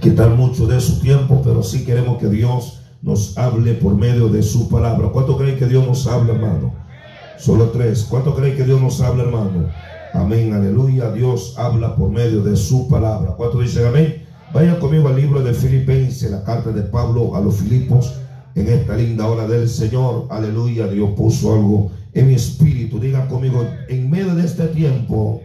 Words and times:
quitar 0.00 0.30
mucho 0.30 0.66
de 0.66 0.80
su 0.80 0.98
tiempo, 1.00 1.40
pero 1.44 1.62
sí 1.62 1.84
queremos 1.84 2.18
que 2.18 2.28
Dios 2.28 2.80
nos 3.02 3.36
hable 3.38 3.74
por 3.74 3.94
medio 3.94 4.28
de 4.28 4.42
su 4.42 4.68
palabra. 4.68 5.08
¿Cuánto 5.12 5.36
creen 5.36 5.58
que 5.58 5.66
Dios 5.66 5.86
nos 5.86 6.06
habla, 6.06 6.34
hermano? 6.34 6.74
Solo 7.38 7.66
tres. 7.70 8.06
¿Cuánto 8.08 8.34
creen 8.34 8.56
que 8.56 8.64
Dios 8.64 8.80
nos 8.80 9.00
habla, 9.00 9.24
hermano? 9.24 9.68
Amén, 10.12 10.52
aleluya. 10.52 11.12
Dios 11.12 11.54
habla 11.56 11.94
por 11.96 12.10
medio 12.10 12.42
de 12.42 12.56
su 12.56 12.88
palabra. 12.88 13.32
¿Cuánto 13.36 13.60
dicen 13.60 13.86
amén? 13.86 14.24
Vayan 14.52 14.76
conmigo 14.80 15.08
al 15.08 15.16
libro 15.16 15.42
de 15.42 15.54
Filipenses, 15.54 16.30
la 16.30 16.42
carta 16.42 16.72
de 16.72 16.82
Pablo 16.82 17.36
a 17.36 17.40
los 17.40 17.56
Filipos, 17.56 18.14
en 18.54 18.68
esta 18.68 18.96
linda 18.96 19.26
hora 19.26 19.46
del 19.46 19.68
Señor. 19.68 20.26
Aleluya. 20.30 20.86
Dios 20.88 21.10
puso 21.16 21.54
algo 21.54 21.90
en 22.12 22.28
mi 22.28 22.34
espíritu. 22.34 22.98
Digan 22.98 23.28
conmigo, 23.28 23.64
en 23.88 24.10
medio 24.10 24.34
de 24.34 24.44
este 24.44 24.66
tiempo, 24.68 25.42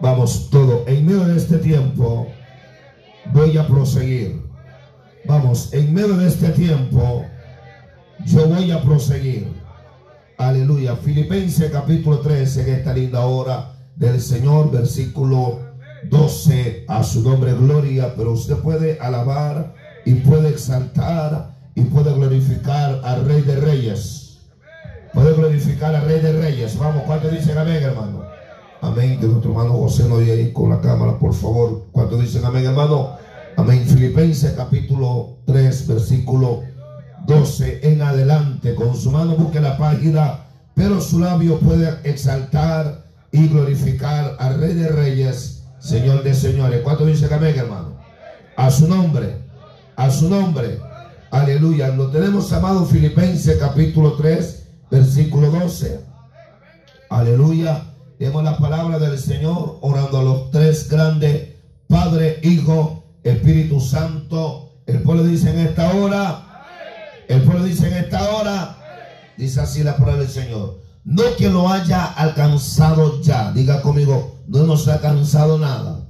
vamos 0.00 0.48
todo, 0.50 0.84
en 0.86 1.06
medio 1.06 1.24
de 1.24 1.36
este 1.36 1.58
tiempo, 1.58 2.26
voy 3.32 3.56
a 3.56 3.66
proseguir. 3.66 4.42
Vamos, 5.24 5.72
en 5.72 5.92
medio 5.92 6.16
de 6.16 6.28
este 6.28 6.48
tiempo, 6.50 7.24
yo 8.26 8.46
voy 8.48 8.70
a 8.70 8.82
proseguir. 8.82 9.48
Aleluya. 10.38 10.96
Filipenses 10.96 11.70
capítulo 11.70 12.20
13, 12.20 12.62
en 12.62 12.74
esta 12.76 12.94
linda 12.94 13.20
hora 13.20 13.72
del 13.96 14.20
Señor, 14.20 14.70
versículo 14.70 15.60
12, 16.08 16.86
a 16.88 17.04
su 17.04 17.22
nombre 17.22 17.52
gloria, 17.52 18.14
pero 18.16 18.32
usted 18.32 18.56
puede 18.56 18.98
alabar 19.00 19.74
y 20.06 20.14
puede 20.14 20.48
exaltar 20.48 21.58
y 21.74 21.82
puede 21.82 22.12
glorificar 22.14 23.00
al 23.04 23.26
Rey 23.26 23.42
de 23.42 23.56
Reyes. 23.56 24.38
Puede 25.12 25.34
glorificar 25.34 25.94
al 25.94 26.06
Rey 26.06 26.20
de 26.20 26.32
Reyes. 26.32 26.78
Vamos, 26.78 27.02
¿cuánto 27.04 27.28
dicen 27.28 27.58
amén, 27.58 27.82
hermano? 27.82 28.22
Amén. 28.80 29.20
Que 29.20 29.26
nuestro 29.26 29.50
hermano 29.50 29.72
José 29.74 30.08
no 30.08 30.16
ahí 30.16 30.52
con 30.52 30.70
la 30.70 30.80
cámara, 30.80 31.18
por 31.18 31.34
favor. 31.34 31.86
¿Cuánto 31.92 32.16
dicen 32.16 32.44
amén, 32.44 32.64
hermano? 32.64 33.19
Amén. 33.60 33.86
Filipenses 33.86 34.54
capítulo 34.56 35.36
3, 35.44 35.86
versículo 35.86 36.62
12 37.26 37.92
en 37.92 38.00
adelante. 38.00 38.74
Con 38.74 38.96
su 38.96 39.10
mano 39.10 39.36
busque 39.36 39.60
la 39.60 39.76
página, 39.76 40.46
pero 40.74 40.98
su 40.98 41.18
labio 41.18 41.58
puede 41.58 41.94
exaltar 42.04 43.04
y 43.30 43.48
glorificar 43.48 44.34
al 44.38 44.58
Rey 44.58 44.72
de 44.72 44.88
Reyes, 44.88 45.64
Señor 45.78 46.22
de 46.22 46.32
Señores. 46.32 46.80
¿Cuánto 46.82 47.04
dicen 47.04 47.30
amén, 47.34 47.54
hermano? 47.54 47.96
A 48.56 48.70
su 48.70 48.88
nombre, 48.88 49.36
a 49.94 50.10
su 50.10 50.30
nombre. 50.30 50.78
Aleluya. 51.30 51.88
Lo 51.88 52.06
tenemos 52.06 52.50
amado 52.54 52.86
Filipenses 52.86 53.58
capítulo 53.58 54.14
3, 54.14 54.68
versículo 54.90 55.50
12. 55.50 56.00
Aleluya. 57.10 57.92
Demos 58.18 58.42
la 58.42 58.56
palabra 58.56 58.98
del 58.98 59.18
Señor 59.18 59.76
orando 59.82 60.18
a 60.18 60.22
los 60.22 60.50
tres 60.50 60.88
grandes, 60.88 61.56
Padre, 61.88 62.40
Hijo, 62.42 62.99
Espíritu 63.22 63.80
Santo. 63.80 64.82
El 64.86 65.02
pueblo 65.02 65.24
dice 65.24 65.50
en 65.50 65.60
esta 65.60 65.94
hora, 65.94 66.64
el 67.28 67.42
pueblo 67.42 67.64
dice 67.64 67.88
en 67.88 67.94
esta 67.94 68.30
hora, 68.30 68.76
dice 69.36 69.60
así 69.60 69.84
la 69.84 69.96
palabra 69.96 70.22
del 70.22 70.30
Señor. 70.30 70.80
No 71.04 71.22
que 71.38 71.48
lo 71.48 71.68
haya 71.68 72.04
alcanzado 72.04 73.20
ya, 73.22 73.52
diga 73.52 73.80
conmigo, 73.82 74.40
no 74.48 74.60
hemos 74.60 74.86
alcanzado 74.88 75.58
nada. 75.58 76.06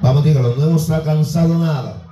Vamos, 0.00 0.24
dígalo, 0.24 0.54
no 0.56 0.64
hemos 0.64 0.88
alcanzado 0.90 1.58
nada. 1.58 2.02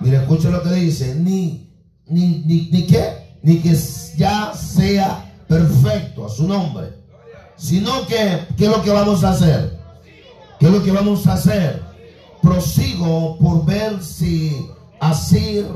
Mire, 0.00 0.16
escuche 0.16 0.50
lo 0.50 0.62
que 0.62 0.70
dice, 0.70 1.14
ni, 1.14 1.70
ni, 2.06 2.42
ni, 2.46 2.68
ni 2.70 2.86
qué, 2.86 3.38
ni 3.42 3.58
que 3.60 3.76
ya 4.16 4.52
sea 4.54 5.34
perfecto 5.46 6.26
a 6.26 6.28
su 6.28 6.48
nombre, 6.48 6.94
sino 7.56 8.06
que, 8.06 8.46
¿qué 8.56 8.64
es 8.64 8.70
lo 8.70 8.82
que 8.82 8.90
vamos 8.90 9.22
a 9.24 9.30
hacer? 9.30 9.78
¿Qué 10.58 10.66
es 10.66 10.72
lo 10.72 10.82
que 10.82 10.90
vamos 10.90 11.26
a 11.26 11.34
hacer? 11.34 11.85
Prosigo 12.46 13.36
por 13.38 13.66
ver 13.66 14.00
si 14.00 14.70
así 15.00 15.66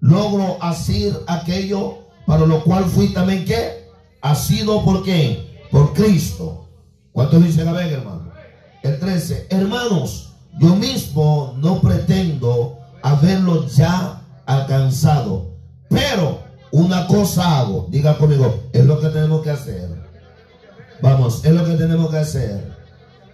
logro 0.00 0.62
asir 0.62 1.18
aquello 1.26 2.00
para 2.26 2.44
lo 2.44 2.62
cual 2.62 2.84
fui 2.84 3.08
también 3.14 3.46
¿qué? 3.46 3.88
Ha 4.20 4.34
sido 4.34 4.84
por 4.84 5.02
qué? 5.02 5.64
Por 5.70 5.94
Cristo. 5.94 6.68
¿Cuánto 7.12 7.40
dice 7.40 7.64
la 7.64 7.72
vega, 7.72 7.96
hermano? 7.96 8.32
El 8.82 9.00
13. 9.00 9.46
Hermanos, 9.48 10.34
yo 10.58 10.76
mismo 10.76 11.54
no 11.56 11.80
pretendo 11.80 12.78
haberlo 13.02 13.66
ya 13.68 14.20
alcanzado. 14.44 15.54
Pero 15.88 16.40
una 16.70 17.06
cosa 17.06 17.60
hago, 17.60 17.86
diga 17.88 18.18
conmigo, 18.18 18.64
es 18.74 18.84
lo 18.84 19.00
que 19.00 19.08
tenemos 19.08 19.40
que 19.42 19.50
hacer. 19.50 19.88
Vamos, 21.00 21.42
es 21.46 21.52
lo 21.52 21.64
que 21.64 21.76
tenemos 21.76 22.10
que 22.10 22.18
hacer. 22.18 22.76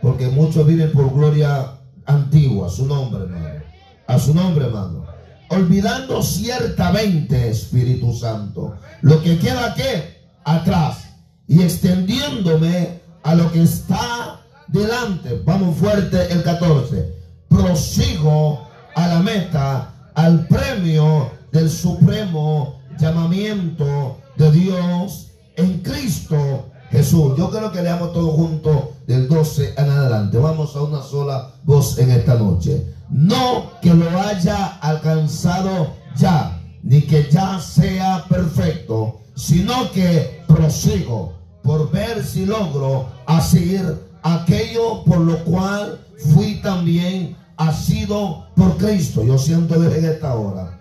Porque 0.00 0.28
muchos 0.28 0.64
viven 0.64 0.92
por 0.92 1.12
gloria 1.12 1.75
antigua, 2.06 2.69
a 2.69 2.71
su 2.71 2.87
nombre, 2.87 3.25
hermano. 3.25 3.62
A 4.06 4.19
su 4.19 4.34
nombre, 4.34 4.67
hermano. 4.67 5.05
Olvidando 5.49 6.22
ciertamente, 6.22 7.50
Espíritu 7.50 8.12
Santo, 8.12 8.77
lo 9.03 9.22
que 9.22 9.39
queda 9.39 9.75
que 9.75 10.17
atrás 10.44 11.06
y 11.47 11.62
extendiéndome 11.62 13.00
a 13.22 13.34
lo 13.34 13.50
que 13.53 13.62
está 13.62 14.41
delante. 14.69 15.41
Vamos 15.44 15.77
fuerte 15.77 16.33
el 16.33 16.43
14. 16.43 17.15
Prosigo 17.49 18.69
a 18.94 19.06
la 19.09 19.21
meta, 19.21 20.11
al 20.15 20.47
premio 20.49 21.31
del 21.53 21.71
supremo 21.71 22.81
llamamiento 22.99 24.19
de 24.37 24.50
Dios 24.50 25.28
en 25.56 25.81
Cristo 25.81 26.71
Jesús. 26.91 27.34
Yo 27.37 27.50
creo 27.50 27.71
que 27.71 27.83
leamos 27.83 28.12
todo 28.12 28.33
junto 28.33 28.95
del 29.06 29.28
12 29.28 29.75
en 29.77 29.91
adelante. 29.91 30.39
Vamos 30.39 30.75
a 30.77 30.83
una 30.83 31.03
sola 31.03 31.53
voz 31.65 31.99
en 31.99 32.11
esta 32.11 32.34
noche. 32.34 32.94
No 33.09 33.71
que 33.81 33.94
lo 33.94 34.09
haya 34.21 34.78
alcanzado 34.81 35.94
ya, 36.17 36.61
ni 36.83 37.03
que 37.03 37.28
ya 37.31 37.61
sea 37.61 38.25
perfecto, 38.28 39.21
sino 39.34 39.91
que 39.93 40.43
prosigo 40.47 41.34
por 41.62 41.91
ver 41.91 42.25
si 42.25 42.47
logro 42.47 43.09
hacer 43.27 44.06
aquello 44.22 45.05
por 45.05 45.19
lo 45.19 45.43
cual 45.44 46.00
fui 46.33 46.61
también 46.62 47.37
sido 47.73 48.47
por 48.55 48.77
Cristo. 48.77 49.25
Yo 49.25 49.38
siento 49.38 49.78
desde 49.78 50.12
esta 50.12 50.34
hora. 50.34 50.78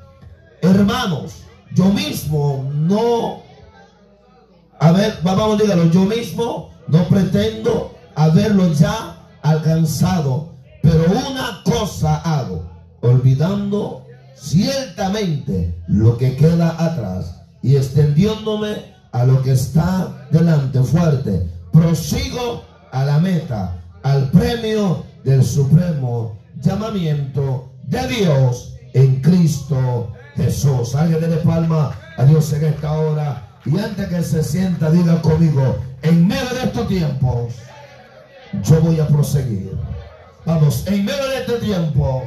Hermanos, 0.61 1.43
yo 1.73 1.85
mismo 1.85 2.69
no, 2.73 3.41
a 4.79 4.91
ver, 4.91 5.17
vamos, 5.23 5.59
dígalo, 5.59 5.91
yo 5.91 6.01
mismo 6.01 6.69
no 6.87 7.07
pretendo 7.07 7.94
haberlo 8.15 8.71
ya 8.73 9.17
alcanzado, 9.41 10.55
pero 10.81 11.05
una 11.05 11.61
cosa 11.63 12.17
hago, 12.17 12.69
olvidando 13.01 14.05
ciertamente 14.35 15.75
lo 15.87 16.17
que 16.17 16.35
queda 16.35 16.75
atrás 16.83 17.41
y 17.61 17.75
extendiéndome 17.75 18.95
a 19.11 19.23
lo 19.25 19.41
que 19.41 19.53
está 19.53 20.27
delante 20.31 20.81
fuerte. 20.81 21.49
Prosigo 21.71 22.63
a 22.91 23.05
la 23.05 23.19
meta, 23.19 23.77
al 24.03 24.29
premio 24.31 25.03
del 25.23 25.43
supremo 25.43 26.37
llamamiento 26.61 27.71
de 27.83 28.07
Dios 28.07 28.73
en 28.93 29.21
Cristo 29.21 30.11
Jesús. 30.35 30.95
Alguien 30.95 31.21
de 31.21 31.37
palma 31.37 31.91
a 32.17 32.25
Dios 32.25 32.51
en 32.53 32.65
esta 32.65 32.91
hora. 32.93 33.47
Y 33.65 33.79
antes 33.79 34.07
que 34.07 34.21
se 34.21 34.43
sienta, 34.43 34.91
diga 34.91 35.21
conmigo, 35.21 35.77
en 36.03 36.27
medio 36.27 36.49
de 36.53 36.63
estos 36.65 36.87
tiempos, 36.87 37.55
yo 38.63 38.81
voy 38.81 38.99
a 38.99 39.07
proseguir. 39.07 39.71
Vamos, 40.45 40.85
en 40.87 41.05
medio 41.05 41.27
de 41.27 41.37
este 41.39 41.53
tiempo, 41.59 42.23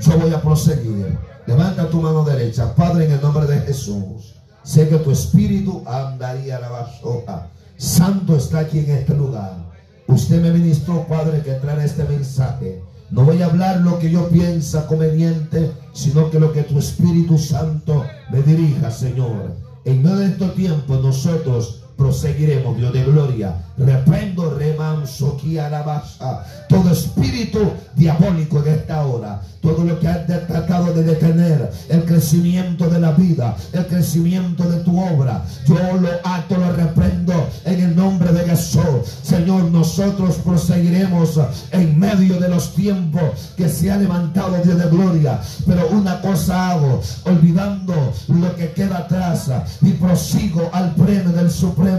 yo 0.00 0.18
voy 0.18 0.32
a 0.32 0.40
proseguir. 0.40 1.18
Levanta 1.46 1.88
tu 1.88 2.00
mano 2.00 2.24
derecha. 2.24 2.74
Padre, 2.74 3.06
en 3.06 3.12
el 3.12 3.20
nombre 3.20 3.46
de 3.46 3.60
Jesús. 3.60 4.34
Sé 4.62 4.88
que 4.88 4.96
tu 4.98 5.10
espíritu 5.10 5.82
andaría 5.86 6.56
a 6.56 6.60
la 6.60 6.68
basura. 6.68 7.50
Santo 7.76 8.36
está 8.36 8.60
aquí 8.60 8.80
en 8.80 8.90
este 8.90 9.14
lugar. 9.14 9.70
Usted 10.06 10.42
me 10.42 10.50
ministró, 10.50 11.06
Padre, 11.06 11.42
que 11.42 11.52
trae 11.52 11.84
este 11.84 12.04
mensaje. 12.04 12.82
No 13.10 13.24
voy 13.24 13.42
a 13.42 13.46
hablar 13.46 13.80
lo 13.80 13.98
que 13.98 14.10
yo 14.10 14.28
piensa 14.28 14.86
conveniente, 14.86 15.72
sino 15.92 16.30
que 16.30 16.38
lo 16.38 16.52
que 16.52 16.62
tu 16.62 16.78
Espíritu 16.78 17.38
Santo 17.38 18.04
me 18.30 18.42
dirija, 18.42 18.90
Señor. 18.90 19.56
En 19.84 20.02
medio 20.02 20.18
de 20.18 20.26
estos 20.26 20.54
tiempos 20.54 21.02
nosotros 21.02 21.79
proseguiremos, 22.00 22.78
Dios 22.78 22.94
de 22.94 23.04
gloria. 23.04 23.54
Reprendo, 23.76 24.54
remanso, 24.58 25.36
alabaza. 25.60 26.44
Todo 26.66 26.90
espíritu 26.90 27.60
diabólico 27.94 28.62
en 28.64 28.72
esta 28.72 29.04
hora. 29.04 29.42
Todo 29.60 29.84
lo 29.84 30.00
que 30.00 30.08
ha 30.08 30.26
tratado 30.26 30.94
de 30.94 31.02
detener 31.02 31.70
el 31.90 32.04
crecimiento 32.06 32.88
de 32.88 32.98
la 32.98 33.10
vida, 33.10 33.54
el 33.74 33.86
crecimiento 33.86 34.64
de 34.64 34.78
tu 34.80 34.98
obra. 34.98 35.44
Yo 35.66 35.74
lo 36.00 36.08
ato, 36.24 36.56
lo 36.56 36.72
reprendo 36.72 37.34
en 37.66 37.80
el 37.80 37.94
nombre 37.94 38.32
de 38.32 38.48
Jesús. 38.48 39.18
Señor, 39.22 39.64
nosotros 39.64 40.36
proseguiremos 40.36 41.38
en 41.72 41.98
medio 41.98 42.40
de 42.40 42.48
los 42.48 42.74
tiempos 42.74 43.52
que 43.58 43.68
se 43.68 43.90
ha 43.90 43.98
levantado 43.98 44.56
Dios 44.64 44.78
de 44.78 44.88
gloria. 44.88 45.38
Pero 45.66 45.88
una 45.90 46.22
cosa 46.22 46.70
hago, 46.70 47.02
olvidando 47.26 47.92
lo 48.28 48.56
que 48.56 48.72
queda 48.72 48.98
atrás 48.98 49.50
y 49.82 49.90
prosigo 49.92 50.70
al 50.72 50.94
premio 50.94 51.32
del 51.32 51.50
supremo 51.50 51.89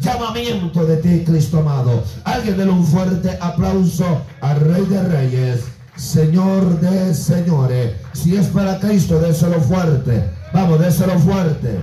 llamamiento 0.00 0.84
de 0.84 0.96
ti, 0.98 1.24
Cristo 1.24 1.58
amado. 1.58 2.02
Alguien 2.24 2.56
déle 2.56 2.70
un 2.70 2.86
fuerte 2.86 3.38
aplauso 3.40 4.22
al 4.40 4.60
Rey 4.60 4.84
de 4.86 5.02
Reyes 5.02 5.74
Señor 5.96 6.80
de 6.80 7.14
señores. 7.14 7.94
Si 8.14 8.34
es 8.34 8.48
para 8.48 8.80
Cristo, 8.80 9.20
déselo 9.20 9.60
fuerte. 9.60 10.28
Vamos, 10.52 10.80
déselo 10.80 11.18
fuerte. 11.20 11.80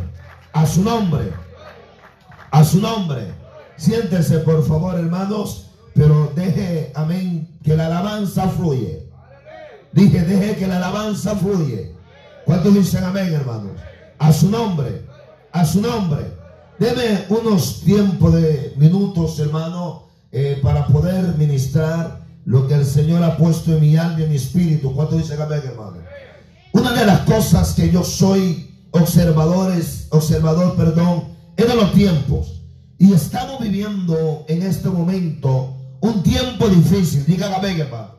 A 0.52 0.66
su 0.66 0.84
nombre. 0.84 1.32
A 2.52 2.64
su 2.64 2.82
nombre. 2.82 3.34
Siéntese, 3.78 4.40
por 4.40 4.68
favor, 4.68 4.96
hermanos. 5.00 5.68
Pero 5.94 6.32
deje, 6.36 6.92
amén, 6.94 7.58
que 7.64 7.76
la 7.76 7.86
alabanza 7.86 8.50
fluye. 8.50 9.08
Dije, 9.94 10.22
deje 10.22 10.58
que 10.58 10.68
la 10.68 10.78
alabanza 10.78 11.36
fluye. 11.36 11.94
¿Cuántos 12.46 12.74
dicen 12.74 13.04
amén, 13.06 13.34
hermanos? 13.34 13.80
A 14.20 14.34
su 14.34 14.50
nombre. 14.50 15.06
A 15.54 15.66
su 15.66 15.82
nombre. 15.82 16.41
Deme 16.82 17.26
unos 17.30 17.82
tiempos 17.82 18.34
de 18.34 18.74
minutos, 18.76 19.38
hermano, 19.38 20.08
eh, 20.32 20.60
para 20.64 20.88
poder 20.88 21.38
ministrar 21.38 22.26
lo 22.44 22.68
que 22.68 22.74
el 22.74 22.88
Señor 22.88 23.24
ha 23.24 23.38
puesto 23.38 23.74
en 23.74 23.82
mi 23.82 23.96
alma 23.98 24.20
y 24.20 24.24
en 24.24 24.30
mi 24.32 24.36
espíritu. 24.38 24.92
¿Cuánto 24.96 25.16
dice 25.16 25.36
amén, 25.36 25.62
hermano? 25.64 25.98
Una 26.72 26.92
de 26.94 27.06
las 27.06 27.20
cosas 27.20 27.76
que 27.76 27.92
yo 27.92 28.04
soy 28.04 28.68
observadores, 28.90 30.08
observador, 30.10 30.76
perdón, 30.76 31.26
es 31.56 31.68
de 31.68 31.76
los 31.76 31.94
tiempos. 31.94 32.64
Y 32.98 33.14
estamos 33.14 33.62
viviendo 33.62 34.44
en 34.48 34.64
este 34.64 34.90
momento 34.90 35.76
un 36.00 36.24
tiempo 36.24 36.68
difícil. 36.68 37.28
Diga 37.28 37.46
hermano. 37.58 38.16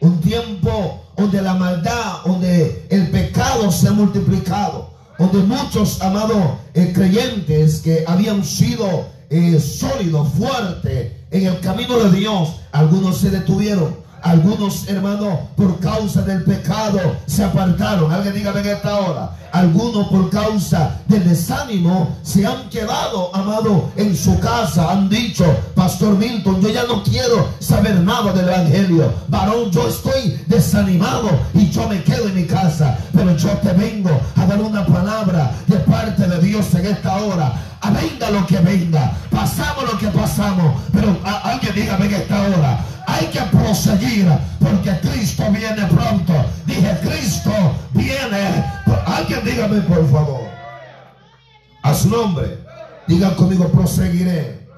Un 0.00 0.18
tiempo 0.22 1.12
donde 1.14 1.42
la 1.42 1.52
maldad, 1.52 2.22
donde 2.24 2.86
el 2.88 3.10
pecado 3.10 3.70
se 3.70 3.88
ha 3.88 3.92
multiplicado 3.92 4.97
donde 5.18 5.38
muchos 5.40 6.00
amados 6.00 6.58
eh, 6.74 6.92
creyentes 6.94 7.80
que 7.80 8.04
habían 8.06 8.44
sido 8.44 9.06
eh, 9.30 9.58
sólidos, 9.60 10.28
fuertes 10.32 11.12
en 11.30 11.46
el 11.46 11.60
camino 11.60 11.98
de 11.98 12.18
Dios, 12.18 12.60
algunos 12.72 13.18
se 13.18 13.30
detuvieron. 13.30 14.07
Algunos 14.22 14.88
hermanos 14.88 15.38
por 15.56 15.78
causa 15.80 16.22
del 16.22 16.44
pecado 16.44 17.00
se 17.26 17.44
apartaron. 17.44 18.12
Alguien 18.12 18.34
dígame 18.34 18.60
en 18.60 18.66
esta 18.68 18.96
hora. 19.00 19.30
Algunos 19.52 20.08
por 20.08 20.28
causa 20.28 21.00
del 21.06 21.26
desánimo 21.26 22.16
se 22.22 22.46
han 22.46 22.68
quedado, 22.68 23.34
amado, 23.34 23.90
en 23.96 24.14
su 24.14 24.38
casa. 24.38 24.92
Han 24.92 25.08
dicho, 25.08 25.44
Pastor 25.74 26.16
Milton, 26.16 26.60
yo 26.60 26.68
ya 26.68 26.84
no 26.84 27.02
quiero 27.02 27.48
saber 27.58 28.00
nada 28.00 28.32
del 28.32 28.48
Evangelio. 28.48 29.12
Varón, 29.28 29.70
yo 29.70 29.88
estoy 29.88 30.38
desanimado 30.46 31.30
y 31.54 31.70
yo 31.70 31.88
me 31.88 32.02
quedo 32.02 32.28
en 32.28 32.34
mi 32.34 32.44
casa. 32.44 32.98
Pero 33.12 33.36
yo 33.36 33.48
te 33.58 33.72
vengo 33.72 34.10
a 34.36 34.46
dar 34.46 34.60
una 34.60 34.84
palabra 34.84 35.52
de 35.66 35.76
parte 35.78 36.26
de 36.26 36.38
Dios 36.40 36.74
en 36.74 36.86
esta 36.86 37.16
hora. 37.16 37.52
A 37.80 37.90
venga 37.90 38.30
lo 38.30 38.46
que 38.46 38.58
venga. 38.58 39.12
Pasamos 39.30 39.84
lo 39.92 39.98
que 39.98 40.08
pasamos. 40.08 40.82
Pero 40.92 41.16
alguien 41.24 41.74
dígame 41.74 42.06
en 42.06 42.14
esta 42.14 42.42
hora. 42.42 42.84
Hay 43.06 43.26
que 43.26 43.40
proseguir 43.40 44.28
porque 44.60 44.98
Cristo 45.00 45.44
viene 45.50 45.86
pronto. 45.86 46.34
Dije, 46.66 46.98
Cristo 47.02 47.52
viene. 47.92 48.64
Alguien 49.06 49.44
dígame 49.44 49.80
por 49.82 50.10
favor. 50.10 50.48
A 51.82 51.94
su 51.94 52.10
nombre. 52.10 52.58
Digan 53.06 53.34
conmigo, 53.34 53.68
proseguiré. 53.68 54.68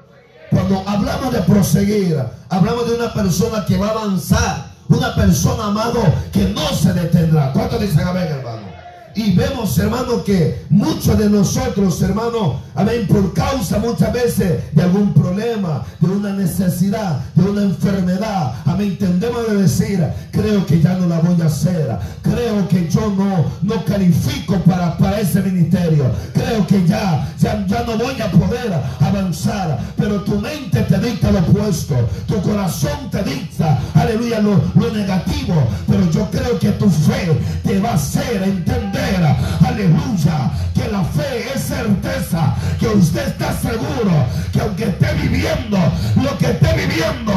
Cuando 0.49 0.83
hablamos 0.87 1.33
de 1.33 1.41
proseguir, 1.41 2.17
hablamos 2.49 2.89
de 2.89 2.95
una 2.95 3.13
persona 3.13 3.65
que 3.65 3.77
va 3.77 3.87
a 3.87 3.91
avanzar. 3.91 4.71
Una 4.87 5.15
persona, 5.15 5.67
amado, 5.67 6.01
que 6.33 6.49
no 6.49 6.67
se 6.73 6.91
detendrá. 6.93 7.53
¿Cuánto 7.53 7.79
dicen 7.79 8.05
amén, 8.05 8.27
hermano? 8.29 8.70
Y 9.15 9.33
vemos, 9.35 9.77
hermano, 9.77 10.23
que 10.23 10.63
muchos 10.69 11.17
de 11.17 11.29
nosotros, 11.29 12.01
hermano, 12.01 12.61
amén, 12.75 13.05
por 13.07 13.33
causa 13.33 13.77
muchas 13.77 14.13
veces 14.13 14.73
de 14.73 14.81
algún 14.81 15.13
problema, 15.13 15.83
de 15.99 16.07
una 16.07 16.31
necesidad, 16.31 17.19
de 17.35 17.43
una 17.43 17.63
enfermedad, 17.63 18.53
amén, 18.65 18.97
tendemos 18.97 19.47
de 19.49 19.63
decir, 19.63 20.05
creo 20.31 20.65
que 20.65 20.81
ya 20.81 20.93
no 20.93 21.07
la 21.07 21.19
voy 21.19 21.41
a 21.41 21.45
hacer, 21.45 21.97
creo 22.21 22.67
que 22.69 22.89
yo 22.89 23.13
no, 23.17 23.45
no 23.61 23.83
califico 23.83 24.55
para, 24.59 24.97
para 24.97 25.19
ese 25.19 25.41
ministerio, 25.41 26.05
creo 26.33 26.65
que 26.67 26.85
ya, 26.87 27.33
ya, 27.37 27.65
ya 27.67 27.83
no 27.83 27.97
voy 27.97 28.19
a 28.21 28.31
poder 28.31 28.73
avanzar, 29.01 29.77
pero 29.97 30.21
tu 30.21 30.39
mente 30.39 30.81
te 30.83 30.97
dicta 30.99 31.31
lo 31.31 31.39
opuesto, 31.39 31.95
tu 32.27 32.41
corazón 32.41 33.09
te 33.11 33.23
dicta, 33.23 33.77
aleluya, 33.93 34.39
lo, 34.39 34.61
lo 34.75 34.91
negativo, 34.93 35.67
pero 35.87 36.09
yo 36.11 36.29
creo 36.31 36.57
que 36.59 36.69
tu 36.71 36.89
fe 36.89 37.37
te 37.63 37.79
va 37.79 37.91
a 37.91 37.95
hacer 37.95 38.43
entender 38.43 38.90
aleluya, 39.15 40.51
que 40.73 40.87
la 40.91 41.03
fe 41.03 41.53
es 41.53 41.61
certeza, 41.61 42.55
que 42.79 42.87
usted 42.87 43.27
está 43.27 43.53
seguro, 43.53 44.11
que 44.51 44.61
aunque 44.61 44.85
esté 44.85 45.13
viviendo 45.13 45.77
lo 46.21 46.37
que 46.37 46.51
esté 46.51 46.73
viviendo, 46.73 47.33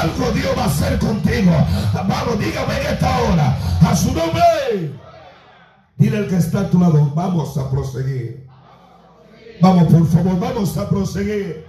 algo 0.00 0.30
Dios 0.32 0.50
va 0.56 0.64
a 0.64 0.66
hacer 0.66 0.98
contigo. 0.98 1.52
Vamos, 1.94 2.38
dígame 2.38 2.80
en 2.80 2.86
esta 2.86 3.18
hora, 3.20 3.56
a 3.80 3.96
su 3.96 4.12
nombre. 4.12 4.92
Dile 5.96 6.18
al 6.18 6.28
que 6.28 6.36
está 6.36 6.60
a 6.60 6.70
tu 6.70 6.78
lado, 6.78 7.12
vamos 7.14 7.56
a 7.58 7.70
proseguir. 7.70 8.46
Vamos, 9.60 9.92
por 9.92 10.08
favor, 10.08 10.40
vamos 10.40 10.76
a 10.76 10.88
proseguir. 10.88 11.66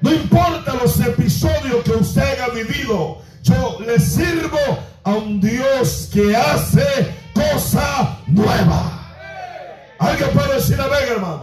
No 0.00 0.12
importa 0.12 0.74
los 0.82 0.98
episodios 0.98 1.84
que 1.84 1.92
usted 1.92 2.22
haya 2.22 2.48
vivido, 2.48 3.18
yo 3.42 3.78
le 3.86 3.98
sirvo 4.00 4.58
a 5.04 5.10
un 5.12 5.40
Dios 5.40 6.08
que 6.12 6.34
hace 6.34 7.19
cosa 7.34 8.18
nueva. 8.26 9.00
Alguien 9.98 10.30
puede 10.30 10.54
decir 10.54 10.80
amén, 10.80 11.00
hermano. 11.10 11.42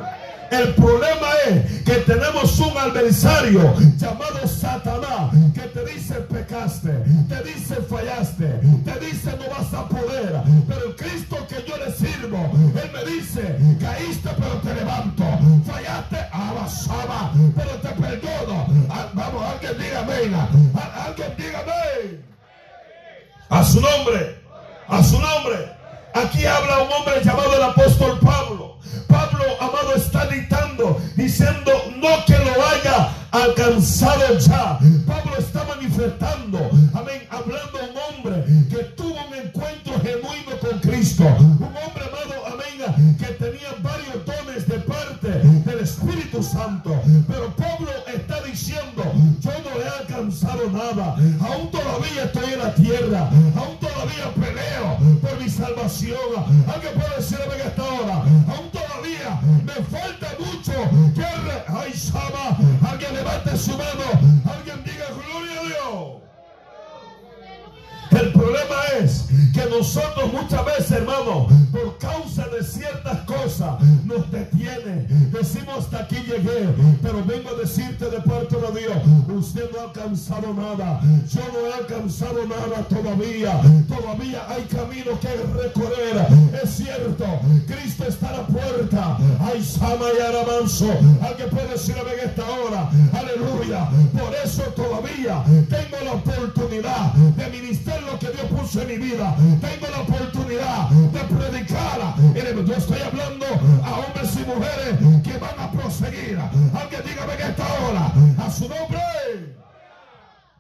El 0.49 0.73
problema 0.75 1.27
es 1.47 1.83
que 1.83 1.95
tenemos 2.05 2.57
un 2.59 2.77
adversario 2.77 3.73
llamado 3.97 4.47
Satanás 4.47 5.31
que 5.53 5.61
te 5.61 5.85
dice 5.85 6.15
pecaste, 6.15 6.89
te 7.27 7.43
dice 7.43 7.75
fallaste, 7.89 8.47
te 8.85 8.99
dice 9.05 9.31
no 9.37 9.49
vas 9.49 9.73
a 9.73 9.87
poder. 9.89 10.41
Pero 10.67 10.85
el 10.87 10.95
Cristo 10.95 11.37
que 11.49 11.63
yo 11.67 11.75
le 11.77 11.91
sirvo, 11.91 12.49
Él 12.81 12.91
me 12.93 13.11
dice, 13.11 13.57
caíste 13.79 14.29
pero 14.37 14.53
te 14.61 14.73
levanto, 14.73 15.23
fallaste, 15.65 16.17
abasaba, 16.31 17.31
pero 17.55 17.71
te 17.71 17.89
perdono. 17.89 18.67
Ah, 18.89 19.09
vamos, 19.13 19.43
alguien 19.43 19.77
diga 19.77 19.99
amén. 19.99 20.33
Alguien 21.05 21.33
diga 21.37 21.59
amén. 21.59 22.25
A 23.49 23.63
su 23.63 23.81
nombre, 23.81 24.41
a 24.87 25.03
su 25.03 25.19
nombre. 25.19 25.76
Aquí 26.23 26.47
habla 26.47 26.81
un 26.81 26.91
hombre 26.91 27.23
llamado 27.23 27.55
el 27.55 27.61
apóstol 27.61 28.19
Pablo. 28.19 28.77
Pablo, 29.07 29.43
amado, 29.61 29.93
está 29.95 30.25
dictando, 30.25 30.99
diciendo, 31.15 31.71
no 31.97 32.25
que 32.25 32.37
lo 32.39 32.67
haya 32.67 33.09
alcanzado 33.29 34.39
ya. 34.39 34.79
Pablo 35.05 35.37
está 35.37 35.63
manifestando, 35.65 36.57
amén, 36.95 37.21
hablando 37.29 37.79
un 37.91 37.97
hombre 38.15 38.43
que 38.67 38.83
tuvo 38.95 39.15
un 39.27 39.35
encuentro 39.35 39.93
genuino 40.01 40.57
con 40.59 40.79
Cristo. 40.79 41.23
Un 41.23 41.61
hombre, 41.61 42.03
amado, 42.03 42.47
amén, 42.47 43.15
que 43.19 43.27
tenía 43.33 43.75
varios 43.83 44.25
dones 44.25 44.67
de 44.67 44.79
parte 44.79 45.29
del 45.29 45.79
Espíritu 45.79 46.41
Santo. 46.41 46.99
Pero 47.27 47.55
Pablo 47.55 47.91
está 48.07 48.41
diciendo, 48.41 49.03
yo 49.39 49.51
nada. 50.27 51.15
Aún 51.41 51.71
todavía 51.71 52.23
estoy 52.25 52.53
en 52.53 52.59
la 52.59 52.75
tierra. 52.75 53.29
Aún 53.55 53.77
todavía 53.79 54.33
peleo 54.35 55.19
por 55.21 55.39
mi 55.39 55.49
salvación. 55.49 56.17
Alguien 56.67 56.93
puede 56.93 57.15
decirme 57.17 57.55
en 57.55 57.67
esta 57.67 57.83
hora, 57.83 58.15
aún 58.15 58.69
todavía 58.71 59.39
me 59.63 59.73
falta 59.85 60.27
mucho 60.39 60.73
que... 61.15 61.27
Ay, 61.67 61.93
Sama, 61.93 62.57
alguien 62.89 63.13
levante 63.13 63.57
su 63.57 63.71
mano. 63.71 64.43
Alguien 64.45 64.83
diga 64.83 65.05
gloria 65.15 65.59
a 65.59 65.63
Dios. 65.63 66.21
El 68.11 68.31
problema 68.31 68.75
es 68.99 69.25
que 69.53 69.65
nosotros 69.69 70.33
muchas 70.33 70.65
veces, 70.65 70.91
hermano, 70.91 71.47
por 71.71 71.97
causa 71.97 72.47
de 72.47 72.63
ciertas 72.63 73.19
cosas, 73.43 73.81
nos 74.05 74.29
detiene. 74.31 75.05
Decimos 75.31 75.79
hasta 75.79 75.99
aquí 75.99 76.17
llegué, 76.17 76.69
pero 77.01 77.23
vengo 77.25 77.49
a 77.49 77.53
decirte 77.53 78.09
de 78.09 78.19
parte 78.21 78.55
de 78.55 78.79
Dios, 78.79 78.97
usted 79.29 79.69
no 79.71 79.79
ha 79.79 79.83
alcanzado 79.83 80.53
nada. 80.53 81.01
Yo 81.29 81.41
no 81.53 81.67
he 81.67 81.73
alcanzado 81.73 82.45
nada 82.45 82.83
todavía. 82.87 83.61
Todavía 83.87 84.45
hay 84.49 84.63
camino 84.63 85.19
que 85.19 85.29
recorrer. 85.61 86.27
Es 86.63 86.69
cierto, 86.71 87.25
Cristo 87.67 88.05
está 88.07 88.29
a 88.29 88.37
la 88.37 88.47
puerta. 88.47 89.17
Hay 89.39 89.63
Sama 89.63 90.05
y 90.17 90.21
Aramanso. 90.21 90.91
Alguien 91.21 91.49
puede 91.49 91.69
decirme 91.69 92.13
en 92.13 92.29
esta 92.29 92.43
hora, 92.43 92.89
aleluya. 93.13 93.89
Por 94.13 94.33
eso 94.43 94.63
todavía 94.75 95.43
tengo 95.69 95.97
la 96.03 96.13
oportunidad 96.13 97.13
de 97.13 97.49
ministrar 97.49 98.01
lo 98.03 98.17
que 98.19 98.27
Dios 98.27 98.45
puso 98.49 98.81
en 98.81 98.87
mi 98.87 98.97
vida. 98.97 99.35
Tengo 99.61 99.87
la 99.91 100.01
oportunidad 100.01 100.89
de 100.89 101.19
predicar. 101.19 101.77
Yo 102.67 102.73
estoy 102.73 102.99
hablando 102.99 103.36
a 103.45 103.99
hombres 103.99 104.35
y 104.35 104.45
mujeres 104.45 105.23
que 105.23 105.37
van 105.37 105.59
a 105.59 105.71
proseguir. 105.71 106.39
Alguien 106.39 107.01
dígame 107.05 107.33
en 107.33 107.41
esta 107.41 107.65
hora 107.81 108.11
a 108.45 108.51
su 108.51 108.67
nombre. 108.67 109.57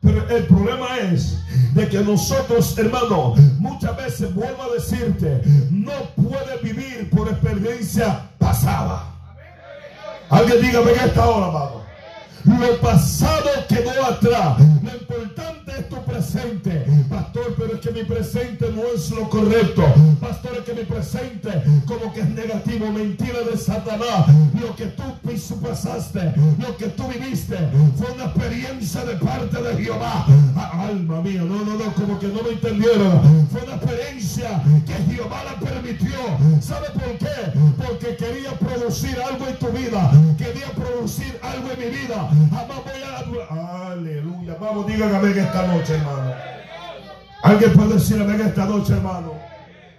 Pero 0.01 0.29
el 0.29 0.45
problema 0.45 0.97
es 0.99 1.39
de 1.73 1.89
que 1.89 1.99
nosotros, 1.99 2.77
hermano, 2.77 3.33
muchas 3.59 3.97
veces 3.97 4.33
vuelvo 4.33 4.63
a 4.63 4.73
decirte, 4.73 5.41
no 5.71 5.91
puedes 6.15 6.61
vivir 6.61 7.09
por 7.09 7.27
experiencia 7.27 8.29
pasada. 8.37 9.03
Alguien 10.29 10.61
dígame 10.61 10.91
en 10.91 10.99
esta 10.99 11.27
hora, 11.27 11.47
hermano. 11.47 11.86
Lo 12.45 12.77
pasado 12.79 13.49
quedó 13.67 14.05
atrás. 14.05 14.59
Lo 14.83 14.91
importante 14.91 15.71
es 15.79 15.89
tu 15.89 16.03
presente. 16.03 16.85
Pastor, 17.09 17.55
pero 17.57 17.75
es 17.75 17.81
que 17.81 17.91
mi 17.91 18.03
presente 18.03 18.71
no 18.75 18.83
es 18.95 19.11
lo 19.11 19.29
correcto. 19.29 19.83
Pastor, 20.19 20.57
es 20.57 20.63
que 20.63 20.73
mi 20.73 20.83
presente 20.83 21.63
como 21.85 22.13
que 22.13 22.21
es 22.21 22.29
negativo. 22.29 22.91
Mentira 22.91 23.41
de 23.41 23.57
Satanás. 23.57 24.27
Lo 24.59 24.75
que 24.75 24.85
tú 24.87 25.03
pasaste, 25.55 26.33
lo 26.59 26.75
que 26.77 26.87
tú 26.87 27.07
viviste, 27.07 27.57
fue 27.97 28.11
una 28.13 28.25
experiencia 28.25 29.03
de 29.05 29.15
parte 29.15 29.61
de 29.61 29.83
Jehová. 29.83 30.25
Ah, 30.55 30.87
alma 30.89 31.21
mía, 31.21 31.41
no, 31.41 31.63
no, 31.63 31.77
no, 31.77 31.93
como 31.93 32.19
que 32.19 32.27
no 32.27 32.41
me 32.43 32.51
entendieron. 32.51 33.47
Fue 33.51 33.61
una 33.63 33.75
experiencia 33.75 34.63
que 34.85 34.93
Jehová 35.13 35.43
la 35.43 35.59
permitió. 35.59 36.17
¿Sabe 36.61 36.87
por 36.91 37.17
qué? 37.17 37.59
Porque 37.77 38.15
quería 38.15 38.51
producir 38.57 39.17
algo 39.21 39.47
en 39.47 39.55
tu 39.57 39.67
vida. 39.67 40.11
Quería 40.37 40.67
producir 40.71 41.39
algo 41.41 41.69
en 41.71 41.79
mi 41.79 41.97
vida. 41.97 42.29
Voy 42.37 43.41
a... 43.49 43.87
Aleluya. 43.91 44.55
Vamos, 44.59 44.85
amén 44.87 45.37
esta 45.37 45.67
noche, 45.67 45.95
hermano. 45.95 46.33
Alguien 47.41 47.73
puede 47.73 47.93
decir 47.95 48.21
amén 48.21 48.41
esta 48.41 48.65
noche, 48.65 48.93
hermano. 48.93 49.33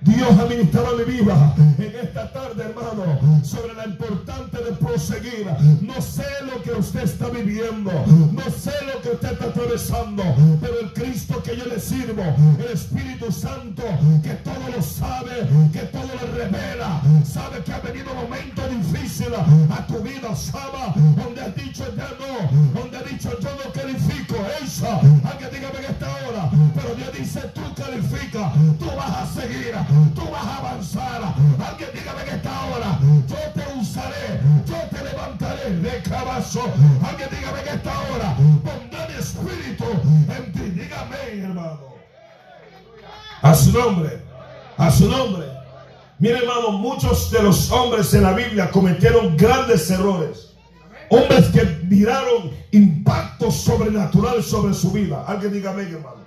Dios 0.00 0.30
ha 0.38 0.46
ministrado 0.46 0.96
mi 0.96 1.04
vida 1.04 1.54
en 1.56 1.92
esta 2.02 2.32
tarde, 2.32 2.62
hermano, 2.62 3.42
sobre 3.42 3.74
la 3.74 3.84
importante 3.86 4.58
de 4.62 4.72
proseguir. 4.72 5.46
No 5.80 6.00
sé 6.00 6.24
lo 6.46 6.62
que 6.62 6.72
usted 6.72 7.02
está 7.02 7.28
viviendo, 7.28 7.90
no 8.32 8.42
sé 8.50 8.72
lo 8.86 9.02
que 9.02 9.10
usted 9.10 9.32
está 9.32 9.46
atravesando, 9.46 10.22
pero 10.60 10.80
el 10.80 10.92
Cristo 10.92 11.42
que 11.42 11.56
yo 11.56 11.64
le 11.66 11.80
sirvo, 11.80 12.22
el 12.60 12.72
Espíritu 12.72 13.32
Santo, 13.32 13.82
que 14.22 14.34
todo 14.34 14.68
lo 14.74 14.82
sabe, 14.82 15.48
que 15.72 15.80
todo 15.80 16.06
lo 16.06 16.36
revela, 16.36 17.02
sabe 17.24 17.64
que 17.64 17.72
ha 17.72 17.80
venido 17.80 18.12
un 18.12 18.22
momento 18.22 18.62
difícil 18.68 19.34
a 19.34 19.86
tu 19.86 19.98
vida, 19.98 20.34
sabe, 20.36 20.92
donde 21.16 21.40
ha 21.40 21.48
dicho 21.48 21.84
ya 21.96 22.08
no, 22.20 22.80
donde 22.80 22.98
ha 22.98 23.02
dicho 23.02 23.30
yo 23.40 23.50
no 23.64 23.72
califico, 23.72 24.36
esa, 24.64 24.98
alguien 24.98 25.50
dígame 25.52 25.78
que 25.80 25.92
esta 25.92 26.08
hora, 26.26 26.50
pero 26.74 26.94
Dios 26.94 27.12
dice 27.12 27.40
tú 27.54 27.62
califica, 27.74 28.52
tú 28.78 28.86
vas 28.96 29.10
a 29.10 29.26
seguir 29.40 29.74
tú 30.14 30.22
vas 30.30 30.44
a 30.44 30.56
avanzar. 30.58 31.22
Alguien 31.68 31.90
dígame 31.94 32.24
que 32.24 32.30
esta 32.30 32.64
hora 32.66 32.98
yo 33.26 33.36
te 33.54 33.78
usaré, 33.78 34.40
yo 34.66 34.76
te 34.96 35.04
levantaré 35.04 35.70
de 35.70 36.02
cabazo. 36.02 36.62
Alguien 37.08 37.28
dígame 37.30 37.62
que 37.62 37.70
esta 37.70 37.98
hora 38.00 38.36
pondré 38.64 39.08
mi 39.08 39.20
espíritu 39.20 39.84
en 40.36 40.52
ti. 40.52 40.80
Dígame, 40.80 41.44
hermano. 41.44 41.80
A 43.42 43.54
su 43.54 43.72
nombre, 43.72 44.22
a 44.76 44.90
su 44.90 45.08
nombre. 45.08 45.46
Mire, 46.18 46.38
hermano, 46.38 46.72
muchos 46.72 47.30
de 47.30 47.42
los 47.42 47.70
hombres 47.70 48.12
en 48.14 48.24
la 48.24 48.32
Biblia 48.32 48.70
cometieron 48.70 49.36
grandes 49.36 49.88
errores. 49.90 50.47
Hombres 51.10 51.46
que 51.46 51.64
miraron 51.88 52.50
impacto 52.70 53.50
sobrenatural 53.50 54.42
sobre 54.42 54.74
su 54.74 54.90
vida. 54.92 55.24
Alguien 55.26 55.52
dígame, 55.52 55.82
hermano. 55.82 56.18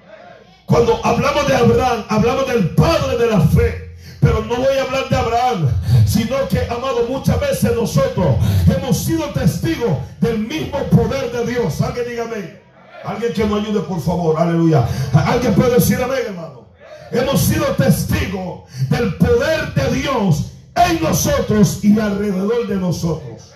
Cuando 0.65 0.99
hablamos 1.05 1.47
de 1.47 1.55
Abraham, 1.55 2.05
hablamos 2.09 2.47
del 2.47 2.69
padre 2.71 3.17
de 3.17 3.27
la 3.27 3.41
fe. 3.41 3.91
Pero 4.21 4.45
no 4.45 4.55
voy 4.55 4.77
a 4.77 4.83
hablar 4.83 5.09
de 5.09 5.15
Abraham, 5.15 5.69
sino 6.05 6.47
que, 6.47 6.59
amado, 6.69 7.07
muchas 7.09 7.39
veces 7.39 7.75
nosotros 7.75 8.35
hemos 8.67 8.97
sido 8.97 9.25
testigos 9.31 9.97
del 10.19 10.39
mismo 10.39 10.77
poder 10.91 11.31
de 11.31 11.51
Dios. 11.51 11.81
Alguien 11.81 12.05
dígame. 12.07 12.61
Alguien 13.03 13.33
que 13.33 13.45
nos 13.45 13.63
ayude, 13.63 13.79
por 13.81 13.99
favor. 13.99 14.39
Aleluya. 14.39 14.87
Alguien 15.13 15.55
puede 15.55 15.75
decir 15.75 16.01
amén, 16.01 16.19
hermano. 16.27 16.67
Hemos 17.11 17.41
sido 17.41 17.65
testigos 17.75 18.61
del 18.89 19.15
poder 19.15 19.73
de 19.73 19.95
Dios 19.95 20.51
en 20.75 21.01
nosotros 21.01 21.83
y 21.83 21.99
alrededor 21.99 22.67
de 22.67 22.75
nosotros. 22.75 23.50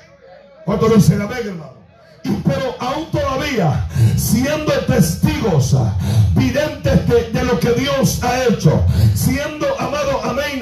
¿Cuánto 0.66 0.90
dicen 0.90 1.22
amén, 1.22 1.40
hermano? 1.46 1.76
pero 2.44 2.76
aún 2.80 3.06
todavía 3.12 3.88
siendo 4.16 4.72
testigos 4.88 5.76
videntes 6.34 7.08
de, 7.08 7.44
lo 7.44 7.60
que 7.60 7.72
Dios 7.74 8.24
ha 8.24 8.46
hecho, 8.46 8.84
siendo 9.14 9.68
amado, 9.80 10.22
amén, 10.24 10.62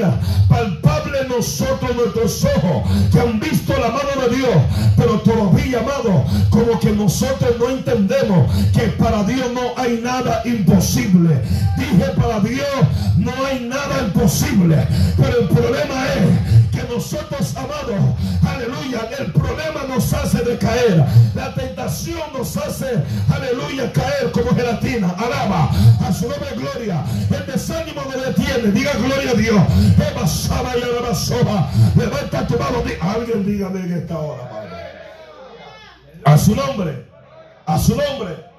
palpable 0.50 1.26
nosotros 1.30 1.96
nuestros 1.96 2.46
ojos 2.46 2.84
que 3.12 3.20
han 3.20 3.40
visto 3.40 3.74
la 3.74 3.90
mano 3.90 4.28
de 4.28 4.36
Dios, 4.36 4.56
pero 4.98 5.20
todavía, 5.22 5.80
amado, 5.80 6.26
como 6.50 6.80
que 6.80 6.92
nosotros 6.92 7.56
no 7.58 7.70
entendemos 7.70 8.52
que 8.74 8.88
para 9.02 9.24
Dios 9.24 9.52
no 9.54 9.82
hay 9.82 10.02
nada 10.04 10.42
imposible. 10.46 11.42
Dije, 11.78 12.12
para 12.18 12.40
Dios 12.42 12.68
no 13.18 13.32
hay 13.46 13.62
nada 13.62 14.04
imposible, 14.06 14.86
pero 15.16 15.40
el 15.42 15.48
problema 15.48 16.06
es 16.08 16.73
que 16.74 16.84
nosotros, 16.92 17.56
amados, 17.56 18.16
aleluya, 18.42 19.08
el 19.20 19.32
problema 19.32 19.84
nos 19.88 20.12
hace 20.12 20.40
decaer. 20.44 21.06
La 21.36 21.54
tentación 21.54 22.22
nos 22.36 22.58
hace, 22.58 23.04
aleluya, 23.32 23.94
caer 23.94 24.32
como 24.32 24.56
gelatina. 24.56 25.12
Alaba 25.12 25.70
a 26.02 26.12
su 26.12 26.28
nombre 26.28 26.50
gloria. 26.56 27.04
El 27.30 27.46
desánimo 27.46 28.02
me 28.10 28.16
detiene. 28.18 28.72
Diga 28.72 28.94
gloria 28.94 29.32
a 29.32 29.34
Dios. 29.36 29.62
Levanta 31.96 32.48
tu 32.48 32.58
mano. 32.58 32.84
Alguien 33.02 33.46
dígame 33.46 33.80
en 33.82 33.94
esta 33.94 34.18
hora, 34.18 34.50
Padre. 34.50 34.74
A 36.26 36.38
su 36.38 36.56
nombre. 36.56 37.06
A 37.68 37.78
su 37.78 37.96
nombre. 37.96 38.54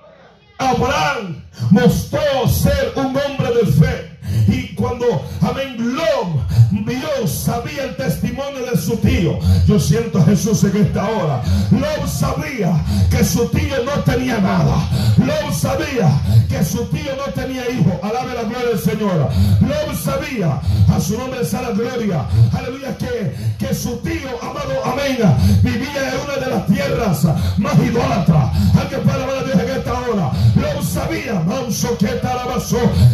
Abraham 0.59 1.45
mostró 1.71 2.49
ser 2.49 2.93
un 2.95 3.07
hombre 3.07 3.55
de 3.55 3.67
fe. 3.73 4.19
Y 4.47 4.64
cuando, 4.75 5.07
amén, 5.41 5.77
Lob 5.95 6.41
vio, 6.71 7.27
sabía 7.27 7.85
el 7.85 7.97
testimonio 7.97 8.67
de 8.71 8.77
su 8.77 8.97
tío. 8.97 9.39
Yo 9.67 9.79
siento 9.79 10.19
a 10.19 10.25
Jesús 10.25 10.65
en 10.65 10.77
esta 10.77 11.09
hora. 11.09 11.43
Lob 11.71 12.09
sabía 12.09 12.73
que 13.11 13.25
su 13.25 13.47
tío 13.49 13.85
no 13.85 14.03
tenía 14.03 14.39
nada. 14.39 14.89
Lob 15.19 15.55
sabía 15.55 16.09
que 16.49 16.65
su 16.65 16.85
tío 16.87 17.13
no 17.17 17.33
tenía 17.33 17.69
hijo. 17.71 17.99
Alabe 18.03 18.35
la 18.35 18.43
gloria 18.43 18.69
del 18.69 18.79
Señor. 18.79 19.29
Lob 19.61 19.97
sabía, 19.97 20.61
a 20.95 21.01
su 21.01 21.17
nombre 21.19 21.45
sea 21.45 21.63
la 21.63 21.71
gloria. 21.71 22.25
Aleluya, 22.53 22.97
que, 22.99 23.35
que 23.59 23.75
su 23.75 23.97
tío, 23.99 24.29
amado, 24.43 24.75
amén, 24.85 25.19
vivía 25.63 26.13
en 26.13 26.21
una 26.25 26.45
de 26.45 26.51
las 26.51 26.67
tierras 26.67 27.25
más 27.59 27.79
idólatras. 27.79 28.51
Alguien 28.79 29.01
puede 29.03 29.23
hablar 29.23 29.39
a 29.39 29.45
Dios 29.45 29.59
en 29.61 29.71
esta 29.71 29.93
hora. 29.93 30.31
Lob 30.57 30.85
sabía, 30.85 31.35
manso 31.41 31.97
que 31.99 32.15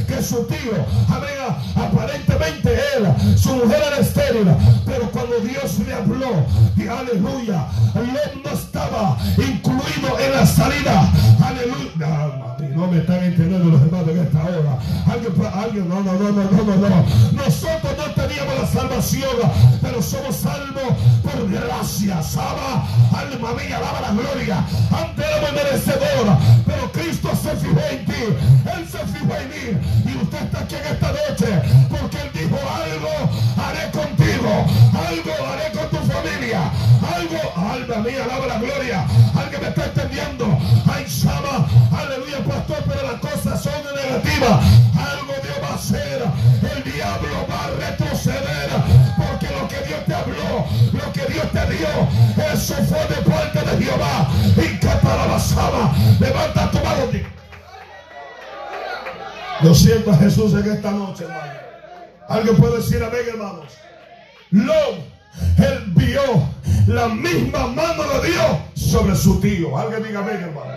que 0.07 0.23
su 0.23 0.45
tío, 0.45 0.85
amén, 1.09 1.31
aparentemente 1.75 2.79
él, 2.97 3.37
su 3.37 3.55
mujer 3.55 3.83
era 3.87 3.99
estéril, 3.99 4.49
pero 4.87 5.11
cuando 5.11 5.41
Dios 5.41 5.79
le 5.81 5.93
habló, 5.93 6.47
y 6.77 6.87
aleluya, 6.87 7.67
él 7.95 8.43
no 8.45 8.51
estaba 8.51 9.17
incluido 9.37 10.19
en 10.19 10.33
la 10.33 10.47
salida, 10.47 11.11
aleluya. 11.43 12.50
No 12.61 12.87
me 12.87 12.99
están 12.99 13.25
entendiendo 13.25 13.71
los 13.71 13.81
hermanos 13.81 14.09
en 14.11 14.19
esta 14.19 14.45
hora. 14.45 14.79
Alguien, 15.11 15.33
alguien, 15.53 15.89
no, 15.89 16.03
no, 16.03 16.13
no, 16.13 16.31
no, 16.31 16.43
no, 16.43 16.89
no. 16.89 17.05
Nosotros 17.33 17.93
no 17.97 18.23
teníamos 18.23 18.55
la 18.59 18.67
salvación, 18.67 19.37
pero 19.81 20.03
somos 20.03 20.37
salvos 20.37 20.95
por 21.23 21.51
gracia. 21.51 22.23
Saba, 22.23 22.87
alma 23.17 23.53
mía, 23.55 23.79
alaba 23.79 24.01
la 24.01 24.13
gloria. 24.13 24.65
Antes 24.91 25.25
éramos 25.25 25.53
merecedor, 25.53 26.39
pero 26.67 26.93
Cristo 26.93 27.31
se 27.43 27.57
fijó 27.57 27.81
en 27.91 28.05
ti. 28.05 28.25
Él 28.77 28.89
se 28.89 28.99
fijó 28.99 29.35
en 29.37 29.49
mí. 29.49 30.13
Y 30.13 30.23
usted 30.23 30.43
está 30.43 30.61
aquí 30.61 30.75
en 30.75 30.95
esta 30.95 31.09
noche 31.09 31.63
porque 31.89 32.17
Él 32.21 32.31
dijo 32.35 32.57
algo 32.57 33.31
haré 33.57 33.91
contigo, 33.91 34.51
algo 34.95 35.47
haré 35.47 35.73
con 35.73 35.89
tu 35.91 36.13
familia, 36.13 36.71
algo, 37.15 37.41
alma 37.57 37.97
mía, 38.09 38.25
alaba 38.25 38.47
la 38.47 38.59
gloria. 38.59 39.07
Alguien 39.51 39.63
me 39.63 39.69
está 39.71 39.85
entendiendo. 39.87 40.59
Ay, 40.87 41.05
Shama, 41.09 41.67
aleluya, 41.91 42.39
pastor, 42.45 42.85
pero 42.87 43.03
las 43.11 43.21
cosas 43.21 43.61
son 43.61 43.73
negativas. 43.97 44.65
Algo 44.97 45.33
Dios 45.43 45.57
va 45.61 45.69
a 45.71 45.75
hacer. 45.75 46.23
El 46.77 46.93
diablo 46.93 47.47
va 47.51 47.65
a 47.65 47.71
retroceder. 47.71 48.71
Porque 49.17 49.49
lo 49.49 49.67
que 49.67 49.89
Dios 49.89 50.05
te 50.07 50.15
habló, 50.15 50.67
lo 50.93 51.13
que 51.13 51.33
Dios 51.33 51.51
te 51.51 51.67
dio, 51.75 51.89
eso 52.53 52.75
fue 52.75 53.09
de 53.09 53.23
parte 53.29 53.59
de 53.59 53.85
Jehová. 53.85 54.29
Y 54.57 54.79
que 54.79 54.87
para 54.87 55.27
la 55.27 55.93
levanta 56.21 56.71
tu 56.71 56.79
mano. 56.79 57.01
Yo 59.63 59.75
siento 59.75 60.13
a 60.13 60.17
Jesús 60.17 60.53
en 60.53 60.73
esta 60.73 60.93
noche, 60.93 61.25
hermano. 61.25 61.53
Alguien 62.29 62.57
puede 62.57 62.77
decir 62.77 63.03
amén, 63.03 63.23
hermanos. 63.29 63.73
Lo, 64.53 64.75
vio 65.89 66.10
la 66.87 67.09
misma 67.09 67.67
mano 67.69 68.03
de 68.21 68.31
Dios 68.31 68.47
sobre 68.75 69.15
su 69.17 69.41
tío. 69.41 69.77
Alguien 69.77 70.03
diga 70.03 70.21
amén, 70.21 70.37
hermano. 70.37 70.73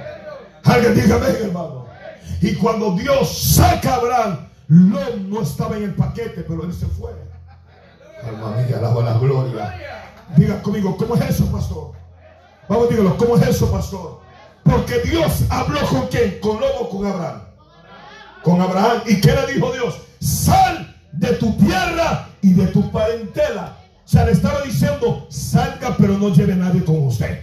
Alguien 0.63 0.95
diga 0.95 1.15
amén, 1.15 1.35
hermano. 1.41 1.85
Y 2.41 2.55
cuando 2.55 2.95
Dios 2.95 3.55
saca 3.55 3.93
a 3.93 3.95
Abraham, 3.95 4.49
Lot 4.67 5.15
no 5.17 5.41
estaba 5.41 5.77
en 5.77 5.83
el 5.83 5.95
paquete, 5.95 6.43
pero 6.47 6.63
él 6.63 6.73
se 6.73 6.87
fue. 6.87 7.11
Alma 8.25 8.51
mía, 8.57 8.77
alaba 8.77 9.03
la 9.03 9.17
gloria. 9.17 9.75
Diga 10.35 10.61
conmigo, 10.61 10.95
¿cómo 10.97 11.15
es 11.15 11.29
eso, 11.29 11.45
pastor? 11.51 11.91
Vamos, 12.67 12.89
dígalo, 12.89 13.17
¿cómo 13.17 13.35
es 13.37 13.47
eso, 13.47 13.69
pastor? 13.71 14.19
Porque 14.63 14.99
Dios 14.99 15.43
habló 15.49 15.81
con 15.87 16.07
quién? 16.07 16.39
Con 16.39 16.59
Lobo, 16.59 16.89
con 16.89 17.05
Abraham. 17.05 17.41
Con 18.41 18.61
Abraham. 18.61 19.01
¿Y 19.05 19.19
qué 19.19 19.33
le 19.33 19.53
dijo 19.53 19.71
Dios? 19.73 19.99
Sal 20.19 20.95
de 21.11 21.33
tu 21.33 21.55
tierra 21.57 22.29
y 22.41 22.53
de 22.53 22.67
tu 22.67 22.89
parentela. 22.91 23.77
O 24.05 24.07
sea, 24.07 24.25
le 24.25 24.33
estaba 24.33 24.61
diciendo, 24.61 25.27
salga 25.29 25.95
pero 25.97 26.17
no 26.17 26.29
lleve 26.29 26.55
nadie 26.55 26.83
con 26.83 27.07
usted. 27.07 27.39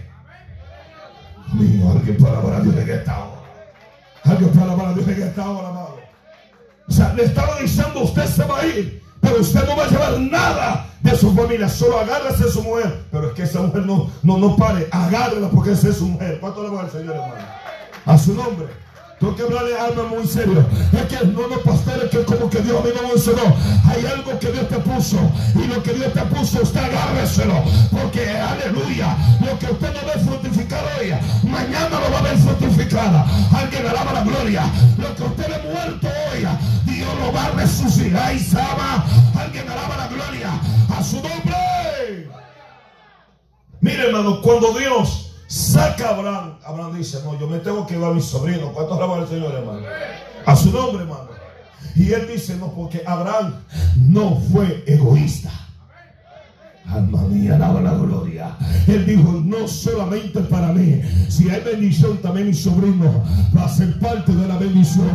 Alguien 1.51 2.17
para 2.17 2.39
alabar 2.39 2.53
a 2.53 2.59
Dios 2.61 2.75
en 2.77 2.89
esta 2.89 3.19
hora. 3.19 3.41
Alguien 4.23 4.49
para 4.51 4.63
alabar 4.65 4.85
a 4.87 4.93
Dios 4.93 5.07
en 5.07 5.23
esta 5.23 5.49
hora, 5.49 5.67
amado. 5.69 5.99
O 6.87 6.91
sea, 6.91 7.13
le 7.13 7.23
estaba 7.23 7.59
diciendo, 7.59 8.01
usted 8.01 8.25
se 8.25 8.43
va 8.43 8.59
a 8.59 8.65
ir, 8.65 9.01
pero 9.19 9.41
usted 9.41 9.65
no 9.65 9.75
va 9.75 9.85
a 9.85 9.87
llevar 9.87 10.19
nada 10.19 10.87
de 11.01 11.15
su 11.15 11.33
familia. 11.33 11.67
Solo 11.67 11.99
agárrese 11.99 12.45
a 12.45 12.47
su 12.47 12.61
mujer. 12.61 13.05
Pero 13.11 13.27
es 13.29 13.33
que 13.33 13.43
esa 13.43 13.61
mujer 13.61 13.85
no, 13.85 14.09
no, 14.23 14.37
no 14.37 14.55
pare. 14.55 14.87
Agárrela 14.91 15.49
porque 15.49 15.71
esa 15.71 15.89
es 15.89 15.97
su 15.97 16.07
mujer. 16.07 16.39
¿Cuánto 16.39 16.63
le 16.63 16.69
va 16.69 16.81
al 16.81 16.91
Señor, 16.91 17.15
hermano? 17.15 17.45
A 18.05 18.17
su 18.17 18.33
nombre. 18.33 18.67
Tengo 19.21 19.35
que 19.35 19.43
hablarle 19.43 19.77
alma 19.77 20.03
muy 20.05 20.25
serio. 20.25 20.65
Es 20.91 21.05
que 21.05 21.27
no, 21.27 21.47
no, 21.47 21.59
pastores, 21.59 22.09
que 22.09 22.23
como 22.23 22.49
que 22.49 22.59
Dios 22.59 22.81
a 22.81 22.83
mí 22.83 22.89
no 22.95 23.07
me 23.07 23.13
enseñó. 23.13 23.55
Hay 23.87 24.03
algo 24.03 24.39
que 24.39 24.51
Dios 24.51 24.67
te 24.67 24.77
puso. 24.79 25.19
Y 25.53 25.67
lo 25.67 25.83
que 25.83 25.93
Dios 25.93 26.11
te 26.11 26.21
puso, 26.21 26.63
usted 26.63 26.79
agárreselo. 26.79 27.63
Porque, 27.91 28.27
aleluya, 28.27 29.15
lo 29.45 29.59
que 29.59 29.67
usted 29.67 29.93
no 29.93 30.07
ve 30.07 30.25
fructificar 30.25 30.83
hoy, 30.97 31.13
mañana 31.43 31.99
lo 31.99 32.11
va 32.11 32.17
a 32.17 32.21
ver 32.23 32.37
fructificada. 32.39 33.27
Alguien 33.55 33.85
alaba 33.85 34.11
la 34.11 34.23
gloria. 34.23 34.63
Lo 34.97 35.15
que 35.15 35.21
usted 35.21 35.47
ve 35.49 35.71
muerto 35.71 36.07
hoy, 36.07 36.47
Dios 36.91 37.09
lo 37.19 37.31
va 37.31 37.45
a 37.45 37.51
resucitar. 37.51 38.33
Y 38.33 38.39
sama, 38.39 39.05
alguien 39.39 39.69
alaba 39.69 39.97
la 39.97 40.07
gloria. 40.07 40.49
A 40.97 41.03
su 41.03 41.17
nombre. 41.17 42.27
Mire, 43.81 44.07
hermano, 44.07 44.41
cuando 44.41 44.73
Dios 44.73 45.30
saca 45.51 46.07
a 46.07 46.09
Abraham. 46.15 46.53
Abraham 46.63 46.97
dice, 46.97 47.19
no, 47.23 47.37
yo 47.37 47.47
me 47.47 47.59
tengo 47.59 47.85
que 47.85 47.95
llevar 47.95 48.11
a 48.11 48.13
mi 48.13 48.21
sobrino. 48.21 48.71
¿Cuántos 48.71 48.97
alaban 48.97 49.19
al 49.19 49.27
Señor, 49.27 49.53
hermano? 49.53 49.81
A 50.45 50.55
su 50.55 50.71
nombre, 50.71 51.03
hermano. 51.03 51.29
Y 51.95 52.13
él 52.13 52.27
dice, 52.31 52.55
no, 52.55 52.71
porque 52.71 53.03
Abraham 53.05 53.55
no 53.97 54.39
fue 54.51 54.83
egoísta. 54.87 55.51
Alma 56.85 57.21
mía, 57.23 57.55
alaba 57.55 57.79
la 57.81 57.93
gloria. 57.93 58.55
Él 58.87 59.05
dijo, 59.05 59.41
no 59.45 59.67
solamente 59.67 60.41
para 60.41 60.73
mí, 60.73 61.01
si 61.29 61.49
hay 61.49 61.61
bendición, 61.61 62.17
también 62.17 62.47
mi 62.47 62.53
sobrino 62.53 63.23
va 63.55 63.65
a 63.65 63.69
ser 63.69 63.97
parte 63.99 64.33
de 64.33 64.47
la 64.47 64.57
bendición. 64.57 65.09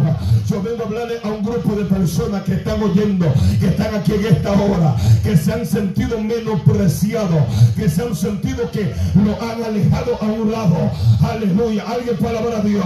Yo 0.49 0.63
vengo 0.63 0.85
a 0.85 0.87
hablarle 0.87 1.17
a 1.23 1.29
un 1.29 1.43
grupo 1.43 1.75
de 1.75 1.85
personas 1.85 2.43
que 2.45 2.55
están 2.55 2.83
oyendo, 2.83 3.27
que 3.61 3.67
están 3.67 3.95
aquí 3.95 4.13
en 4.13 4.27
esta 4.27 4.53
hora, 4.53 4.97
que 5.23 5.37
se 5.37 5.53
han 5.53 5.67
sentido 5.67 6.19
menospreciados, 6.21 7.43
que 7.77 7.91
se 7.91 8.03
han 8.03 8.15
sentido 8.15 8.71
que 8.71 8.95
lo 9.25 9.33
han 9.43 9.63
alejado 9.63 10.17
a 10.21 10.25
un 10.25 10.51
lado. 10.51 10.91
Aleluya. 11.21 11.85
Alguien 11.89 12.17
para 12.17 12.39
alabar 12.39 12.61
a 12.61 12.63
Dios. 12.63 12.85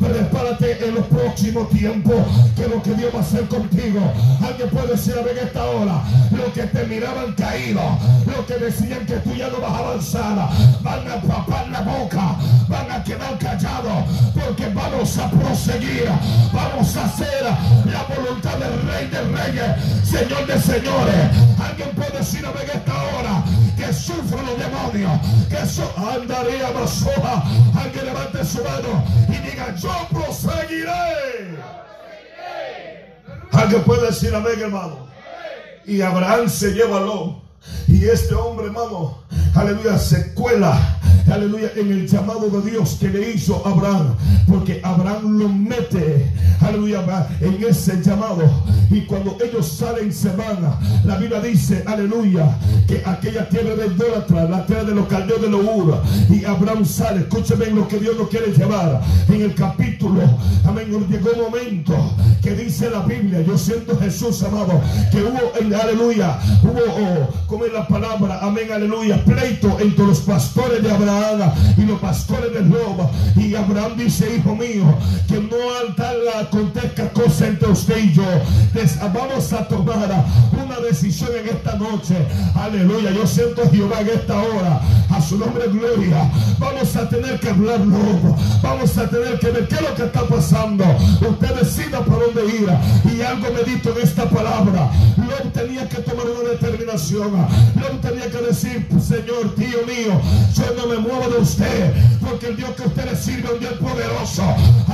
Prepárate 0.00 0.84
en 0.86 0.94
los 0.96 1.06
próximos 1.06 1.70
tiempos, 1.70 2.16
que 2.56 2.66
lo 2.66 2.82
que 2.82 2.94
Dios 2.94 3.14
va 3.14 3.18
a 3.18 3.22
hacer 3.22 3.46
contigo. 3.46 4.00
Alguien 4.44 4.68
puede 4.70 4.92
a 4.92 5.22
ver 5.22 5.38
esta 5.38 5.64
hora, 5.64 6.02
lo 6.30 6.52
que 6.52 6.62
te 6.62 6.86
miraban 6.86 7.32
caído 7.34 7.80
los 8.26 8.46
que 8.46 8.54
decían 8.54 9.06
que 9.06 9.16
tú 9.16 9.34
ya 9.34 9.48
no 9.48 9.58
vas 9.60 9.72
a 9.72 9.78
avanzar, 9.78 10.48
van 10.82 11.08
a 11.08 11.20
tapar 11.20 11.68
la 11.68 11.80
boca, 11.80 12.36
van 12.68 12.90
a 12.90 13.02
quedar 13.04 13.38
callados, 13.38 14.04
porque 14.34 14.68
vamos 14.68 15.18
a 15.18 15.30
proseguir, 15.30 16.08
vamos 16.52 16.96
a 16.96 17.04
hacer 17.04 17.44
la 17.44 18.02
voluntad 18.14 18.56
del 18.58 18.82
Rey 18.88 19.06
de 19.08 19.22
Reyes, 19.22 20.08
Señor 20.08 20.46
de 20.46 20.60
Señores. 20.60 21.30
Alguien 21.62 21.90
puede 21.90 22.18
decir 22.18 22.44
a 22.46 22.50
ver 22.52 22.70
esta 22.72 22.94
hora 22.94 23.44
que 23.76 23.92
sufren 23.92 24.46
los 24.46 24.58
demonios, 24.58 25.12
que 25.48 25.66
so 25.66 25.92
andaría 25.96 26.70
más. 26.70 27.04
Alguien 27.76 28.06
levante 28.06 28.44
su 28.44 28.62
mano 28.62 29.04
y 29.28 29.50
diga, 29.50 29.74
yo 29.76 29.90
proseguiré. 30.10 31.58
Alguien 33.52 33.82
puede 33.82 34.06
decir 34.06 34.34
amén, 34.34 34.60
hermano. 34.60 35.06
Y 35.84 36.00
Abraham 36.00 36.48
se 36.48 36.70
lleva 36.70 36.98
al. 36.98 37.42
Y 37.88 38.04
este 38.04 38.34
hombre, 38.34 38.66
hermano, 38.66 39.22
aleluya, 39.54 39.98
se 39.98 40.32
cuela, 40.34 41.00
aleluya, 41.30 41.70
en 41.76 41.92
el 41.92 42.08
llamado 42.08 42.48
de 42.48 42.70
Dios 42.70 42.96
que 43.00 43.08
le 43.08 43.32
hizo 43.32 43.62
Abraham. 43.66 44.14
Porque 44.48 44.80
Abraham 44.82 45.38
lo 45.38 45.48
mete, 45.48 46.30
aleluya, 46.60 47.02
en 47.40 47.62
ese 47.64 48.02
llamado. 48.02 48.42
Y 48.90 49.02
cuando 49.02 49.36
ellos 49.42 49.66
salen, 49.68 50.12
se 50.12 50.30
van. 50.30 50.58
La 51.04 51.16
Biblia 51.16 51.40
dice, 51.40 51.82
aleluya, 51.86 52.56
que 52.86 53.02
aquella 53.04 53.48
tierra 53.48 53.74
de 53.74 53.86
idólatra, 53.86 54.44
la 54.44 54.66
tierra 54.66 54.84
de 54.84 54.94
los 54.94 55.06
caldeos 55.06 55.40
de 55.40 55.48
Lour. 55.48 56.02
Y 56.28 56.44
Abraham 56.44 56.84
sale, 56.84 57.20
escúcheme 57.20 57.66
lo 57.66 57.86
que 57.88 57.98
Dios 57.98 58.16
nos 58.18 58.28
quiere 58.28 58.52
llevar. 58.52 59.00
En 59.28 59.42
el 59.42 59.54
capítulo, 59.54 60.20
amén, 60.66 60.88
llegó 61.08 61.30
un 61.32 61.50
momento 61.50 61.94
que 62.42 62.54
dice 62.54 62.90
la 62.90 63.00
Biblia, 63.00 63.40
yo 63.42 63.56
siento 63.56 63.98
Jesús, 63.98 64.42
amado, 64.42 64.80
que 65.10 65.22
hubo, 65.22 65.52
en, 65.60 65.74
aleluya, 65.74 66.38
hubo, 66.62 66.80
oh, 66.80 67.46
como 67.46 67.64
en 67.64 67.72
la 67.72 67.86
palabra, 67.86 68.40
amén, 68.42 68.72
aleluya, 68.72 69.24
pleito 69.24 69.78
entre 69.80 70.06
los 70.06 70.20
pastores 70.20 70.82
de 70.82 70.90
Abraham 70.90 71.11
y 71.76 71.82
los 71.82 72.00
pastores 72.00 72.52
de 72.52 72.62
Loba. 72.62 73.10
Y 73.36 73.54
Abraham 73.54 73.96
dice, 73.96 74.36
hijo 74.36 74.54
mío, 74.54 74.84
que 75.28 75.40
no 75.40 75.56
acontezca 76.40 77.08
cosa 77.10 77.46
entre 77.46 77.68
usted 77.68 77.98
y 77.98 78.12
yo. 78.12 78.24
vamos 79.12 79.52
a 79.52 79.66
tomar 79.68 80.24
una 80.52 80.80
decisión 80.80 81.30
en 81.38 81.48
esta 81.48 81.76
noche. 81.76 82.16
Aleluya, 82.54 83.10
yo 83.10 83.26
siento 83.26 83.62
a 83.62 83.68
Jehová 83.68 84.00
en 84.00 84.08
esta 84.08 84.38
hora. 84.42 84.80
A 85.10 85.20
su 85.20 85.38
nombre 85.38 85.66
gloria. 85.68 86.30
Vamos 86.58 86.96
a 86.96 87.08
tener 87.08 87.38
que 87.38 87.50
hablar 87.50 87.80
Lobo. 87.80 88.36
Vamos 88.62 88.96
a 88.96 89.08
tener 89.08 89.38
que 89.38 89.50
ver 89.50 89.68
qué 89.68 89.74
es 89.74 89.82
lo 89.82 89.94
que 89.94 90.04
está 90.04 90.22
pasando. 90.22 90.84
Usted 91.20 91.54
decida 91.54 92.00
por 92.00 92.18
dónde 92.26 92.56
ir. 92.56 92.68
Y 93.14 93.20
algo 93.20 93.48
medito 93.52 93.90
en 93.96 94.02
esta 94.02 94.28
palabra. 94.28 94.90
Lobo 95.16 95.50
tenía 95.52 95.88
que 95.88 95.98
tomar 95.98 96.26
una 96.26 96.50
determinación. 96.50 97.32
No 97.32 97.86
tenía 98.00 98.30
que 98.30 98.38
decir, 98.38 98.86
Señor, 99.00 99.54
tío 99.54 99.78
mío, 99.86 100.20
yo 100.54 100.64
no 100.76 100.86
me 100.86 101.01
muevo 101.02 101.28
de 101.28 101.38
usted, 101.38 101.94
porque 102.20 102.46
el 102.46 102.56
Dios 102.56 102.70
que 102.70 102.82
usted 102.82 103.10
le 103.10 103.16
sirve 103.16 103.44
es 103.44 103.50
un 103.50 103.60
Dios 103.60 103.74
poderoso. 103.74 104.42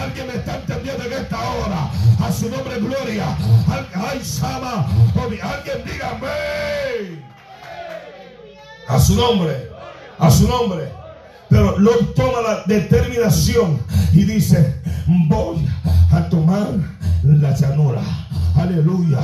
Alguien 0.00 0.26
me 0.26 0.34
está 0.34 0.56
entendiendo 0.56 1.04
en 1.04 1.12
esta 1.12 1.38
hora. 1.38 1.90
A 2.20 2.32
su 2.32 2.50
nombre, 2.50 2.80
gloria. 2.80 3.36
Ay, 3.94 4.24
Sama. 4.24 4.86
Alguien 5.16 5.84
dígame. 5.84 7.22
A 8.88 8.98
su 8.98 9.14
nombre. 9.14 9.70
A 10.18 10.30
su 10.30 10.48
nombre. 10.48 10.97
Pero 11.48 11.78
lo 11.78 11.90
toma 12.14 12.40
la 12.42 12.62
determinación 12.66 13.78
y 14.12 14.24
dice, 14.24 14.80
voy 15.28 15.66
a 16.10 16.28
tomar 16.28 16.68
la 17.22 17.54
llanura. 17.56 18.02
Aleluya 18.54 19.20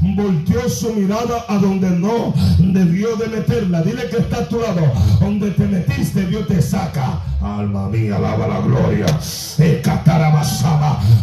volteó 0.00 0.68
su 0.68 0.92
mirada 0.92 1.44
a 1.48 1.58
donde 1.58 1.90
no 1.90 2.34
debió 2.58 3.16
de 3.16 3.28
meterla. 3.28 3.82
Dile 3.82 4.08
que 4.08 4.18
está 4.18 4.38
a 4.38 4.48
tu 4.48 4.60
lado. 4.60 4.80
Donde 5.20 5.50
te 5.50 5.66
metiste, 5.66 6.26
Dios 6.26 6.46
te 6.46 6.62
saca. 6.62 7.20
Alma 7.40 7.88
mía, 7.88 8.16
alaba 8.16 8.48
la 8.48 8.60
gloria. 8.60 9.06
Eh, 9.58 9.82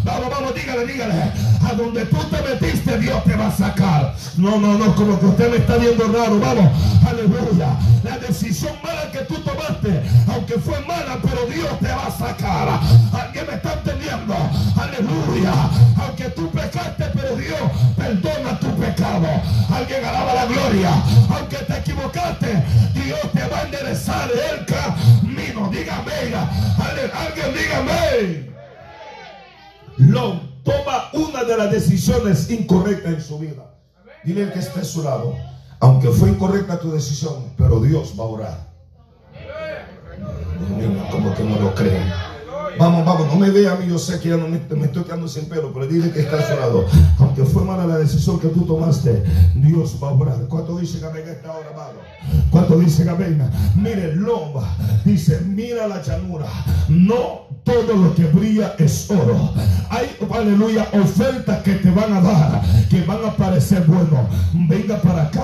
vamos, 0.03 0.29
vamos, 0.29 0.55
dígale, 0.55 0.85
dígale. 0.85 1.31
A 1.61 1.73
donde 1.75 2.05
tú 2.05 2.17
te 2.29 2.41
metiste, 2.41 2.97
Dios 2.99 3.23
te 3.23 3.35
va 3.35 3.47
a 3.47 3.51
sacar. 3.51 4.15
No, 4.37 4.59
no, 4.59 4.77
no, 4.77 4.95
como 4.95 5.19
que 5.19 5.25
usted 5.25 5.51
me 5.51 5.57
está 5.57 5.77
viendo 5.77 6.07
raro. 6.07 6.39
Vamos, 6.39 6.71
aleluya. 7.07 7.77
La 8.03 8.17
decisión 8.19 8.73
mala 8.83 9.11
que 9.11 9.19
tú 9.19 9.35
tomaste, 9.35 10.03
fue 10.53 10.79
mala, 10.81 11.19
pero 11.21 11.45
Dios 11.47 11.79
te 11.79 11.87
va 11.87 12.05
a 12.05 12.11
sacar. 12.11 12.79
¿Alguien 13.13 13.45
me 13.47 13.53
está 13.55 13.73
entendiendo? 13.73 14.35
Aleluya. 14.79 15.53
Aunque 15.97 16.29
tú 16.29 16.49
pecaste, 16.51 17.05
pero 17.13 17.35
Dios 17.35 17.59
perdona 17.97 18.59
tu 18.59 18.67
pecado. 18.75 19.27
Alguien 19.73 20.05
alaba 20.05 20.33
la 20.33 20.45
gloria. 20.45 20.91
Aunque 21.29 21.57
te 21.57 21.77
equivocaste, 21.77 22.63
Dios 22.93 23.19
te 23.33 23.47
va 23.47 23.59
a 23.59 23.63
enderezar 23.63 24.29
el 24.31 24.65
camino. 24.65 25.69
Dígame, 25.71 26.11
alguien 27.13 27.53
dígame. 27.53 28.55
Lo 29.97 30.41
toma 30.63 31.09
una 31.13 31.43
de 31.43 31.57
las 31.57 31.71
decisiones 31.71 32.49
incorrectas 32.49 33.13
en 33.13 33.21
su 33.21 33.39
vida. 33.39 33.75
Dile 34.23 34.51
que 34.51 34.59
esté 34.59 34.81
a 34.81 34.85
su 34.85 35.03
lado. 35.03 35.35
Aunque 35.79 36.09
fue 36.09 36.29
incorrecta 36.29 36.79
tu 36.79 36.91
decisión, 36.91 37.53
pero 37.57 37.79
Dios 37.79 38.13
va 38.17 38.23
a 38.23 38.27
orar. 38.27 38.74
Como 41.11 41.33
que 41.35 41.43
no 41.43 41.59
lo 41.59 41.73
creen. 41.73 42.11
Vamos, 42.77 43.05
vamos, 43.05 43.27
no 43.27 43.35
me 43.37 43.49
vea 43.51 43.71
a 43.71 43.75
mí, 43.75 43.87
yo 43.87 43.97
sé 43.97 44.19
que 44.19 44.29
ya 44.29 44.37
no 44.37 44.49
me, 44.49 44.57
estoy 44.57 45.03
quedando 45.03 45.29
sin 45.29 45.45
pelo, 45.45 45.71
pero 45.73 45.87
dile 45.87 46.11
que 46.11 46.19
está 46.19 46.37
lado. 46.55 46.85
Aunque 47.19 47.45
fue 47.45 47.63
mala 47.63 47.85
la 47.85 47.97
decisión 47.97 48.37
que 48.37 48.49
tú 48.49 48.65
tomaste, 48.65 49.23
Dios 49.55 49.97
va 50.03 50.09
a 50.09 50.11
orar. 50.11 50.47
¿Cuánto 50.49 50.77
dice 50.77 50.99
que 50.99 51.07
venga 51.07 51.31
esta 51.31 51.51
hora, 51.53 51.69
amado? 51.71 51.93
¿Cuánto 52.51 52.77
dice 52.77 53.05
que 53.05 53.13
venga? 53.13 53.49
Mire, 53.75 54.15
Lomba 54.15 54.75
dice, 55.05 55.39
mira 55.41 55.87
la 55.87 56.01
llanura. 56.01 56.47
No 56.89 57.47
todo 57.65 57.95
lo 57.95 58.15
que 58.15 58.25
brilla 58.25 58.75
es 58.77 59.09
oro. 59.09 59.51
Hay, 59.89 60.15
aleluya, 60.31 60.87
ofertas 60.93 61.63
que 61.63 61.73
te 61.73 61.89
van 61.89 62.13
a 62.13 62.21
dar, 62.21 62.61
que 62.89 63.01
van 63.01 63.25
a 63.25 63.35
parecer 63.35 63.83
bueno. 63.87 64.29
Venga 64.53 65.01
para 65.01 65.23
acá, 65.23 65.43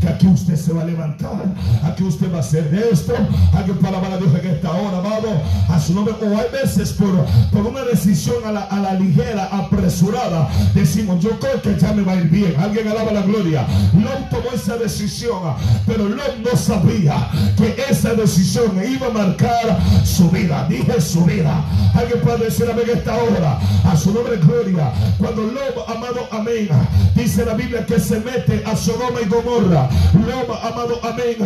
que 0.00 0.08
aquí 0.08 0.26
usted 0.26 0.56
se 0.56 0.72
va 0.72 0.82
a 0.82 0.84
levantar, 0.84 1.44
aquí 1.84 2.02
usted 2.02 2.30
va 2.32 2.38
a 2.38 2.40
hacer 2.40 2.70
de 2.70 2.90
esto. 2.90 3.14
Alguien 3.54 3.78
para 3.78 3.98
a 3.98 4.18
Dios 4.18 4.34
en 4.42 4.50
esta 4.50 4.72
hora, 4.72 4.98
amado, 4.98 5.28
a 5.68 5.80
su 5.80 5.94
nombre. 5.94 6.14
O 6.20 6.36
hay 6.36 6.50
veces 6.50 6.92
por, 6.92 7.24
por 7.52 7.66
una 7.66 7.82
decisión 7.82 8.36
a 8.44 8.50
la, 8.50 8.94
ligera, 8.94 9.44
apresurada, 9.46 10.48
decimos, 10.74 11.22
yo 11.22 11.38
creo 11.38 11.62
que 11.62 11.78
ya 11.78 11.92
me 11.92 12.02
va 12.02 12.12
a 12.12 12.16
ir 12.16 12.30
bien. 12.30 12.54
Alguien 12.58 12.88
alaba 12.88 13.12
la 13.12 13.22
gloria. 13.22 13.64
No 13.94 14.10
tomó 14.28 14.50
esa 14.52 14.76
decisión, 14.76 15.54
pero 15.86 16.08
Lot 16.08 16.38
no 16.38 16.56
sabía 16.56 17.28
que 17.56 17.76
esa 17.88 18.14
decisión 18.14 18.72
iba 18.84 19.06
a 19.06 19.10
marcar 19.10 19.78
su 20.04 20.28
vida. 20.30 20.66
Dije 20.68 21.00
su 21.00 21.24
vida. 21.24 21.59
Alguien 21.94 22.20
puede 22.20 22.44
decir 22.44 22.66
amén 22.70 22.86
esta 22.92 23.16
hora. 23.16 23.58
A 23.84 23.96
su 23.96 24.12
nombre 24.12 24.36
gloria. 24.36 24.92
Cuando 25.18 25.42
Lobo, 25.42 25.88
amado, 25.88 26.28
amén. 26.30 26.68
Dice 27.14 27.44
la 27.44 27.54
Biblia 27.54 27.84
que 27.86 27.98
se 27.98 28.20
mete 28.20 28.62
a 28.64 28.76
Sodoma 28.76 29.20
y 29.24 29.28
Gomorra. 29.28 29.88
Lobo, 30.14 30.54
amado, 30.54 31.00
amén. 31.02 31.36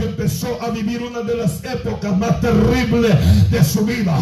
Empezó 0.00 0.58
a 0.62 0.70
vivir 0.70 1.02
una 1.02 1.20
de 1.20 1.36
las 1.36 1.64
épocas 1.64 2.16
más 2.16 2.40
terribles 2.40 3.14
de 3.50 3.64
su 3.64 3.84
vida. 3.84 4.16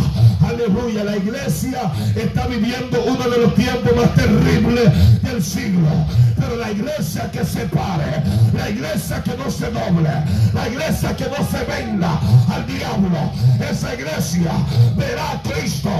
Aleluya. 0.47 1.05
La 1.05 1.17
iglesia 1.17 1.93
está 2.15 2.47
viviendo 2.47 3.03
uno 3.05 3.29
de 3.29 3.39
los 3.39 3.55
tiempos 3.55 3.95
más 3.97 4.15
terribles 4.15 5.23
del 5.23 5.43
siglo. 5.43 5.89
Pero 6.37 6.57
la 6.57 6.71
iglesia 6.73 7.31
que 7.31 7.45
se 7.45 7.67
pare, 7.67 8.23
la 8.53 8.69
iglesia 8.71 9.23
que 9.23 9.37
no 9.37 9.51
se 9.51 9.71
doble, 9.71 10.11
la 10.53 10.69
iglesia 10.69 11.17
que 11.17 11.25
no 11.27 11.37
se 11.49 11.65
venda 11.65 12.19
al 12.53 12.67
diablo, 12.67 13.31
esa 13.71 13.95
iglesia 13.95 14.53
verá 14.97 15.41
Cristo. 15.43 15.91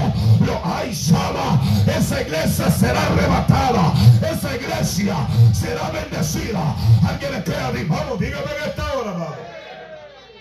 Lo 0.45 0.61
hay 0.65 0.93
Saba. 0.93 1.61
Esa 1.85 2.21
iglesia 2.21 2.69
será 2.71 3.05
arrebatada. 3.07 3.93
Esa 4.31 4.55
iglesia 4.55 5.15
será 5.53 5.89
bendecida. 5.91 6.75
Alguien 7.07 7.31
le 7.31 7.43
crea, 7.43 7.71
vamos, 7.87 8.19
dígame 8.19 8.45
en 8.57 8.69
esta 8.69 8.93
hora, 8.93 9.11
hermano. 9.11 9.35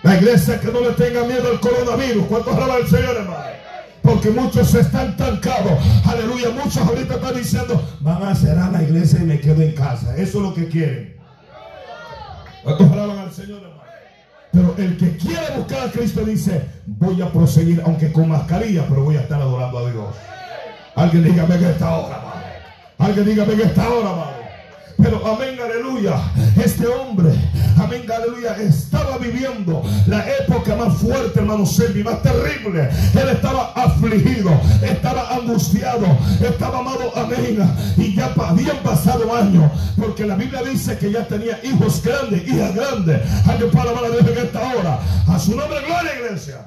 La 0.03 0.17
iglesia 0.17 0.61
que 0.61 0.69
no 0.73 0.81
le 0.81 0.91
tenga 0.93 1.25
miedo 1.25 1.49
al 1.51 1.61
coronavirus. 1.61 2.27
¿Cuántos 2.27 2.57
alaban 2.57 2.83
al 2.83 2.89
Señor, 2.89 3.17
hermano? 3.17 3.53
Porque 4.03 4.31
muchos 4.31 4.75
están 4.75 5.17
tancados. 5.17 5.73
Aleluya. 6.05 6.51
Muchos 6.51 6.79
ahorita 6.79 7.15
están 7.15 7.37
diciendo, 7.37 7.89
van 8.01 8.23
a 8.25 8.35
cerrar 8.35 8.73
la 8.73 8.83
iglesia 8.83 9.21
y 9.21 9.25
me 9.25 9.41
quedo 9.41 9.63
en 9.63 9.73
casa. 9.73 10.17
Eso 10.17 10.39
es 10.39 10.45
lo 10.45 10.55
que 10.55 10.69
quieren. 10.69 11.17
¿Cuántos 12.65 12.91
alaban 12.91 13.19
al 13.19 13.33
Señor, 13.33 13.63
hermano? 13.63 13.82
Pero 14.53 14.75
el 14.77 14.99
que 14.99 15.17
quiere 15.17 15.57
buscar 15.57 15.89
a 15.89 15.91
Cristo 15.91 16.25
dice, 16.25 16.67
voy 16.87 17.23
a 17.23 17.33
proseguir, 17.33 17.83
aunque 17.87 18.13
con 18.13 18.29
mascarilla, 18.29 18.85
pero 18.87 19.05
voy 19.05 19.17
a 19.17 19.23
estar 19.23 19.41
adorando 19.41 19.79
a 19.79 19.91
Dios. 19.91 20.15
Alguien 20.95 21.25
dígame 21.25 21.59
que 21.59 21.71
esta 21.71 21.97
hora, 21.97 22.17
amado. 22.17 22.33
Alguien 22.99 23.27
dígame 23.27 23.55
que 23.55 23.63
esta 23.63 23.89
hora, 23.89 24.11
amado. 24.11 24.42
Pero 24.97 25.27
amén, 25.27 25.59
aleluya. 25.61 26.15
Este 26.63 26.87
hombre, 26.87 27.33
amén, 27.77 28.05
aleluya, 28.11 28.57
estaba 28.57 29.19
viviendo 29.19 29.83
la 30.07 30.25
época 30.39 30.77
más 30.77 30.99
fuerte, 30.99 31.41
hermano 31.41 31.67
Servi, 31.67 32.03
más 32.03 32.23
terrible. 32.23 32.89
Él 33.15 33.29
estaba 33.31 33.73
afligido, 33.75 34.51
estaba 34.83 35.35
angustiado, 35.35 36.07
estaba 36.41 36.81
amado, 36.81 37.13
amén. 37.17 37.59
Y 37.97 38.15
ya 38.15 38.33
habían 38.37 38.79
pasado 38.79 39.35
años, 39.35 39.71
porque 39.97 40.27
la 40.27 40.37
Biblia 40.37 40.63
dice 40.63 40.97
que 40.99 41.11
ya 41.11 41.27
tenía 41.27 41.59
hijos 41.63 42.03
grandes, 42.03 42.47
hijas 42.47 42.75
grandes. 42.75 43.21
Alguien 43.47 43.71
para 43.71 43.91
a 43.91 44.11
Dios 44.11 44.27
en 44.27 44.39
esta 44.39 44.75
hora. 44.75 44.99
A 45.29 45.39
su 45.39 45.57
nombre, 45.57 45.79
gloria, 45.87 46.13
iglesia. 46.19 46.67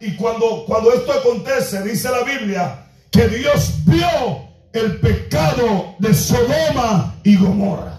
Y 0.00 0.14
cuando, 0.16 0.64
cuando 0.66 0.92
esto 0.92 1.12
acontece, 1.12 1.82
dice 1.82 2.08
la 2.10 2.22
Biblia, 2.22 2.86
que 3.10 3.28
Dios 3.28 3.74
vio 3.84 4.47
el 4.72 5.00
pecado 5.00 5.94
de 5.98 6.14
Sodoma 6.14 7.16
y 7.24 7.36
Gomorra. 7.36 7.98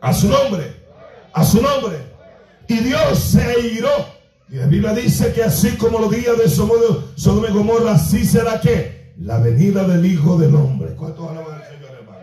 A 0.00 0.12
su 0.12 0.28
nombre, 0.28 0.76
a 1.32 1.44
su 1.44 1.60
nombre. 1.62 1.98
Y 2.68 2.78
Dios 2.78 3.18
se 3.18 3.60
iró. 3.60 3.90
Y 4.48 4.56
la 4.56 4.66
Biblia 4.66 4.92
dice 4.92 5.32
que 5.32 5.42
así 5.42 5.76
como 5.76 5.98
los 5.98 6.10
días 6.10 6.38
de 6.38 6.48
Sodoma 6.48 7.48
y 7.48 7.52
Gomorra, 7.52 7.92
así 7.92 8.24
será 8.24 8.60
que 8.60 9.14
la 9.18 9.38
venida 9.38 9.84
del 9.84 10.04
Hijo 10.04 10.36
del 10.38 10.54
Hombre. 10.54 10.94
¿Cuántos 10.94 11.30
alaban 11.30 11.54
al 11.54 11.68
Señor, 11.68 11.90
hermano? 11.98 12.18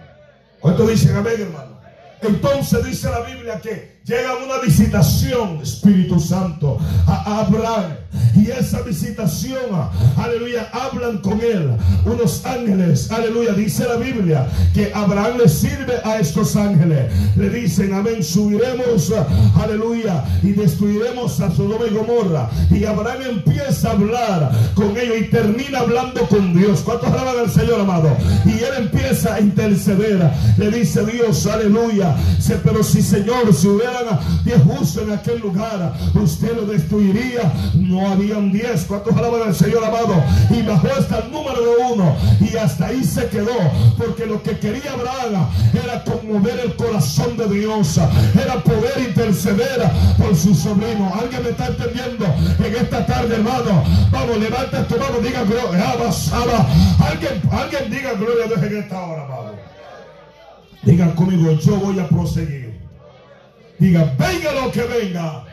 ¿Cuántos 0.59 0.89
dicen 0.89 1.15
amén, 1.15 1.35
hermano? 1.39 1.79
Entonces 2.21 2.85
dice 2.85 3.09
la 3.09 3.21
Biblia 3.21 3.59
que 3.59 3.92
llega 4.05 4.35
una 4.35 4.59
visitación, 4.59 5.59
Espíritu 5.61 6.19
Santo, 6.19 6.77
a 7.07 7.41
Abraham. 7.41 7.97
Y 8.35 8.49
esa 8.49 8.81
visitación, 8.81 9.57
aleluya, 10.17 10.69
hablan 10.71 11.17
con 11.19 11.39
él 11.41 11.71
unos 12.05 12.45
ángeles, 12.45 13.09
aleluya, 13.11 13.53
dice 13.53 13.85
la 13.87 13.95
Biblia 13.95 14.47
que 14.73 14.91
Abraham 14.93 15.37
le 15.39 15.49
sirve 15.49 15.95
a 16.03 16.19
estos 16.19 16.55
ángeles. 16.55 17.11
Le 17.35 17.49
dicen, 17.49 17.93
amén, 17.93 18.23
subiremos, 18.23 19.11
aleluya, 19.55 20.23
y 20.43 20.51
destruiremos 20.51 21.39
a 21.39 21.51
Sodoma 21.51 21.85
y 21.89 21.93
Gomorra. 21.93 22.49
Y 22.69 22.85
Abraham 22.85 23.21
empieza 23.29 23.89
a 23.89 23.91
hablar 23.93 24.51
con 24.75 24.95
ellos 24.97 25.17
y 25.21 25.29
termina 25.29 25.79
hablando 25.79 26.27
con 26.27 26.53
Dios. 26.55 26.81
¿Cuántos 26.81 27.09
alaban 27.09 27.39
al 27.39 27.51
Señor, 27.51 27.79
amado? 27.79 28.15
Y 28.45 28.51
él 28.51 28.73
empieza 28.77 29.35
a 29.35 29.39
interceder. 29.39 30.31
Le 30.57 30.71
dice 30.71 31.05
Dios, 31.05 31.45
aleluya, 31.47 32.15
pero 32.63 32.83
si 32.83 33.01
Señor, 33.01 33.53
si 33.53 33.67
hubiera 33.67 33.92
diez 34.43 34.61
justos 34.63 35.03
en 35.03 35.11
aquel 35.13 35.39
lugar, 35.39 35.93
usted 36.13 36.55
lo 36.55 36.65
destruiría. 36.65 37.51
No 37.75 38.09
habían 38.11 38.51
diez. 38.51 38.85
¿Cuántos 38.85 39.15
alaban 39.15 39.43
al 39.43 39.55
Señor 39.55 39.83
amado? 39.83 40.15
Y 40.49 40.61
bajó 40.61 40.87
hasta 40.97 41.19
el 41.19 41.31
número 41.31 41.61
de 41.61 41.93
uno. 41.93 42.15
Y 42.39 42.55
hasta 42.57 42.87
ahí 42.87 43.03
se 43.03 43.27
quedó. 43.27 43.55
Porque 43.97 44.25
lo 44.25 44.41
que 44.41 44.57
quería 44.57 44.93
Abraham 44.93 45.47
era 45.73 46.03
conmover 46.03 46.59
el 46.59 46.75
corazón 46.75 47.37
de 47.37 47.47
Dios. 47.47 47.97
Era 47.97 48.63
poder 48.63 49.05
interceder 49.07 49.81
por 50.17 50.35
su 50.35 50.53
sobrino. 50.55 51.11
¿Alguien 51.19 51.43
me 51.43 51.49
está 51.49 51.67
entendiendo 51.67 52.25
en 52.59 52.75
esta 52.75 53.05
tarde, 53.05 53.35
hermano? 53.35 53.83
Vamos, 54.11 54.37
levanta 54.37 54.87
tu 54.87 54.97
mano, 54.97 55.19
diga 55.21 55.43
gloria. 55.43 55.93
Alguien, 55.93 57.41
alguien 57.51 57.91
diga 57.91 58.13
gloria 58.13 58.45
a 58.45 58.47
Dios 58.47 58.63
en 58.63 58.77
esta 58.77 59.01
hora, 59.01 59.25
amado. 59.25 59.55
Digan 60.83 61.11
conmigo, 61.11 61.51
yo 61.53 61.77
voy 61.77 61.99
a 61.99 62.07
proseguir. 62.07 62.72
Diga, 63.79 64.15
venga 64.17 64.51
lo 64.53 64.71
que 64.71 64.83
venga, 64.83 65.45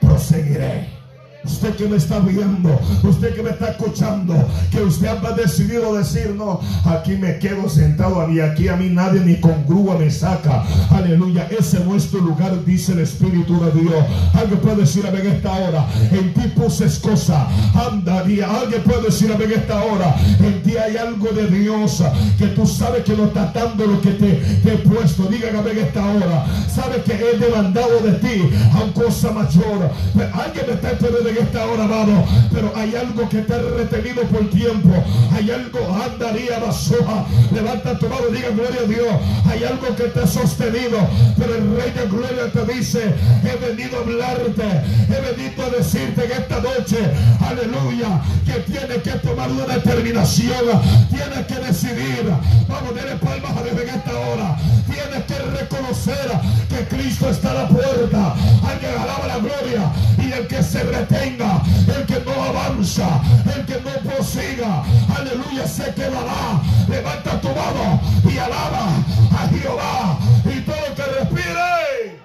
proseguiré. 0.00 0.99
Usted 1.42 1.74
que 1.74 1.86
me 1.86 1.96
está 1.96 2.18
viendo, 2.18 2.78
usted 3.02 3.34
que 3.34 3.42
me 3.42 3.50
está 3.50 3.70
escuchando, 3.70 4.34
que 4.70 4.82
usted 4.82 5.08
ha 5.08 5.32
decidido 5.32 5.94
decir, 5.94 6.34
no, 6.36 6.60
aquí 6.84 7.12
me 7.12 7.38
quedo 7.38 7.68
sentado 7.68 8.30
y 8.30 8.40
aquí 8.40 8.68
a 8.68 8.76
mí 8.76 8.90
nadie 8.90 9.20
ni 9.20 9.40
con 9.40 9.66
grúa 9.66 9.96
me 9.96 10.10
saca. 10.10 10.64
Aleluya, 10.90 11.48
ese 11.50 11.78
es 11.78 11.84
nuestro 11.84 12.20
lugar, 12.20 12.62
dice 12.66 12.92
el 12.92 13.00
Espíritu 13.00 13.58
de 13.64 13.80
Dios. 13.80 14.04
Alguien 14.34 14.60
puede 14.60 14.76
decir 14.76 15.06
a 15.06 15.10
en 15.10 15.26
esta 15.26 15.52
hora, 15.52 15.86
en 16.12 16.34
ti 16.34 16.42
puse 16.54 16.86
cosa, 17.00 17.46
anda 17.74 18.22
día. 18.24 18.46
Alguien 18.48 18.82
puede 18.82 19.04
decir 19.04 19.32
a 19.32 19.42
en 19.42 19.52
esta 19.52 19.82
hora, 19.82 20.14
en 20.40 20.62
ti 20.62 20.76
hay 20.76 20.98
algo 20.98 21.28
de 21.28 21.46
Dios 21.46 22.02
que 22.38 22.48
tú 22.48 22.66
sabes 22.66 23.02
que 23.04 23.16
no 23.16 23.24
está 23.24 23.50
dando 23.54 23.86
lo 23.86 24.00
que 24.00 24.10
te, 24.10 24.42
he 24.64 24.76
puesto. 24.78 25.24
Dígame 25.24 25.70
en 25.70 25.78
esta 25.78 26.04
hora, 26.04 26.44
sabes 26.68 27.02
que 27.04 27.14
he 27.14 27.38
demandado 27.38 28.00
de 28.00 28.12
ti 28.12 28.50
a 28.74 28.84
un 28.84 28.92
cosa 28.92 29.32
mayor. 29.32 29.90
Alguien 30.32 30.66
me 30.66 30.74
está 30.74 30.90
entendiendo 30.90 31.29
en 31.30 31.38
esta 31.38 31.64
hora, 31.66 31.84
amado. 31.84 32.24
Pero 32.52 32.72
hay 32.76 32.94
algo 32.96 33.28
que 33.28 33.42
te 33.42 33.54
ha 33.54 33.58
retenido 33.58 34.22
por 34.24 34.48
tiempo. 34.50 34.90
Hay 35.34 35.50
algo, 35.50 35.78
andaría 35.94 36.58
basoja. 36.58 37.24
Levanta 37.52 37.98
tu 37.98 38.08
mano 38.08 38.22
y 38.30 38.36
diga 38.36 38.50
gloria 38.50 38.80
a 38.84 38.88
Dios. 38.88 39.14
Hay 39.48 39.64
algo 39.64 39.94
que 39.96 40.04
te 40.04 40.20
ha 40.20 40.26
sostenido. 40.26 40.98
Pero 41.38 41.54
el 41.54 41.76
Rey 41.76 41.92
de 41.92 42.06
Gloria 42.08 42.52
te 42.52 42.72
dice: 42.72 43.14
He 43.44 43.56
venido 43.66 43.98
a 43.98 44.00
hablarte. 44.00 44.68
He 45.08 45.36
venido 45.36 45.64
a 45.64 45.70
decirte 45.70 46.22
que 46.22 46.32
esta 46.32 46.60
noche, 46.60 46.98
aleluya, 47.40 48.20
que 48.44 48.60
tienes 48.72 49.02
que 49.02 49.12
tomar 49.26 49.50
una 49.50 49.66
determinación. 49.66 50.80
Tienes 51.08 51.46
que 51.46 51.54
decidir. 51.66 52.24
Vamos, 52.68 52.94
denle 52.94 53.16
palmas 53.16 53.56
a 53.56 53.62
Dios 53.62 53.80
en 53.80 53.88
esta 53.88 54.18
hora. 54.18 54.56
Tienes 54.86 55.24
que 55.24 55.38
reconocer 55.60 56.30
que 56.68 56.96
Cristo 56.96 57.30
está 57.30 57.52
a 57.52 57.54
la 57.54 57.68
puerta. 57.68 58.34
Alguien 58.68 58.92
alaba 59.00 59.26
la 59.26 59.38
gloria. 59.38 59.92
Y 60.18 60.32
el 60.32 60.46
que 60.46 60.62
se 60.62 60.82
retiene 60.82 61.19
el 61.22 62.06
que 62.06 62.20
no 62.24 62.42
avanza, 62.42 63.20
el 63.54 63.66
que 63.66 63.74
no 63.74 64.10
prosiga, 64.10 64.82
aleluya, 65.16 65.66
se 65.66 65.92
quedará. 65.94 66.62
Levanta 66.88 67.40
tu 67.40 67.48
mano 67.48 68.00
y 68.24 68.38
alaba 68.38 68.96
a 69.32 69.48
Jehová 69.48 70.18
y 70.44 70.60
todo 70.60 70.76
lo 70.88 70.94
que 70.94 71.02
respire. 71.02 72.20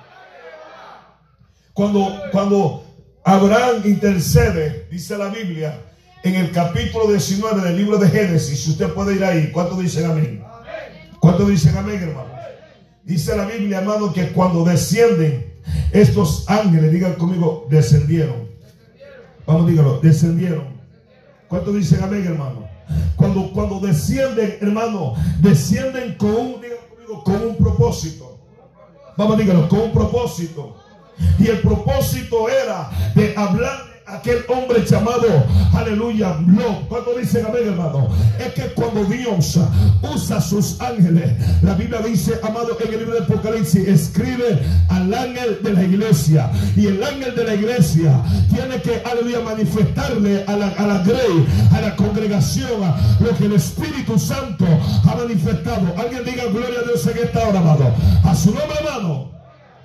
Cuando, 1.74 2.22
cuando 2.32 2.86
Abraham 3.26 3.82
intercede, 3.84 4.88
dice 4.90 5.18
la 5.18 5.28
Biblia, 5.28 5.82
en 6.24 6.36
el 6.36 6.52
capítulo 6.52 7.08
19 7.12 7.62
del 7.62 7.78
libro 7.78 7.98
de 7.98 8.10
Génesis, 8.10 8.64
si 8.64 8.72
usted 8.72 8.94
puede 8.94 9.16
ir 9.16 9.26
ahí, 9.26 9.52
¿cuántos 9.52 9.80
dicen 9.80 10.06
amén? 10.10 10.44
¿Cuántos 11.20 11.50
dicen 11.50 11.78
amén, 11.78 12.02
hermano? 12.02 12.34
Dice 13.04 13.36
la 13.36 13.46
Biblia, 13.46 13.80
hermano, 13.80 14.14
que 14.14 14.30
cuando 14.30 14.64
descienden 14.64 15.54
estos 15.92 16.46
ángeles, 16.50 16.92
digan 16.92 17.14
conmigo, 17.14 17.68
descendieron. 17.70 18.45
Vamos, 19.46 19.68
dígalo, 19.68 20.00
descendieron. 20.00 20.76
¿Cuánto 21.48 21.72
dicen 21.72 22.04
amén, 22.04 22.26
hermano? 22.26 22.68
Cuando, 23.16 23.52
cuando 23.52 23.80
descienden, 23.80 24.58
hermano, 24.62 25.14
descienden 25.40 26.16
con 26.16 26.36
un, 26.36 26.56
con 27.24 27.42
un 27.48 27.56
propósito. 27.58 28.40
Vamos, 29.18 29.38
díganlo, 29.38 29.70
con 29.70 29.82
un 29.82 29.92
propósito. 29.92 30.76
Y 31.40 31.48
el 31.48 31.60
propósito 31.60 32.50
era 32.50 32.90
de 33.14 33.34
hablar 33.38 33.95
aquel 34.08 34.46
hombre 34.48 34.86
llamado, 34.86 35.28
aleluya, 35.74 36.38
no, 36.46 36.88
cuando 36.88 37.16
dicen 37.16 37.46
amén, 37.46 37.64
hermano, 37.68 38.08
es 38.40 38.54
que 38.54 38.74
cuando 38.74 39.04
Dios 39.06 39.60
usa 40.02 40.42
sus 40.42 40.80
ángeles, 40.80 41.32
la 41.64 41.74
Biblia 41.74 42.00
dice, 42.02 42.40
amado, 42.44 42.78
en 42.80 42.94
el 42.94 43.00
libro 43.00 43.16
de 43.16 43.24
Apocalipsis, 43.24 43.88
escribe 43.88 44.62
al 44.90 45.14
ángel 45.14 45.60
de 45.64 45.74
la 45.74 45.84
iglesia, 45.84 46.52
y 46.76 46.88
el 46.88 47.04
ángel 47.04 47.36
de 47.36 47.44
la 47.44 47.56
iglesia 47.56 48.22
tiene 48.54 48.82
que, 48.82 49.02
aleluya, 49.10 49.40
manifestarle 49.40 50.44
a 50.48 50.56
la, 50.56 50.68
a 50.68 50.88
la 50.88 51.00
grey, 51.00 51.46
a 51.72 51.82
la 51.82 51.96
congregación, 51.96 52.82
lo 53.20 53.38
que 53.38 53.46
el 53.46 53.54
Espíritu 53.54 54.20
Santo 54.20 54.66
ha 55.04 55.16
manifestado. 55.16 55.94
Alguien 55.98 56.24
diga 56.26 56.46
gloria 56.46 56.80
a 56.80 56.88
Dios 56.88 57.06
en 57.08 57.18
esta 57.18 57.48
hora, 57.48 57.60
amado. 57.60 57.94
A 58.24 58.36
su 58.36 58.52
nombre, 58.52 58.78
hermano. 58.80 59.32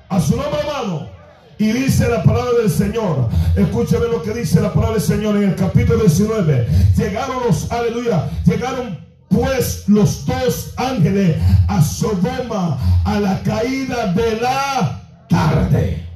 A 0.08 0.20
su 0.20 0.36
nombre, 0.36 0.60
hermano. 0.60 1.19
Y 1.60 1.72
dice 1.72 2.08
la 2.08 2.22
palabra 2.22 2.62
del 2.62 2.70
Señor. 2.70 3.28
Escúchame 3.54 4.06
lo 4.06 4.22
que 4.22 4.32
dice 4.32 4.62
la 4.62 4.72
palabra 4.72 4.94
del 4.94 5.02
Señor 5.02 5.36
en 5.36 5.50
el 5.50 5.54
capítulo 5.54 5.98
19. 5.98 6.66
Llegaron 6.96 7.42
los, 7.46 7.70
aleluya, 7.70 8.30
llegaron 8.46 8.98
pues 9.28 9.86
los 9.86 10.24
dos 10.24 10.72
ángeles 10.78 11.36
a 11.68 11.82
Sodoma 11.82 12.78
a 13.04 13.20
la 13.20 13.42
caída 13.42 14.10
de 14.14 14.40
la 14.40 15.02
tarde. 15.28 16.08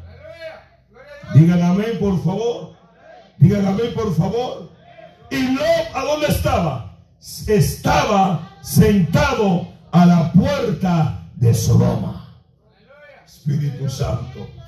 Digan 1.35 1.63
amén, 1.63 1.99
por 2.01 2.25
favor. 2.25 2.73
Digan 3.37 3.67
amén, 3.67 3.93
por 3.95 4.17
favor. 4.17 4.71
Y 5.31 5.43
Lot, 5.49 5.95
¿a 5.95 6.05
dónde 6.05 6.27
estaba? 6.29 6.97
Estaba 7.47 8.51
sentado 8.63 9.69
a 9.93 10.07
la 10.07 10.33
puerta 10.33 11.29
de 11.35 11.53
Sodoma. 11.53 12.35
Espíritu 13.27 13.91
Santo. 13.91 14.64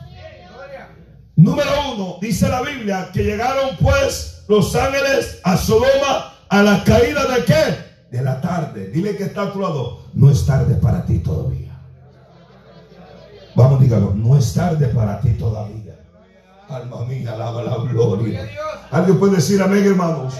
Número 1.37 1.71
uno, 1.95 2.17
dice 2.21 2.49
la 2.49 2.63
Biblia 2.63 3.11
que 3.13 3.23
llegaron 3.23 3.77
pues 3.79 4.43
los 4.49 4.75
ángeles 4.75 5.39
a 5.45 5.59
Sodoma 5.59 6.35
a 6.49 6.63
la 6.63 6.83
caída 6.83 7.27
de 7.27 7.45
qué? 7.45 8.17
De 8.17 8.23
la 8.23 8.41
tarde. 8.41 8.89
Dile 8.89 9.17
que 9.17 9.25
está 9.25 9.43
a 9.43 9.53
tu 9.53 9.61
lado. 9.61 10.07
No 10.15 10.31
es 10.31 10.47
tarde 10.47 10.77
para 10.77 11.05
ti 11.05 11.19
todavía. 11.19 11.79
Vamos, 13.55 13.81
dígalo. 13.81 14.15
No 14.15 14.39
es 14.39 14.55
tarde 14.55 14.87
para 14.89 15.21
ti 15.21 15.31
todavía. 15.31 15.95
Alma 16.69 17.05
mía, 17.05 17.33
alaba 17.33 17.63
la 17.63 17.77
gloria. 17.77 18.49
¿Alguien 18.91 19.19
puede 19.19 19.37
decir 19.37 19.61
amén, 19.61 19.85
hermanos? 19.85 20.35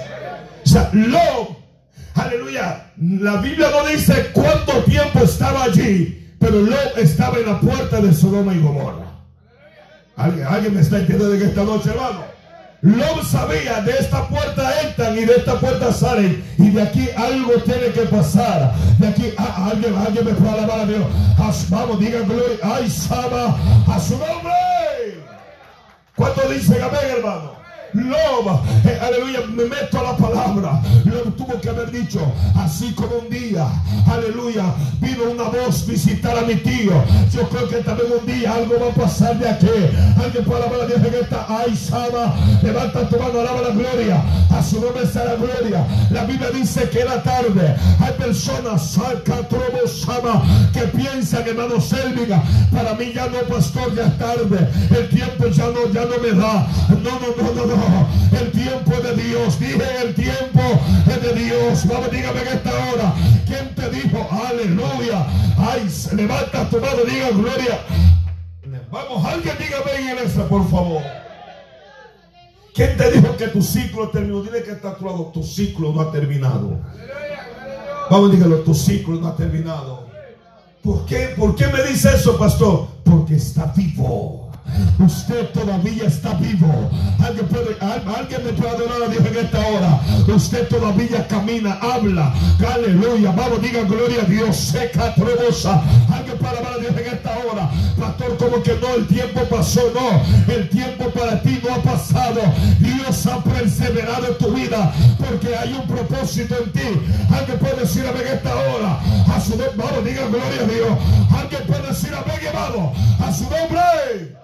O 0.65 0.69
sea, 0.69 0.91
lo, 0.95 1.57
aleluya. 2.15 2.93
La 2.97 3.37
Biblia 3.37 3.69
no 3.71 3.87
dice 3.87 4.31
cuánto 4.33 4.83
tiempo 4.85 5.21
estaba 5.21 5.65
allí, 5.65 6.35
pero 6.41 6.63
lo 6.63 6.77
estaba 6.97 7.39
en 7.39 7.47
la 7.47 7.61
puerta 7.61 8.01
de 8.01 8.15
Sodoma 8.15 8.55
y 8.55 8.61
Gomorra. 8.61 9.06
¿Alguien, 10.17 10.75
me 10.75 10.81
está 10.81 10.99
entendiendo 10.99 11.29
de 11.29 11.45
esta 11.45 11.63
noche, 11.63 11.91
hermano? 11.91 12.25
Lot 12.81 13.25
sabía, 13.25 13.81
de 13.83 13.93
esta 13.93 14.29
puerta 14.29 14.81
entran 14.83 15.17
y 15.17 15.25
de 15.25 15.37
esta 15.37 15.59
puerta 15.59 15.93
salen. 15.93 16.45
Y 16.59 16.71
de 16.71 16.83
aquí 16.83 17.09
algo 17.17 17.53
tiene 17.65 17.89
que 17.93 18.03
pasar. 18.03 18.73
De 18.99 19.09
aquí 19.09 19.33
ah, 19.37 19.71
alguien, 19.73 19.95
alguien 19.95 20.25
me 20.25 20.33
puede 20.33 20.53
alabar 20.53 20.81
a 20.81 20.87
Dios. 20.87 21.05
Vamos, 21.69 22.01
digan 22.01 22.27
gloria. 22.27 22.59
Ay, 22.63 22.91
Sama, 22.91 23.57
a 23.87 24.01
su 24.01 24.17
nombre. 24.17 24.53
¿Cuánto 26.15 26.49
dicen 26.49 26.83
amén, 26.83 27.01
hermano? 27.19 27.66
Loba, 27.93 28.63
eh, 28.85 28.99
aleluya, 29.01 29.41
me 29.49 29.65
meto 29.65 29.99
a 29.99 30.03
la 30.03 30.17
palabra. 30.17 30.83
Lo 31.05 31.21
tuvo 31.33 31.61
que 31.61 31.69
haber 31.69 31.91
dicho, 31.91 32.21
así 32.57 32.93
como 32.93 33.17
un 33.17 33.31
día, 33.31 33.67
aleluya, 34.11 34.65
vino 35.01 35.31
una 35.31 35.45
voz 35.45 35.87
visitar 35.87 36.37
a 36.37 36.43
mi 36.43 36.57
tío. 36.57 36.93
Yo 37.33 37.49
creo 37.49 37.69
que 37.69 37.77
también 37.77 38.09
un 38.21 38.27
día 38.27 38.55
algo 38.55 38.75
va 38.81 38.91
a 38.91 39.07
pasar 39.07 39.39
de 39.39 39.49
aquí. 39.49 39.69
Alguien 40.23 40.45
puede 40.45 40.63
alabar 40.63 40.81
a 40.83 40.87
Dios 40.87 40.99
en 40.99 41.15
esta, 41.15 41.47
ay, 41.49 41.77
Sama, 41.77 42.35
levanta 42.63 43.09
tu 43.09 43.19
mano, 43.19 43.41
alaba 43.41 43.63
la 43.63 43.71
gloria. 43.71 44.23
A 44.51 44.63
su 44.63 44.81
nombre 44.81 45.07
sea 45.07 45.25
la 45.25 45.35
gloria. 45.37 45.87
La 46.11 46.25
Biblia 46.25 46.51
dice 46.51 46.89
que 46.91 47.05
la 47.05 47.23
tarde 47.23 47.77
hay 48.01 48.13
personas, 48.19 48.91
salca, 48.91 49.37
trobo, 49.49 49.87
Sama, 49.87 50.43
que 50.73 50.83
piensan, 50.83 51.47
hermano 51.47 51.81
Selviga, 51.81 52.43
para 52.73 52.95
mí 52.95 53.13
ya 53.15 53.27
no, 53.27 53.39
pastor, 53.49 53.95
ya 53.95 54.07
es 54.07 54.19
tarde. 54.19 54.69
El 54.91 55.09
tiempo 55.09 55.47
ya 55.49 55.67
no, 55.67 55.93
ya 55.93 56.05
no 56.05 56.19
me 56.23 56.33
da. 56.39 56.67
No, 56.89 57.11
no, 57.21 57.55
no, 57.55 57.67
no. 57.67 57.76
El 58.33 58.53
tiempo 58.53 59.01
de 59.01 59.23
Dios. 59.23 59.59
Dije 59.59 60.03
el 60.03 60.15
tiempo 60.15 60.63
es 61.09 61.23
de 61.23 61.33
Dios. 61.35 61.87
Vamos, 61.89 62.11
dígame 62.11 62.41
en 62.43 62.49
esta 62.49 62.71
hora. 62.71 63.15
¿Quién 63.47 63.75
te 63.75 63.91
dijo? 63.91 64.29
Aleluya. 64.31 65.27
Ay, 65.59 65.89
levanta 66.15 66.69
tu 66.69 66.81
mano, 66.81 67.05
diga 67.09 67.31
gloria. 67.31 67.81
Vamos, 68.91 69.25
alguien 69.25 69.55
dígame 69.59 70.11
en 70.11 70.19
esa, 70.19 70.49
por 70.49 70.69
favor. 70.69 71.03
¿Quién 72.75 72.97
te 72.97 73.11
dijo 73.11 73.37
que 73.37 73.49
tu 73.49 73.63
ciclo 73.63 74.11
terminó? 74.11 74.43
Dile 74.43 74.63
que 74.63 74.73
está 74.73 74.91
a 74.91 75.33
tu 75.33 75.43
ciclo 75.43 75.93
no 75.93 76.03
ha 76.03 76.13
terminado. 76.13 76.79
Vamos, 78.11 78.33
dígalo, 78.33 78.59
tu 78.59 78.75
ciclo 78.75 79.17
no 79.17 79.29
ha 79.29 79.37
terminado. 79.37 80.07
¿Por 80.83 81.05
qué? 81.07 81.35
¿Por 81.37 81.57
qué 81.57 81.67
me 81.69 81.83
dice 81.85 82.11
eso, 82.15 82.39
pastor? 82.39 82.87
Porque 83.03 83.37
está 83.37 83.73
vivo. 83.75 84.46
Usted 84.99 85.51
todavía 85.51 86.05
está 86.05 86.35
vivo. 86.35 86.91
Alguien, 87.25 87.47
puede, 87.47 87.77
alguien 87.81 88.45
me 88.45 88.53
puede 88.53 88.71
adorar 88.71 89.03
a 89.03 89.09
Dios 89.09 89.27
en 89.27 89.37
esta 89.37 89.59
hora. 89.59 90.01
Usted 90.35 90.69
todavía 90.69 91.27
camina, 91.29 91.79
habla. 91.81 92.33
Aleluya. 92.75 93.33
Vamos, 93.33 93.61
diga 93.63 93.83
gloria 93.83 94.23
a 94.23 94.25
Dios. 94.25 94.57
Seca, 94.57 95.15
trobosa. 95.15 95.83
Alguien 96.13 96.39
puede 96.39 96.57
adorar 96.57 96.75
a 96.75 96.79
Dios 96.79 96.93
en 96.97 97.15
esta 97.15 97.39
hora. 97.39 97.71
Pastor, 97.99 98.37
como 98.37 98.63
que 98.63 98.75
no, 98.75 98.95
el 98.95 99.07
tiempo 99.07 99.41
pasó. 99.51 99.83
No, 99.95 100.53
el 100.53 100.69
tiempo 100.69 101.11
para 101.11 101.41
ti 101.43 101.61
no 101.63 101.75
ha 101.75 101.83
pasado. 101.83 102.41
Dios 102.81 103.27
ha 103.27 103.43
perseverado 103.43 104.29
en 104.29 104.39
tu 104.39 104.53
vida 104.53 104.93
porque 105.19 105.57
hay 105.57 105.73
un 105.75 105.87
propósito 105.87 106.55
en 106.65 106.73
ti. 106.73 107.01
Alguien 107.35 107.59
puede 107.59 107.81
decir 107.83 108.07
amén 108.07 108.23
en 108.27 108.35
esta 108.35 108.55
hora. 108.55 109.01
A 109.35 109.41
su 109.41 109.51
nombre, 109.51 109.71
vamos, 109.77 110.05
diga 110.05 110.27
gloria 110.27 110.63
a 110.63 110.67
Dios. 110.67 110.99
Alguien 111.39 111.63
puede 111.67 111.87
decir 111.89 112.15
amén, 112.15 112.41
hermano. 112.47 112.93
A 113.21 113.33
su 113.33 113.45
nombre. 113.45 114.37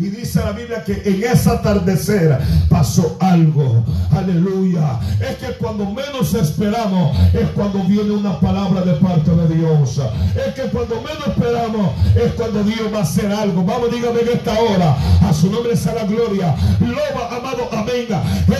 Y 0.00 0.10
dice 0.10 0.38
la 0.38 0.52
Biblia 0.52 0.84
que 0.84 1.02
en 1.04 1.24
esa 1.24 1.54
atardecer 1.54 2.38
pasó 2.68 3.16
algo. 3.18 3.84
Aleluya. 4.12 5.00
Es 5.18 5.38
que 5.38 5.54
cuando 5.54 5.86
menos 5.86 6.32
esperamos 6.34 7.16
es 7.34 7.48
cuando 7.50 7.82
viene 7.82 8.12
una 8.12 8.38
palabra 8.38 8.82
de 8.82 8.92
parte 8.94 9.28
de 9.32 9.56
Dios. 9.56 10.00
Es 10.36 10.54
que 10.54 10.70
cuando 10.70 11.02
menos 11.02 11.26
esperamos 11.26 11.90
es 12.14 12.32
cuando 12.34 12.62
Dios 12.62 12.94
va 12.94 12.98
a 13.00 13.02
hacer 13.02 13.32
algo. 13.32 13.64
Vamos, 13.64 13.90
dígame 13.90 14.20
en 14.20 14.28
esta 14.28 14.52
hora. 14.60 14.96
A 15.28 15.32
su 15.32 15.50
nombre 15.50 15.76
sea 15.76 15.94
la 15.94 16.04
gloria. 16.04 16.54
Loba, 16.78 17.36
amado, 17.36 17.68
amén. 17.72 18.06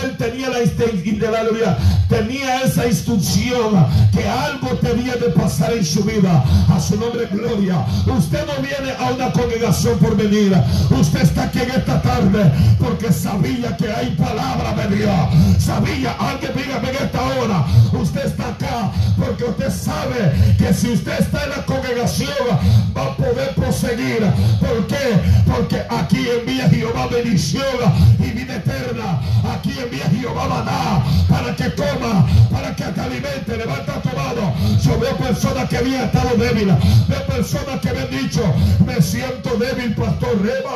Él 0.03 0.17
tenía 0.17 0.49
la, 0.49 0.59
la 0.59 1.77
tenía 2.09 2.61
esa 2.63 2.85
instrucción 2.85 3.87
que 4.11 4.27
algo 4.27 4.67
tenía 4.81 5.15
de 5.15 5.29
pasar 5.29 5.71
en 5.71 5.85
su 5.85 6.03
vida. 6.03 6.43
A 6.67 6.79
su 6.81 6.97
nombre, 6.97 7.27
gloria. 7.31 7.85
Usted 8.05 8.45
no 8.45 8.61
viene 8.61 8.91
a 8.99 9.13
una 9.13 9.31
congregación 9.31 9.97
por 9.99 10.17
venir. 10.17 10.53
Usted 10.89 11.28
está 11.29 11.43
aquí 11.43 11.59
en 11.59 11.71
esta 11.71 12.01
tarde 12.01 12.51
porque 12.79 13.11
sabía 13.11 13.77
que 13.77 13.91
hay 13.91 14.09
palabra 14.15 14.73
de 14.73 14.95
Dios. 14.95 15.19
Sabía, 15.59 16.15
alguien 16.19 16.51
dígame 16.55 16.89
en 16.89 16.95
esta 16.95 17.21
hora, 17.21 17.65
usted 17.93 18.25
está 18.25 18.49
acá 18.49 18.91
porque 19.17 19.43
usted 19.43 19.71
sabe 19.71 20.55
que 20.57 20.73
si 20.73 20.91
usted 20.91 21.19
está 21.19 21.43
en 21.43 21.49
la 21.51 21.65
congregación 21.65 22.29
va 22.95 23.03
a 23.03 23.15
poder 23.15 23.53
proseguir. 23.55 24.21
¿Por 24.59 24.87
qué? 24.87 25.19
Porque 25.45 25.83
aquí 25.89 26.25
envía 26.39 26.67
Jehová 26.69 27.07
bendición 27.07 27.63
y 28.19 28.31
vida 28.31 28.55
eterna. 28.55 29.21
Aquí 29.53 29.77
envía 29.77 30.09
Jehová 30.09 30.47
maná 30.47 31.03
para 31.29 31.55
que 31.55 31.73
coma, 31.75 32.25
alimente. 33.09 33.57
Levanta 33.57 34.01
tu 34.01 34.09
mano. 34.09 34.53
Yo 34.81 34.99
veo 34.99 35.15
personas 35.17 35.69
que 35.69 35.77
habían 35.77 36.05
estado 36.05 36.35
débiles. 36.37 36.75
Veo 37.07 37.25
personas 37.25 37.79
que 37.81 37.91
me 37.91 37.99
han 38.01 38.09
dicho, 38.09 38.41
me 38.85 39.01
siento 39.01 39.57
débil, 39.57 39.93
pastor. 39.95 40.41
Reba, 40.41 40.75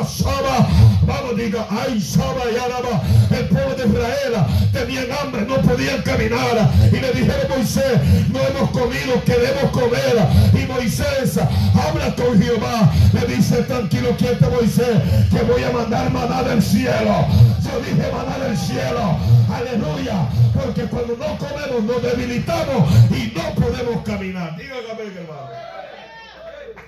Vamos, 1.06 1.36
diga, 1.36 1.66
ay, 1.70 2.00
Saba 2.00 2.44
y 2.52 2.56
Araba. 2.56 3.02
El 3.30 3.46
pueblo 3.46 3.74
de 3.74 3.86
Israel 3.86 4.34
tenían 4.72 5.06
hambre, 5.12 5.42
no 5.46 5.56
podían 5.56 6.02
caminar. 6.02 6.70
Y 6.90 6.96
le 6.96 7.12
dijeron 7.12 7.48
Moisés, 7.48 8.00
no 8.28 8.40
hemos 8.40 8.70
comido, 8.70 9.22
queremos 9.24 9.70
comer. 9.72 10.16
Y 10.52 10.66
Moisés 10.66 11.38
habla 11.38 12.14
con 12.16 12.40
Jehová. 12.40 12.92
Le 13.12 13.34
dice, 13.34 13.62
tranquilo, 13.62 14.16
quieto 14.16 14.50
Moisés, 14.50 14.98
que 15.30 15.42
voy 15.44 15.62
a 15.62 15.72
mandar 15.72 16.10
maná 16.10 16.42
del 16.42 16.62
cielo. 16.62 17.26
Yo 17.62 17.80
dije 17.80 18.10
maná 18.12 18.44
del 18.44 18.56
cielo. 18.56 19.18
Aleluya. 19.54 20.28
Porque 20.54 20.84
cuando 20.84 21.16
no 21.16 21.38
comemos 21.38 21.84
nos 21.84 22.02
debilitamos 22.02 22.90
y 23.10 23.32
no 23.34 23.54
podemos 23.54 24.04
caminar. 24.04 24.56
Dígame, 24.56 25.20
hermano. 25.20 25.48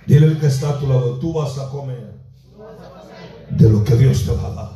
Dile 0.07 0.39
que 0.39 0.47
está 0.47 0.71
a 0.71 0.79
tu 0.79 0.87
lado, 0.87 1.19
tú 1.19 1.33
vas 1.33 1.59
a 1.59 1.69
comer 1.69 2.15
de 3.51 3.69
lo 3.69 3.83
que 3.83 3.97
Dios 3.97 4.25
te 4.25 4.33
va 4.33 4.47
a 4.47 4.55
dar. 4.55 4.71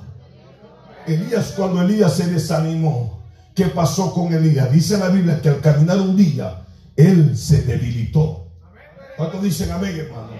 Elías, 1.07 1.55
cuando 1.57 1.83
Elías 1.83 2.15
se 2.15 2.27
desanimó, 2.27 3.21
¿Qué 3.55 3.67
pasó 3.67 4.15
con 4.15 4.33
Elías? 4.33 4.73
Dice 4.73 4.97
la 4.97 5.09
Biblia 5.09 5.41
que 5.43 5.49
al 5.49 5.61
caminar 5.61 6.01
un 6.01 6.17
día, 6.17 6.63
él 6.97 7.37
se 7.37 7.63
debilitó. 7.63 8.47
¿Cuántos 9.17 9.43
dicen 9.43 9.71
amén, 9.71 9.97
hermano? 9.99 10.31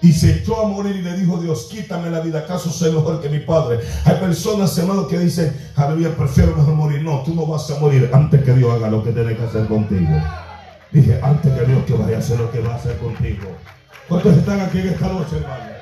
Y 0.00 0.12
se 0.12 0.36
echó 0.36 0.64
a 0.64 0.68
morir 0.68 0.96
y 0.96 1.02
le 1.02 1.16
dijo 1.16 1.38
Dios, 1.38 1.68
quítame 1.70 2.10
la 2.10 2.20
vida, 2.20 2.40
¿acaso 2.40 2.70
soy 2.70 2.92
mejor 2.92 3.20
que 3.20 3.28
mi 3.28 3.40
padre? 3.40 3.80
Hay 4.04 4.16
personas, 4.16 4.76
hermano, 4.78 5.08
que 5.08 5.18
dicen, 5.18 5.52
aleluya, 5.74 6.14
prefiero 6.16 6.54
mejor 6.54 6.74
morir. 6.74 7.02
No, 7.02 7.22
tú 7.22 7.34
no 7.34 7.46
vas 7.46 7.68
a 7.70 7.80
morir 7.80 8.08
antes 8.12 8.42
que 8.42 8.52
Dios 8.52 8.72
haga 8.72 8.88
lo 8.88 9.02
que 9.02 9.12
tiene 9.12 9.36
que 9.36 9.42
hacer 9.42 9.66
contigo. 9.66 10.10
Dije, 10.92 11.18
antes 11.22 11.52
que 11.52 11.64
Dios 11.66 11.84
que 11.84 11.94
vaya 11.94 12.16
a 12.16 12.18
hacer 12.20 12.38
lo 12.38 12.50
que 12.50 12.60
va 12.60 12.74
a 12.74 12.76
hacer 12.76 12.96
contigo. 12.98 13.48
¿Cuántos 14.08 14.36
están 14.36 14.60
aquí 14.60 14.78
en 14.78 14.88
esta 14.88 15.08
noche, 15.08 15.36
hermano? 15.36 15.78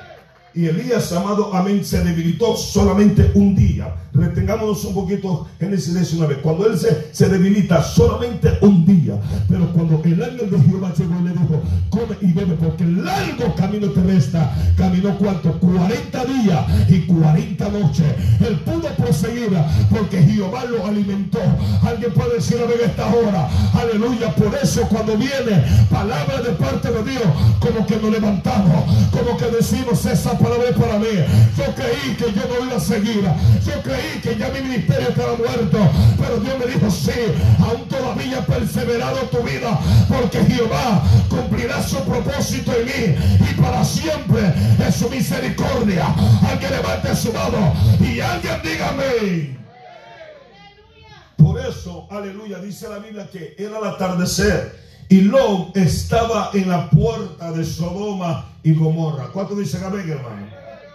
Y 0.53 0.65
Elías, 0.65 1.13
amado, 1.13 1.53
amén, 1.53 1.85
se 1.85 2.03
debilitó 2.03 2.57
solamente 2.57 3.31
un 3.35 3.55
día. 3.55 3.93
Retengámonos 4.17 4.83
un 4.85 4.95
poquito 4.95 5.47
Génesis 5.59 5.93
19. 5.93 6.41
Cuando 6.41 6.67
él 6.67 6.77
se, 6.77 7.09
se 7.13 7.29
debilita 7.29 7.83
solamente 7.83 8.57
un 8.61 8.85
día. 8.85 9.19
Pero 9.47 9.71
cuando 9.73 10.01
el 10.03 10.23
ángel 10.23 10.49
de 10.49 10.59
Jehová 10.59 10.91
llegó 10.97 11.19
y 11.19 11.23
le 11.23 11.31
dijo, 11.31 11.61
come 11.89 12.17
y 12.21 12.33
bebe, 12.33 12.55
porque 12.55 12.85
largo 12.85 13.53
camino 13.55 13.89
te 13.89 14.01
resta. 14.01 14.55
Caminó 14.75 15.15
cuánto? 15.17 15.51
40 15.59 16.25
días 16.25 16.65
y 16.89 17.01
40 17.01 17.69
noches. 17.69 18.05
Él 18.39 18.59
pudo 18.65 18.89
proseguir 18.95 19.51
porque 19.89 20.23
Jehová 20.23 20.65
lo 20.65 20.85
alimentó. 20.85 21.39
Alguien 21.83 22.11
puede 22.13 22.35
decir 22.35 22.57
a 22.57 22.85
esta 22.85 23.07
hora, 23.07 23.47
aleluya. 23.73 24.33
Por 24.35 24.53
eso 24.55 24.81
cuando 24.89 25.15
viene 25.17 25.63
palabra 25.89 26.41
de 26.41 26.51
parte 26.53 26.91
de 26.91 27.03
Dios, 27.03 27.23
como 27.59 27.85
que 27.85 27.97
nos 27.97 28.11
levantamos, 28.11 28.83
como 29.11 29.37
que 29.37 29.45
decimos 29.55 30.05
esa 30.05 30.31
palabra 30.31 30.47
palabra 30.47 30.75
para 30.75 30.99
mí. 30.99 31.07
Yo 31.57 31.65
creí 31.75 32.15
que 32.15 32.25
yo 32.33 32.41
no 32.47 32.65
iba 32.65 32.77
a 32.77 32.79
seguir. 32.79 33.23
Yo 33.65 33.81
creí 33.83 34.06
que 34.21 34.35
ya 34.37 34.49
mi 34.49 34.61
ministerio 34.61 35.09
estaba 35.09 35.35
muerto. 35.35 35.77
Pero 36.17 36.39
Dios 36.39 36.59
me 36.59 36.65
dijo, 36.65 36.89
sí, 36.91 37.11
aún 37.59 37.87
todavía 37.87 38.45
perseverado 38.45 39.17
tu 39.31 39.39
vida. 39.43 39.79
Porque 40.07 40.39
Jehová 40.45 41.03
cumplirá 41.29 41.81
su 41.83 41.97
propósito 42.03 42.71
en 42.73 42.85
mí. 42.85 43.15
Y 43.49 43.61
para 43.61 43.83
siempre 43.83 44.53
es 44.85 44.95
su 44.95 45.09
misericordia. 45.09 46.07
Alguien 46.49 46.71
levante 46.71 47.15
su 47.15 47.31
mano. 47.33 47.73
Y 47.99 48.19
alguien 48.19 48.61
dígame. 48.63 49.57
Por 51.37 51.59
eso, 51.59 52.07
aleluya, 52.09 52.59
dice 52.59 52.89
la 52.89 52.97
Biblia 52.97 53.29
que 53.31 53.55
era 53.57 53.77
el 53.77 53.85
atardecer 53.85 54.87
y 55.09 55.21
Lot 55.21 55.75
estaba 55.77 56.49
en 56.53 56.69
la 56.69 56.89
puerta 56.89 57.51
de 57.51 57.63
Sodoma 57.63 58.49
y 58.63 58.73
Gomorra. 58.73 59.29
¿Cuánto 59.31 59.55
dicen 59.55 59.83
amén, 59.83 60.09
hermano? 60.09 60.47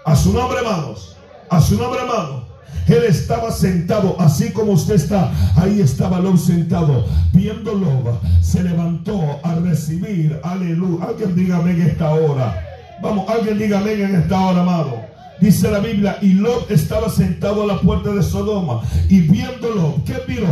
A 0.05 0.14
su 0.14 0.33
nombre, 0.33 0.59
hermanos. 0.59 1.16
A 1.48 1.61
su 1.61 1.77
nombre, 1.77 2.01
hermano. 2.01 2.52
Él 2.88 3.04
estaba 3.08 3.50
sentado, 3.50 4.16
así 4.18 4.50
como 4.50 4.72
usted 4.72 4.94
está. 4.94 5.30
Ahí 5.56 5.80
estaba 5.80 6.20
Lot 6.20 6.38
sentado, 6.38 7.06
viéndolo. 7.32 8.20
Se 8.40 8.62
levantó 8.62 9.40
a 9.42 9.54
recibir. 9.56 10.38
Aleluya. 10.42 11.06
Alguien 11.06 11.35
diga 11.35 11.56
amén 11.56 11.80
en 11.80 11.88
esta 11.88 12.11
hora. 12.11 12.68
Vamos, 13.02 13.28
alguien 13.28 13.58
diga 13.58 13.78
amén 13.78 14.00
en 14.00 14.14
esta 14.16 14.40
hora, 14.40 14.62
amado. 14.62 15.12
Dice 15.42 15.68
la 15.72 15.81
Biblia, 15.81 16.18
y 16.22 16.35
Lot 16.35 16.70
estaba 16.70 17.09
sentado 17.09 17.64
a 17.64 17.66
la 17.66 17.81
puerta 17.81 18.11
de 18.11 18.22
Sodoma 18.22 18.81
y 19.09 19.22
viéndolo, 19.22 19.96
¿qué 20.07 20.14
miró? 20.28 20.46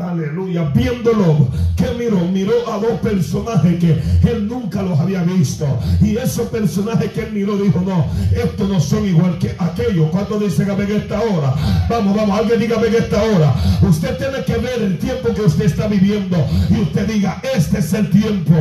Aleluya, 0.00 0.70
viéndolo, 0.72 1.48
¿qué 1.76 1.86
miró? 1.98 2.20
Miró 2.20 2.52
a 2.72 2.78
dos 2.78 3.00
personajes 3.02 3.76
que 3.80 4.00
él 4.30 4.46
nunca 4.46 4.82
los 4.82 5.00
había 5.00 5.24
visto. 5.24 5.66
Y 6.00 6.16
esos 6.16 6.46
personajes 6.46 7.10
que 7.10 7.22
él 7.22 7.32
miró 7.32 7.56
dijo, 7.56 7.82
no, 7.84 8.06
estos 8.30 8.68
no 8.68 8.80
son 8.80 9.04
igual 9.04 9.36
que 9.38 9.56
aquellos. 9.58 10.08
¿Cuánto 10.10 10.38
dicen 10.38 10.70
en 10.70 10.92
esta 10.92 11.18
hora? 11.20 11.52
Vamos, 11.90 12.14
vamos, 12.14 12.38
alguien 12.38 12.60
dígame 12.60 12.86
en 12.86 12.94
esta 12.94 13.20
hora. 13.20 13.52
Usted 13.82 14.16
tiene 14.16 14.44
que 14.44 14.56
ver 14.58 14.80
el 14.80 14.96
tiempo 14.98 15.34
que 15.34 15.42
usted 15.42 15.64
está 15.64 15.88
viviendo 15.88 16.36
y 16.70 16.82
usted 16.82 17.08
diga, 17.08 17.42
este 17.52 17.80
es 17.80 17.92
el 17.92 18.08
tiempo, 18.10 18.52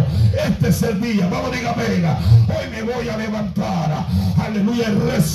este 0.47 0.69
es 0.69 0.81
el 0.81 0.99
día. 0.99 1.27
Vamos, 1.27 1.51
dígame, 1.51 1.83
hoy 1.83 2.69
me 2.71 2.81
voy 2.91 3.07
a 3.07 3.17
levantar. 3.17 4.07
Aleluya, 4.43 4.89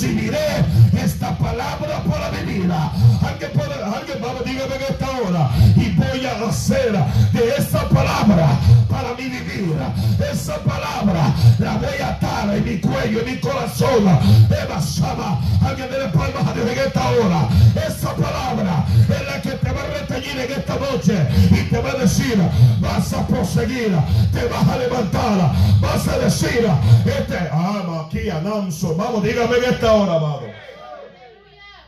recibiré 0.09 0.65
esta 1.03 1.37
palabra 1.37 2.03
para 2.09 2.31
mi 2.31 2.53
vida. 2.53 2.91
Alguien 3.21 3.51
puede, 3.51 3.73
alguien 3.73 4.17
vamos, 4.21 4.43
dígame 4.43 4.75
en 4.75 4.81
esta 4.81 5.09
hora. 5.09 5.49
Y 5.75 5.91
voy 5.91 6.25
a 6.25 6.49
hacer 6.49 6.91
de 7.33 7.55
esta 7.57 7.87
palabra 7.89 8.47
para 8.89 9.13
mi 9.13 9.29
vida. 9.29 9.93
Esa 10.31 10.55
palabra 10.57 11.33
la 11.59 11.77
voy 11.77 12.01
a 12.01 12.09
atar 12.09 12.55
en 12.55 12.65
mi 12.65 12.79
cuello, 12.79 13.19
en 13.19 13.25
mi 13.25 13.37
corazón. 13.39 14.07
Eva 14.49 14.81
Sama. 14.81 15.39
Alguien 15.65 15.89
de 15.89 15.97
palmas 16.09 16.47
a 16.47 16.53
Dios 16.53 16.69
en 16.69 16.79
esta 16.79 17.09
hora. 17.09 17.47
Esa 17.87 18.15
palabra 18.15 18.85
es 19.09 19.25
la 19.27 19.41
que 19.41 19.51
te 19.51 19.71
va 19.71 19.81
a 19.81 19.87
reteñir 19.99 20.39
en 20.39 20.51
esta 20.51 20.75
noche 20.75 21.27
y 21.51 21.69
te 21.69 21.79
va 21.79 21.91
a 21.91 21.95
decir, 21.95 22.37
vas 22.79 23.13
a 23.13 23.27
proseguir, 23.27 23.91
te 24.33 24.45
vas 24.47 24.67
a 24.67 24.77
levantar, 24.77 25.51
vas 25.81 26.07
a 26.07 26.17
decir, 26.19 26.67
este, 27.05 27.37
ama 27.51 28.05
aquí, 28.07 28.29
anamso. 28.29 28.95
Vamos, 28.95 29.23
dígame 29.23 29.57
en 29.57 29.73
esta 29.73 29.93
hora 29.93 29.98
amado. 30.07 30.43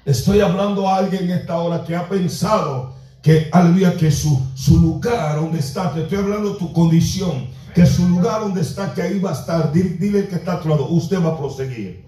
Estoy 0.04 0.42
hablando 0.42 0.90
a 0.90 0.98
alguien 0.98 1.26
en 1.26 1.32
esta 1.32 1.58
hora 1.60 1.84
que 1.84 1.96
ha 1.96 2.10
pensado 2.10 2.96
que, 3.22 3.50
aleluya, 3.52 3.96
que 3.96 4.10
su, 4.10 4.42
su 4.56 4.80
lugar 4.80 5.36
donde 5.36 5.60
está, 5.60 5.94
te 5.94 6.02
estoy 6.02 6.18
hablando 6.18 6.54
de 6.54 6.60
tu 6.60 6.74
condición, 6.74 7.48
que 7.76 7.86
su 7.86 8.08
lugar 8.10 8.42
donde 8.42 8.62
está, 8.62 8.94
que 8.94 9.04
ahí 9.04 9.20
va 9.20 9.30
a 9.30 9.34
estar. 9.34 9.72
Dile, 9.72 10.28
que 10.28 10.36
está 10.36 10.54
a 10.54 10.62
tu 10.62 10.70
lado, 10.70 10.88
usted 10.90 11.24
va 11.24 11.30
a 11.30 11.38
proseguir. 11.38 12.04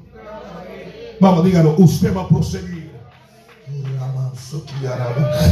Vamos, 1.19 1.45
dígalo, 1.45 1.75
usted 1.77 2.15
va 2.15 2.23
a 2.23 2.27
proseguir. 2.27 2.72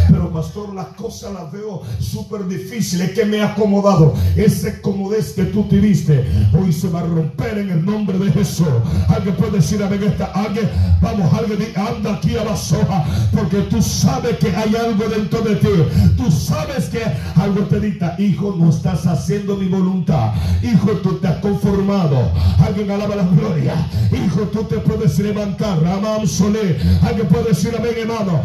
Pero 0.10 0.32
pastor, 0.32 0.74
las 0.74 0.88
cosas 0.88 1.34
las 1.34 1.52
veo 1.52 1.82
súper 2.00 2.48
difíciles 2.48 3.12
que 3.12 3.26
me 3.26 3.38
he 3.38 3.44
acomodado. 3.44 4.14
Ese 4.36 4.82
comodez 4.82 5.34
que 5.34 5.46
tú 5.46 5.64
tuviste 5.64 6.26
hoy 6.54 6.72
se 6.72 6.90
va 6.90 7.02
a 7.02 7.06
romper 7.06 7.58
en 7.58 7.70
el 7.72 7.86
nombre 7.86 8.18
de 8.18 8.32
Jesús. 8.32 8.68
Alguien 9.08 9.36
puede 9.36 9.54
decir 9.54 9.82
a 9.82 9.88
ver 9.88 10.04
esta, 10.04 10.26
alguien, 10.26 10.70
vamos, 11.02 11.34
alguien 11.34 11.74
anda 11.76 12.16
aquí 12.16 12.36
a 12.36 12.44
la 12.44 12.56
soja 12.56 13.06
porque 13.34 13.62
tú 13.64 13.82
sabes 13.82 14.38
que 14.38 14.56
hay 14.56 14.76
algo 14.76 15.08
dentro 15.10 15.42
de 15.42 15.56
ti. 15.56 15.70
Tú 16.18 16.32
sabes 16.32 16.90
que 16.90 17.02
algo 17.36 17.62
te 17.66 17.80
dicta, 17.80 18.16
hijo, 18.20 18.56
no 18.58 18.70
estás 18.70 19.06
haciendo 19.06 19.56
mi 19.56 19.68
voluntad. 19.68 20.34
Hijo, 20.62 20.92
tú 21.04 21.16
te 21.16 21.28
has 21.28 21.38
conformado. 21.38 22.32
Alguien 22.60 22.92
alaba 22.92 23.16
la 23.16 23.24
gloria. 23.24 23.88
Hijo, 24.12 24.42
tú 24.52 24.64
te 24.64 24.78
puedes 24.78 25.18
levantar. 25.20 25.80
Alguien 25.86 27.28
puede 27.28 27.50
decir 27.50 27.74
amén, 27.78 27.94
hermano 27.98 28.42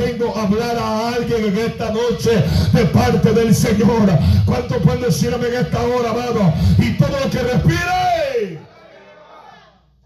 vengo 0.00 0.36
a 0.36 0.42
hablar 0.44 0.76
a 0.78 1.14
alguien 1.14 1.46
en 1.46 1.58
esta 1.58 1.92
noche 1.92 2.42
de 2.72 2.84
parte 2.86 3.32
del 3.32 3.54
Señor. 3.54 4.08
¿Cuánto 4.46 4.78
pueden 4.80 5.02
decirme 5.02 5.48
en 5.48 5.54
esta 5.54 5.82
hora, 5.82 6.10
amado? 6.10 6.52
Y 6.78 6.96
todo 6.96 7.10
lo 7.22 7.30
que 7.30 7.42
respire. 7.42 8.58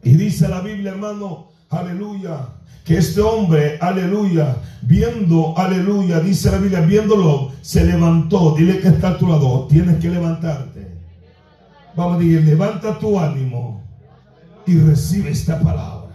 Y 0.02 0.10
dice 0.16 0.48
la 0.48 0.60
Biblia, 0.60 0.90
hermano, 0.90 1.48
aleluya, 1.70 2.48
que 2.84 2.98
este 2.98 3.20
hombre, 3.20 3.78
aleluya, 3.80 4.56
viendo, 4.82 5.54
aleluya, 5.56 6.20
dice 6.20 6.50
la 6.50 6.58
Biblia, 6.58 6.80
viéndolo, 6.80 7.52
se 7.62 7.84
levantó. 7.84 8.54
Dile 8.56 8.80
que 8.80 8.88
está 8.88 9.10
a 9.10 9.18
tu 9.18 9.28
lado, 9.28 9.66
tienes 9.68 9.98
que 10.00 10.10
levantarte. 10.10 10.92
Vamos 11.96 12.16
a 12.16 12.18
decir, 12.18 12.42
levanta 12.42 12.98
tu 12.98 13.18
ánimo 13.18 13.82
y 14.66 14.78
recibe 14.78 15.30
esta 15.30 15.60
palabra. 15.60 16.10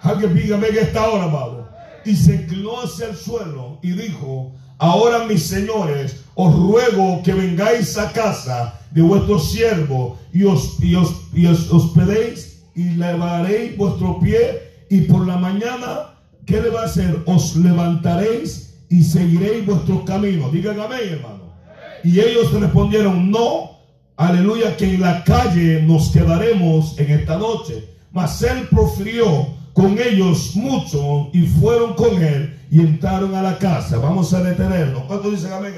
Alguien 0.00 0.34
dígame 0.34 0.68
en 0.68 0.78
esta 0.78 1.08
hora, 1.08 1.24
amado 1.24 1.59
y 2.04 2.16
se 2.16 2.34
inclinó 2.34 2.80
hacia 2.80 3.08
el 3.08 3.16
suelo 3.16 3.78
y 3.82 3.92
dijo, 3.92 4.52
ahora 4.78 5.26
mis 5.26 5.44
señores, 5.44 6.24
os 6.34 6.54
ruego 6.54 7.22
que 7.22 7.34
vengáis 7.34 7.98
a 7.98 8.12
casa 8.12 8.80
de 8.90 9.02
vuestro 9.02 9.38
siervo 9.38 10.18
y 10.32 10.44
os, 10.44 10.82
y 10.82 10.94
os, 10.94 11.14
y 11.34 11.46
os 11.46 11.70
hospedéis 11.70 12.62
y 12.74 12.84
levaréis 12.90 13.76
vuestro 13.76 14.18
pie 14.20 14.70
y 14.88 15.02
por 15.02 15.26
la 15.26 15.36
mañana, 15.36 16.14
¿qué 16.46 16.60
le 16.60 16.70
va 16.70 16.82
a 16.82 16.86
hacer? 16.86 17.22
Os 17.26 17.54
levantaréis 17.56 18.74
y 18.88 19.04
seguiréis 19.04 19.64
vuestro 19.64 20.04
camino. 20.04 20.50
Digan 20.50 20.80
amén, 20.80 21.00
hermano. 21.10 21.52
Y 22.02 22.18
ellos 22.18 22.52
respondieron, 22.52 23.30
no, 23.30 23.78
aleluya, 24.16 24.76
que 24.76 24.94
en 24.94 25.00
la 25.00 25.22
calle 25.22 25.82
nos 25.82 26.10
quedaremos 26.10 26.98
en 26.98 27.10
esta 27.10 27.38
noche. 27.38 27.88
Mas 28.10 28.42
él 28.42 28.66
profirió 28.68 29.59
con 29.72 29.98
ellos 29.98 30.56
mucho 30.56 31.30
y 31.32 31.46
fueron 31.46 31.94
con 31.94 32.22
él 32.22 32.58
y 32.70 32.80
entraron 32.80 33.34
a 33.34 33.42
la 33.42 33.58
casa. 33.58 33.98
Vamos 33.98 34.32
a 34.34 34.42
detenernos. 34.42 35.04
¿Cuántos 35.04 35.32
dicen 35.32 35.52
amén? 35.52 35.74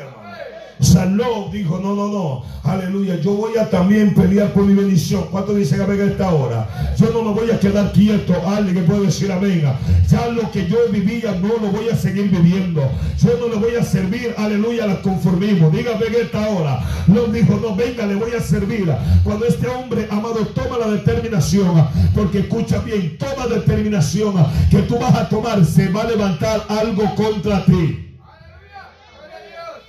Saló, 0.82 1.48
dijo, 1.52 1.78
no, 1.78 1.94
no, 1.94 2.08
no, 2.08 2.42
aleluya, 2.64 3.14
yo 3.20 3.34
voy 3.34 3.56
a 3.56 3.70
también 3.70 4.14
pelear 4.14 4.52
por 4.52 4.64
mi 4.64 4.74
bendición. 4.74 5.26
¿Cuánto 5.30 5.54
dicen 5.54 5.80
amén 5.80 6.00
a 6.00 6.04
esta 6.04 6.34
hora? 6.34 6.94
Yo 6.98 7.10
no 7.12 7.22
me 7.22 7.30
voy 7.32 7.52
a 7.52 7.60
quedar 7.60 7.92
quieto, 7.92 8.34
alguien 8.44 8.74
que 8.74 8.82
puede 8.82 9.06
decir 9.06 9.30
amén. 9.30 9.62
Ya 10.10 10.26
lo 10.26 10.50
que 10.50 10.66
yo 10.66 10.78
vivía 10.90 11.38
no 11.40 11.48
lo 11.48 11.70
voy 11.70 11.88
a 11.88 11.96
seguir 11.96 12.28
viviendo. 12.30 12.82
Yo 13.22 13.30
no 13.38 13.46
le 13.48 13.56
voy 13.56 13.76
a 13.76 13.84
servir, 13.84 14.34
aleluya, 14.36 14.84
al 14.84 15.00
conformismo. 15.02 15.70
Dígame 15.70 16.06
en 16.06 16.14
esta 16.16 16.48
hora. 16.48 16.80
No 17.06 17.22
dijo, 17.26 17.60
no, 17.62 17.76
venga, 17.76 18.04
le 18.04 18.16
voy 18.16 18.32
a 18.32 18.40
servir. 18.40 18.92
Cuando 19.22 19.46
este 19.46 19.68
hombre, 19.68 20.08
amado, 20.10 20.44
toma 20.48 20.78
la 20.78 20.88
determinación, 20.88 21.86
porque 22.12 22.40
escucha 22.40 22.78
bien, 22.80 23.16
toma 23.18 23.46
determinación 23.46 24.34
que 24.68 24.82
tú 24.82 24.98
vas 24.98 25.14
a 25.14 25.28
tomar, 25.28 25.64
se 25.64 25.88
va 25.90 26.02
a 26.02 26.08
levantar 26.08 26.64
algo 26.68 27.14
contra 27.14 27.64
ti. 27.64 28.11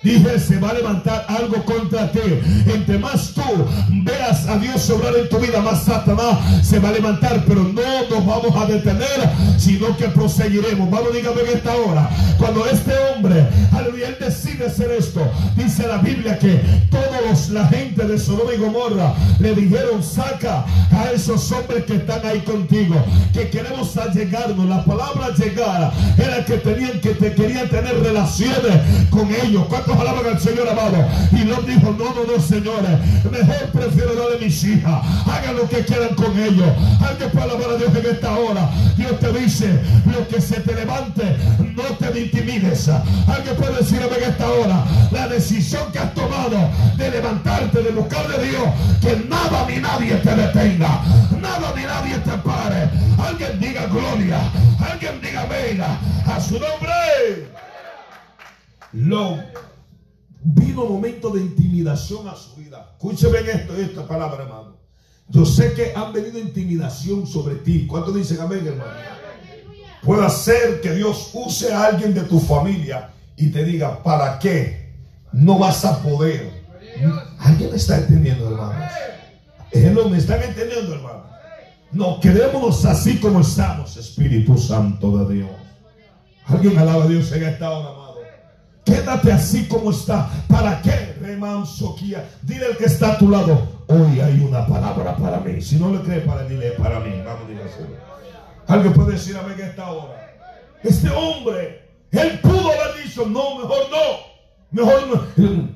Dije, 0.03 0.39
se 0.39 0.59
va 0.59 0.69
a 0.69 0.73
levantar 0.73 1.25
algo 1.27 1.63
contra 1.63 2.11
ti. 2.11 2.19
Entre 2.67 2.97
más 2.97 3.31
tú 3.33 3.41
veas 4.03 4.47
a 4.47 4.57
Dios 4.57 4.81
sobrar 4.81 5.15
en 5.15 5.29
tu 5.29 5.37
vida, 5.39 5.61
más 5.61 5.83
Satanás 5.83 6.39
se 6.61 6.79
va 6.79 6.89
a 6.89 6.91
levantar. 6.91 7.43
Pero 7.47 7.63
no 7.63 8.09
nos 8.09 8.25
vamos 8.25 8.55
a 8.55 8.65
detener, 8.65 9.29
sino 9.57 9.95
que 9.95 10.09
proseguiremos. 10.09 10.89
Vamos, 10.89 11.13
dígame 11.13 11.41
en 11.41 11.57
esta 11.57 11.75
hora. 11.75 12.09
Cuando 12.37 12.65
este 12.65 12.91
hombre, 13.15 13.47
aleluya, 13.71 14.09
él 14.09 14.17
decide 14.19 14.67
hacer 14.67 14.91
esto, 14.91 15.21
dice 15.55 15.87
la 15.87 15.97
Biblia 15.97 16.37
que 16.37 16.61
todos 16.89 17.49
la 17.49 17.67
gente 17.67 18.05
de 18.05 18.19
Sodoma 18.19 18.53
y 18.53 18.57
Gomorra 18.57 19.13
le 19.39 19.55
dijeron, 19.55 20.03
saca 20.03 20.65
a 20.91 21.11
esos 21.13 21.51
hombres 21.51 21.85
que 21.85 21.95
están 21.95 22.25
ahí 22.25 22.39
contigo, 22.41 22.95
que 23.33 23.49
queremos 23.49 23.95
allegarnos. 23.97 24.67
La 24.67 24.83
palabra 24.83 25.29
llegar 25.37 25.91
era 26.17 26.43
que 26.45 26.57
tenían 26.57 26.99
que 26.99 27.11
te 27.11 27.33
querían 27.33 27.69
tener 27.69 27.97
relaciones 28.01 28.81
con 29.09 29.29
ellos. 29.33 29.65
¿Cuántos 29.93 29.99
alaban 29.99 30.33
al 30.33 30.39
Señor 30.39 30.69
amado? 30.69 31.07
Y 31.31 31.43
Lot 31.43 31.65
dijo, 31.67 31.95
no, 31.97 32.13
no, 32.15 32.25
no, 32.25 32.41
señores, 32.41 32.99
mejor 33.29 33.69
prefiero 33.71 34.15
darle 34.15 34.45
mis 34.45 34.63
hijas. 34.63 35.05
Hagan 35.27 35.55
lo 35.55 35.69
que 35.69 35.85
quieran 35.85 36.15
con 36.15 36.37
ellos. 36.37 36.69
Alguien 37.01 37.29
puede 37.29 37.45
alabar 37.45 37.69
a 37.71 37.77
Dios 37.77 37.95
en 37.95 38.05
esta 38.05 38.37
hora. 38.37 38.69
Dios 38.97 39.19
te 39.19 39.33
dice, 39.33 39.79
lo 40.05 40.27
que 40.27 40.41
se 40.41 40.59
te 40.61 40.73
levante, 40.73 41.37
no 41.75 41.83
te 41.83 42.19
intimides. 42.19 42.89
Alguien 42.89 43.55
puede 43.55 43.77
decirme 43.77 44.07
en 44.17 44.31
esta 44.31 44.49
hora, 44.49 44.83
la 45.11 45.27
decisión 45.27 45.91
que 45.91 45.99
has 45.99 46.13
tomado 46.13 46.69
de 46.97 47.11
levantarte, 47.11 47.83
de 47.83 47.91
buscar 47.91 48.27
de 48.29 48.47
Dios, 48.47 48.63
que 49.01 49.27
nada 49.29 49.65
ni 49.69 49.77
nadie 49.77 50.15
te 50.15 50.35
detenga, 50.35 51.01
nada 51.39 51.73
ni 51.75 51.83
nadie 51.83 52.17
te 52.17 52.31
pare. 52.39 52.89
Alguien 53.23 53.59
diga 53.59 53.85
gloria, 53.87 54.39
alguien 54.91 55.21
diga 55.21 55.45
venga 55.45 55.99
a 56.25 56.39
su 56.39 56.59
nombre. 56.59 57.53
Lo 58.93 59.39
vino 60.43 60.85
momento 60.85 61.29
de 61.29 61.41
intimidación 61.41 62.27
a 62.27 62.35
su 62.35 62.55
vida. 62.55 62.91
Escúcheme 62.93 63.39
esto, 63.39 63.75
esta 63.75 64.07
palabra, 64.07 64.43
hermano. 64.43 64.77
Yo 65.29 65.45
sé 65.45 65.73
que 65.73 65.93
han 65.95 66.11
venido 66.11 66.37
intimidación 66.37 67.25
sobre 67.25 67.55
ti. 67.55 67.87
¿Cuánto 67.87 68.11
dicen 68.11 68.39
amén, 68.41 68.67
hermano? 68.67 68.91
Puede 70.03 70.29
ser 70.29 70.81
que 70.81 70.93
Dios 70.93 71.31
use 71.33 71.73
a 71.73 71.85
alguien 71.85 72.13
de 72.13 72.21
tu 72.21 72.39
familia 72.39 73.09
y 73.37 73.49
te 73.49 73.63
diga, 73.63 74.03
¿para 74.03 74.37
qué? 74.37 74.93
No 75.31 75.57
vas 75.57 75.85
a 75.85 76.01
poder. 76.03 76.63
¿Alguien 77.39 77.71
me 77.71 77.77
está 77.77 77.97
entendiendo, 77.97 78.49
hermanos? 78.49 78.91
No 79.73 80.09
me 80.09 80.17
están 80.17 80.43
entendiendo, 80.43 80.93
hermano. 80.93 81.23
No, 81.91 82.19
quedémonos 82.19 82.85
así 82.85 83.19
como 83.19 83.41
estamos, 83.41 83.97
Espíritu 83.97 84.57
Santo 84.57 85.25
de 85.25 85.35
Dios. 85.35 85.49
Alguien 86.45 86.77
alaba 86.77 87.05
a 87.05 87.07
Dios 87.07 87.31
en 87.31 87.43
esta 87.43 87.71
hora, 87.71 87.89
amado. 87.89 88.02
Quédate 88.85 89.31
así 89.31 89.67
como 89.67 89.91
está. 89.91 90.29
¿Para 90.47 90.81
qué, 90.81 91.13
Soquía? 91.65 92.29
Dile 92.41 92.65
al 92.65 92.77
que 92.77 92.85
está 92.85 93.13
a 93.13 93.17
tu 93.17 93.29
lado. 93.29 93.83
Hoy 93.87 94.19
hay 94.19 94.39
una 94.39 94.65
palabra 94.65 95.15
para 95.15 95.39
mí. 95.39 95.61
Si 95.61 95.77
no 95.77 95.91
le 95.91 95.99
cree 96.01 96.21
para 96.21 96.43
dile 96.43 96.71
para 96.71 96.99
mí. 96.99 97.11
Vamos, 97.23 97.43
a 98.67 98.73
Alguien 98.73 98.93
puede 98.93 99.13
decir 99.13 99.35
amén 99.37 99.55
en 99.59 99.69
esta 99.69 99.91
hora. 99.91 100.33
Este 100.83 101.09
hombre, 101.09 101.81
él 102.11 102.39
pudo 102.41 102.71
haber 102.71 103.03
dicho, 103.03 103.25
no, 103.25 103.59
mejor 103.59 103.87
no. 103.91 104.33
Mejor 104.71 105.07
no. 105.07 105.73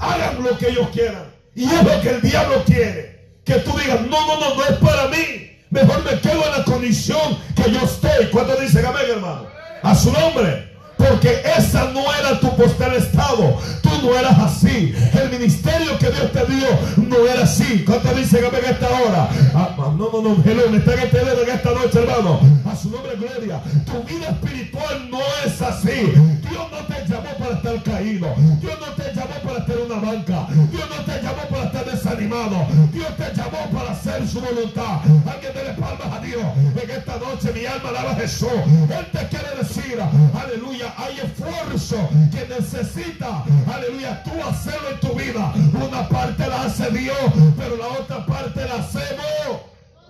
Hagan 0.00 0.42
lo 0.42 0.56
que 0.58 0.68
ellos 0.68 0.88
quieran. 0.92 1.24
Y 1.54 1.64
es 1.64 1.84
lo 1.84 2.00
que 2.00 2.10
el 2.10 2.22
diablo 2.22 2.62
quiere. 2.64 3.40
Que 3.44 3.54
tú 3.60 3.76
digas, 3.78 4.00
no, 4.02 4.26
no, 4.26 4.40
no, 4.40 4.54
no 4.54 4.64
es 4.64 4.76
para 4.76 5.08
mí. 5.08 5.50
Mejor 5.70 6.04
me 6.04 6.20
quedo 6.20 6.44
en 6.46 6.58
la 6.58 6.64
condición 6.64 7.38
que 7.56 7.70
yo 7.70 7.80
estoy. 7.80 8.26
¿Cuánto 8.30 8.56
dicen 8.56 8.84
amén, 8.84 9.02
hermano? 9.08 9.46
A 9.82 9.94
su 9.94 10.12
nombre. 10.12 10.69
Porque 11.00 11.42
esa 11.56 11.84
no 11.92 12.12
era 12.14 12.38
tu 12.38 12.54
postal 12.56 12.94
estado. 12.94 13.58
Tú 13.82 13.88
no 14.02 14.18
eras 14.18 14.38
así. 14.38 14.94
El 15.14 15.30
ministerio 15.30 15.98
que 15.98 16.10
Dios 16.10 16.30
te 16.30 16.44
dio 16.44 16.66
no 16.96 17.26
era 17.26 17.44
así. 17.44 17.84
¿Cuánto 17.86 18.12
dicen 18.12 18.44
amén 18.44 18.60
esta 18.68 18.86
hora? 18.86 19.28
Ah, 19.54 19.74
ah, 19.78 19.94
no, 19.96 20.10
no, 20.12 20.22
no. 20.22 20.42
Hello, 20.44 20.70
me 20.70 20.76
están 20.76 20.98
entendiendo 20.98 21.42
en 21.42 21.50
esta 21.50 21.70
noche, 21.70 21.98
hermano. 22.00 22.40
A 22.70 22.76
su 22.76 22.90
nombre, 22.90 23.16
gloria. 23.16 23.62
Tu 23.86 24.02
vida 24.04 24.28
espiritual 24.28 25.10
no 25.10 25.20
es 25.44 25.62
así. 25.62 26.12
Dios 26.50 26.66
no 26.70 26.94
te 26.94 27.06
llamó 27.08 27.30
para 27.38 27.56
estar 27.56 27.82
caído. 27.82 28.34
Dios 28.60 28.78
no 28.78 29.02
te 29.02 29.14
llamó 29.14 29.34
para 29.42 29.58
estar 29.58 29.76
en 29.76 29.90
una 29.90 30.00
banca. 30.06 30.46
Dios 30.70 30.84
no 30.90 31.04
te 31.04 31.22
llamó 31.22 31.42
para 31.50 31.64
estar 31.64 31.84
desanimado. 31.86 32.66
Dios 32.92 33.16
te 33.16 33.34
llamó 33.34 33.70
para 33.72 33.92
hacer 33.92 34.28
su 34.28 34.40
voluntad. 34.40 35.00
Alguien 35.26 35.54
dele 35.54 35.74
palmas 35.80 36.12
a 36.12 36.20
Dios. 36.20 36.44
En 36.82 36.90
esta 36.90 37.16
noche 37.16 37.52
mi 37.54 37.64
alma 37.64 37.88
alaba 37.88 38.12
a 38.12 38.16
Jesús. 38.16 38.48
Él 38.50 39.06
te 39.12 39.28
quiere 39.28 39.56
decir, 39.56 39.98
aleluya, 40.34 40.89
hay 40.96 41.18
esfuerzo 41.18 41.96
que 42.30 42.46
necesita, 42.48 43.44
aleluya, 43.72 44.22
tú 44.22 44.30
hacerlo 44.42 44.90
en 44.90 45.00
tu 45.00 45.14
vida. 45.14 45.52
Una 45.74 46.08
parte 46.08 46.46
la 46.46 46.64
hace 46.64 46.90
Dios, 46.90 47.16
pero 47.56 47.76
la 47.76 47.88
otra 47.88 48.26
parte 48.26 48.66
la 48.66 48.76
hacemos 48.76 49.62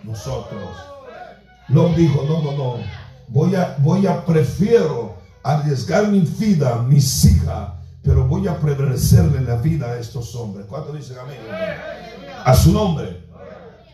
nosotros. 0.03 0.71
Lo 1.69 1.89
dijo, 1.91 2.25
no, 2.25 2.43
no, 2.43 2.53
no. 2.53 2.85
Voy 3.29 3.55
a, 3.55 3.77
voy 3.79 4.07
a, 4.07 4.25
prefiero 4.25 5.17
arriesgar 5.43 6.09
mi 6.09 6.21
vida, 6.21 6.83
mis 6.83 7.25
hijas, 7.25 7.71
pero 8.03 8.27
voy 8.27 8.49
a 8.49 8.59
prevalecerle 8.59 9.41
la 9.43 9.57
vida 9.57 9.87
a 9.87 9.99
estos 9.99 10.35
hombres. 10.35 10.67
¿Cuánto 10.67 10.93
dicen 10.93 11.19
amén? 11.19 11.39
A 12.45 12.55
su 12.55 12.73
nombre. 12.73 13.25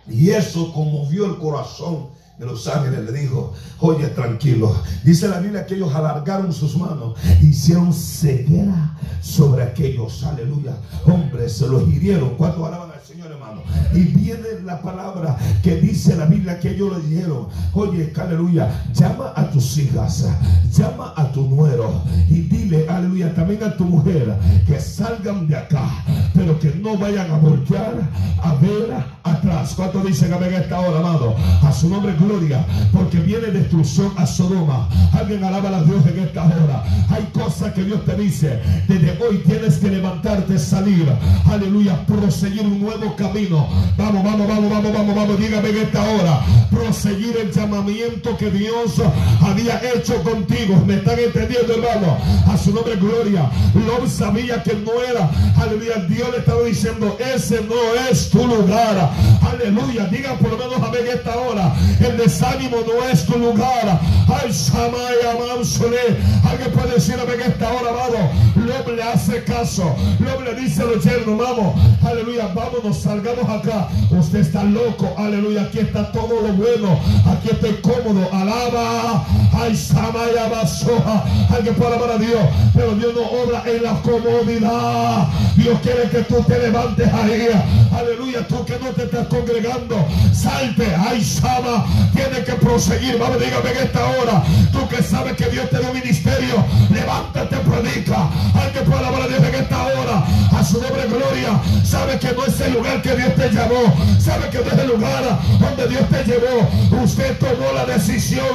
Y 0.09 0.31
eso 0.31 0.73
conmovió 0.73 1.27
el 1.27 1.37
corazón 1.37 2.11
de 2.39 2.45
los 2.45 2.67
ángeles 2.69 3.11
le 3.11 3.21
dijo, 3.21 3.55
oye 3.81 4.09
tranquilo. 4.09 4.75
Dice 5.05 5.29
la 5.29 5.41
Biblia 5.41 5.65
que 5.65 5.75
ellos 5.75 5.95
alargaron 5.95 6.53
sus 6.53 6.77
manos, 6.77 7.19
hicieron 7.43 7.93
ceguera 7.93 8.97
sobre 9.23 9.63
aquellos, 9.63 10.23
aleluya. 10.25 10.77
Hombres 11.07 11.53
se 11.53 11.67
los 11.67 11.89
hirieron. 11.89 12.35
¿Cuántos 12.37 12.67
alaban 12.67 12.91
al 12.91 13.03
Señor, 13.03 13.33
hermano? 13.33 13.63
Y 13.95 14.01
viene 14.01 14.61
la 14.65 14.83
palabra 14.83 15.37
que 15.63 15.77
dice 15.77 16.17
la 16.17 16.27
Biblia 16.27 16.61
que 16.61 16.71
ellos 16.71 16.99
le 16.99 17.09
dijeron, 17.09 17.49
oye, 17.73 18.13
aleluya, 18.17 18.85
llama 18.93 19.33
a 19.35 19.51
tus 19.51 19.79
hijas, 19.79 20.29
llama 20.73 21.15
a 21.17 21.33
tu 21.33 21.49
nuero 21.49 22.03
y 22.29 22.43
dile, 22.43 22.87
aleluya, 22.89 23.35
también 23.35 23.63
a 23.65 23.77
tu 23.77 23.85
mujer 23.85 24.37
que 24.67 24.79
salgan 24.79 25.47
de 25.49 25.57
acá, 25.57 26.05
pero 26.47 26.61
que 26.61 26.79
no 26.79 26.97
vayan 26.97 27.29
a 27.29 27.39
voltear 27.39 28.09
a 28.41 28.55
ver 28.55 28.95
atrás. 29.25 29.73
¿Cuántos 29.75 30.05
dicen 30.05 30.33
amén 30.33 30.55
a 30.55 30.59
esta 30.59 30.79
hora, 30.79 31.01
amado? 31.01 31.35
A 31.63 31.73
su 31.73 31.89
nombre 31.89 32.15
gloria, 32.15 32.65
porque 32.93 33.19
viene 33.19 33.49
destrucción 33.49 34.13
a 34.17 34.27
Sodoma. 34.27 34.89
Alguien 35.13 35.43
alaba 35.43 35.77
a 35.77 35.83
Dios 35.83 36.07
en 36.07 36.21
esta 36.21 36.45
hora. 36.45 36.85
Hay 37.11 37.25
cosas 37.33 37.73
que 37.73 37.83
Dios 37.83 38.05
te 38.05 38.15
dice. 38.15 38.61
Desde 38.87 39.19
hoy 39.25 39.39
tienes 39.45 39.79
que 39.79 39.91
levantarte, 39.91 40.57
salir. 40.59 41.11
Aleluya, 41.51 42.07
proseguir 42.07 42.63
un 42.63 42.81
nuevo 42.81 43.17
camino. 43.17 43.67
Vamos, 43.97 44.23
vamos, 44.23 44.47
vamos, 44.47 44.71
vamos, 44.71 44.93
vamos, 44.93 45.17
vamos. 45.17 45.39
Dígame 45.41 45.71
en 45.71 45.77
esta 45.79 46.03
hora. 46.03 46.41
Proseguir 46.71 47.37
el 47.39 47.51
llamamiento 47.51 48.37
que 48.37 48.51
Dios 48.53 49.03
había 49.41 49.81
hecho 49.95 50.23
contigo. 50.23 50.81
¿Me 50.87 50.95
están 50.95 51.19
entendiendo, 51.19 51.75
hermano? 51.75 52.19
A 52.47 52.57
su 52.57 52.73
nombre 52.73 52.95
gloria. 52.95 53.51
Lot 53.75 54.09
sabía 54.09 54.63
que 54.63 54.75
no 54.75 54.93
era. 55.03 55.29
Aleluya, 55.57 56.07
Dios 56.09 56.36
le 56.37 56.41
estaba 56.41 56.63
diciendo, 56.63 57.17
ese 57.19 57.63
no 57.63 57.95
es 58.11 58.29
tu 58.29 58.47
lugar. 58.47 59.11
Aleluya, 59.51 60.05
diga 60.07 60.35
por 60.35 60.51
lo 60.51 60.59
menos 60.59 60.77
amén 60.77 61.07
esta 61.13 61.37
hora. 61.37 61.75
El 61.99 62.17
desánimo 62.17 62.79
no 62.87 63.09
es 63.09 63.25
tu 63.25 63.39
lugar. 63.39 64.01
Ay, 64.29 64.53
Samaya. 64.53 65.17
Alguien 66.49 66.71
puede 66.73 66.95
decir 66.95 67.15
amén 67.21 67.41
esta 67.45 67.73
hora, 67.73 67.91
amado. 67.91 68.19
Lob 68.57 68.95
le 68.95 69.03
hace 69.03 69.43
caso. 69.45 69.95
Lob 70.19 70.43
le 70.45 70.55
dice 70.55 70.83
a 70.83 70.87
los 70.87 71.03
yernos, 71.03 71.39
vamos. 71.39 71.75
Aleluya, 72.05 72.49
vámonos, 72.55 72.99
salgamos 72.99 73.49
acá. 73.49 73.89
Usted 74.11 74.41
está 74.41 74.63
loco. 74.65 75.13
Aleluya, 75.17 75.63
aquí 75.63 75.79
está 75.79 76.13
todo 76.13 76.41
lo 76.43 76.53
bueno. 76.53 76.99
Aquí 77.27 77.49
estoy 77.51 77.75
cómodo. 77.81 78.29
Alaba. 78.33 79.25
Ay, 79.55 79.77
Samaya 79.77 80.49
Basoja. 80.49 81.25
Alguien 81.51 81.75
puede 81.75 81.95
alabar 81.95 82.11
a 82.17 82.19
Dios. 82.19 82.43
Pero 82.75 82.95
Dios 82.95 83.15
no 83.15 83.23
obra 83.23 83.63
en 83.67 83.83
la 83.83 83.95
comodidad. 84.03 85.29
Dios 85.57 85.79
quiere 85.83 86.11
que 86.11 86.23
tú 86.29 86.43
te 86.43 86.59
levantes 86.59 87.13
ahí. 87.13 87.49
Aleluya, 87.97 88.47
tú 88.47 88.65
que 88.65 88.79
no 88.79 88.91
te 88.91 89.05
estás 89.05 89.27
congregando, 89.29 90.07
salte, 90.33 90.95
ay 90.95 91.25
Sama, 91.25 91.87
tiene 92.15 92.45
que 92.45 92.53
proseguir, 92.53 93.19
vamos, 93.19 93.41
dígame 93.41 93.71
en 93.71 93.79
esta 93.79 94.05
hora, 94.05 94.43
tú 94.73 94.87
que 94.89 95.03
sabes 95.03 95.37
que 95.37 95.49
Dios 95.49 95.71
te 95.71 95.79
da 95.79 95.93
ministerio, 95.93 96.65
levántate, 96.91 97.57
predica, 97.57 98.29
alguien 98.55 98.85
puede 98.85 98.99
alabar 98.99 99.23
a 99.23 99.29
Dios 99.29 99.41
en 99.43 99.55
esta 99.55 99.83
hora, 99.85 100.25
a 100.53 100.65
su 100.65 100.81
nombre 100.81 101.07
gloria, 101.09 101.61
sabe 101.85 102.19
que 102.19 102.33
no 102.33 102.45
es 102.45 102.61
el 102.61 102.73
lugar 102.75 103.01
que 103.03 103.17
Dios 103.17 103.35
te 103.35 103.51
llamó, 103.51 103.95
sabe 104.19 104.51
que 104.51 104.59
no 104.59 104.67
es 104.67 104.79
el 104.79 104.89
lugar 104.89 105.39
donde 105.59 105.89
Dios 105.89 106.09
te 106.11 106.25
llevó, 106.25 107.03
usted 107.03 107.39
tomó 107.39 107.73
la 107.75 107.87
decisión, 107.87 108.47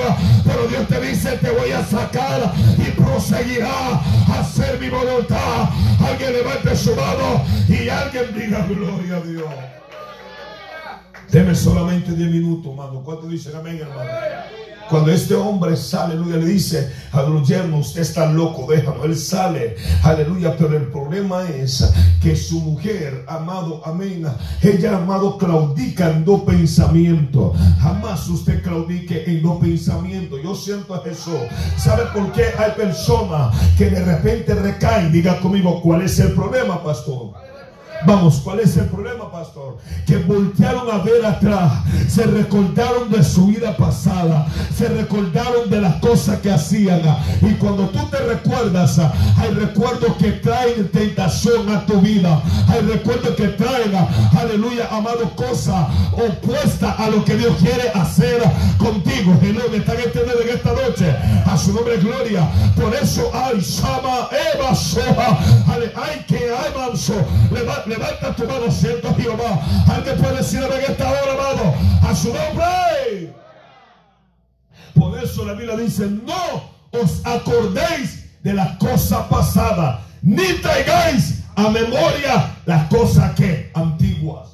pero 0.45 0.67
Dios 0.67 0.87
te 0.87 1.01
dice, 1.01 1.31
te 1.37 1.49
voy 1.49 1.71
a 1.71 1.83
sacar 1.85 2.53
y 2.77 2.91
proseguirá 2.91 3.71
a 4.27 4.39
hacer 4.39 4.79
mi 4.79 4.89
voluntad, 4.89 5.69
alguien 6.05 6.33
levante 6.33 6.75
su 6.75 6.95
mano 6.95 7.43
y 7.67 7.89
alguien 7.89 8.25
diga 8.35 8.65
gloria 8.67 9.17
a 9.17 9.21
Dios. 9.21 9.45
Deme 11.31 11.55
solamente 11.55 12.11
10 12.11 12.29
minutos, 12.29 12.71
hermano. 12.71 13.01
¿Cuánto 13.03 13.27
dicen 13.27 13.55
amén, 13.55 13.79
hermano? 13.81 14.09
Cuando 14.91 15.09
este 15.09 15.33
hombre 15.35 15.77
sale, 15.77 16.15
aleluya, 16.15 16.35
le 16.35 16.47
dice 16.47 16.91
a 17.13 17.21
los 17.21 17.47
yernos, 17.47 17.87
usted 17.87 18.01
está 18.01 18.29
loco, 18.29 18.69
déjalo. 18.69 19.05
Él 19.05 19.15
sale, 19.15 19.77
aleluya. 20.03 20.57
Pero 20.57 20.75
el 20.75 20.87
problema 20.87 21.47
es 21.47 21.89
que 22.21 22.35
su 22.35 22.59
mujer, 22.59 23.23
amado, 23.29 23.81
amén, 23.85 24.27
ella, 24.61 24.97
amado, 24.97 25.37
claudica 25.37 26.09
en 26.09 26.25
dos 26.25 26.41
pensamientos. 26.41 27.57
Jamás 27.79 28.27
usted 28.27 28.61
claudique 28.61 29.23
en 29.27 29.41
dos 29.41 29.61
pensamientos. 29.61 30.41
Yo 30.43 30.53
siento 30.53 30.93
a 30.93 31.01
Jesús. 31.01 31.39
¿Sabe 31.77 32.03
por 32.13 32.29
qué 32.33 32.47
hay 32.57 32.71
personas 32.71 33.55
que 33.77 33.89
de 33.89 34.03
repente 34.03 34.53
recaen? 34.53 35.13
Diga 35.13 35.39
conmigo, 35.39 35.81
¿cuál 35.81 36.01
es 36.01 36.19
el 36.19 36.33
problema, 36.33 36.83
pastor? 36.83 37.50
Vamos, 38.05 38.41
¿cuál 38.43 38.59
es 38.59 38.75
el 38.77 38.85
problema, 38.85 39.31
pastor? 39.31 39.77
Que 40.05 40.17
voltearon 40.17 40.89
a 40.91 41.03
ver 41.03 41.25
atrás, 41.25 41.71
se 42.07 42.23
recordaron 42.23 43.11
de 43.11 43.23
su 43.23 43.47
vida 43.47 43.77
pasada, 43.77 44.47
se 44.75 44.87
recordaron 44.87 45.69
de 45.69 45.81
las 45.81 45.95
cosas 45.97 46.39
que 46.39 46.51
hacían. 46.51 47.01
Y 47.41 47.53
cuando 47.55 47.89
tú 47.89 47.99
te 48.09 48.17
recuerdas, 48.17 48.99
hay 49.37 49.51
recuerdos 49.51 50.15
que 50.17 50.31
traen 50.33 50.89
tentación 50.89 51.69
a 51.69 51.85
tu 51.85 52.01
vida, 52.01 52.41
hay 52.67 52.81
recuerdos 52.81 53.35
que 53.35 53.49
traen, 53.49 53.93
aleluya, 54.37 54.87
amado, 54.91 55.29
cosas 55.35 55.87
opuestas 56.11 56.99
a 56.99 57.09
lo 57.09 57.23
que 57.23 57.35
Dios 57.35 57.55
quiere 57.59 57.89
hacer 57.89 58.41
contigo. 58.77 59.37
Me 59.71 59.77
están 59.77 59.97
entendiendo 59.97 60.41
en 60.41 60.49
esta 60.49 60.73
noche. 60.73 61.15
A 61.45 61.57
su 61.57 61.73
nombre, 61.73 61.97
gloria. 61.97 62.47
Por 62.75 62.93
eso 62.95 63.29
hay 63.33 63.61
Sama 63.61 64.29
Eva 64.55 64.75
Soja. 64.75 65.39
Hay 65.67 66.25
que 66.27 66.51
hay 66.51 66.73
manso. 66.75 67.13
Levanta 67.91 68.33
tu 68.33 68.45
mano, 68.45 68.71
siento 68.71 69.13
Jehová. 69.15 69.59
Alguien 69.93 70.17
puede 70.17 70.37
decir 70.37 70.63
en 70.63 70.91
esta 70.91 71.09
hora, 71.09 71.33
amado, 71.33 71.73
a 72.01 72.15
su 72.15 72.27
nombre. 72.27 73.33
Por 74.95 75.19
eso 75.19 75.43
la 75.43 75.53
Biblia 75.53 75.75
dice, 75.75 76.07
no 76.07 76.71
os 76.91 77.25
acordéis 77.25 78.29
de 78.43 78.53
las 78.53 78.77
cosas 78.77 79.27
pasadas, 79.27 79.99
ni 80.21 80.53
traigáis 80.61 81.43
a 81.57 81.69
memoria 81.69 82.55
las 82.65 82.87
cosas 82.87 83.35
que 83.35 83.69
antiguas. 83.73 84.51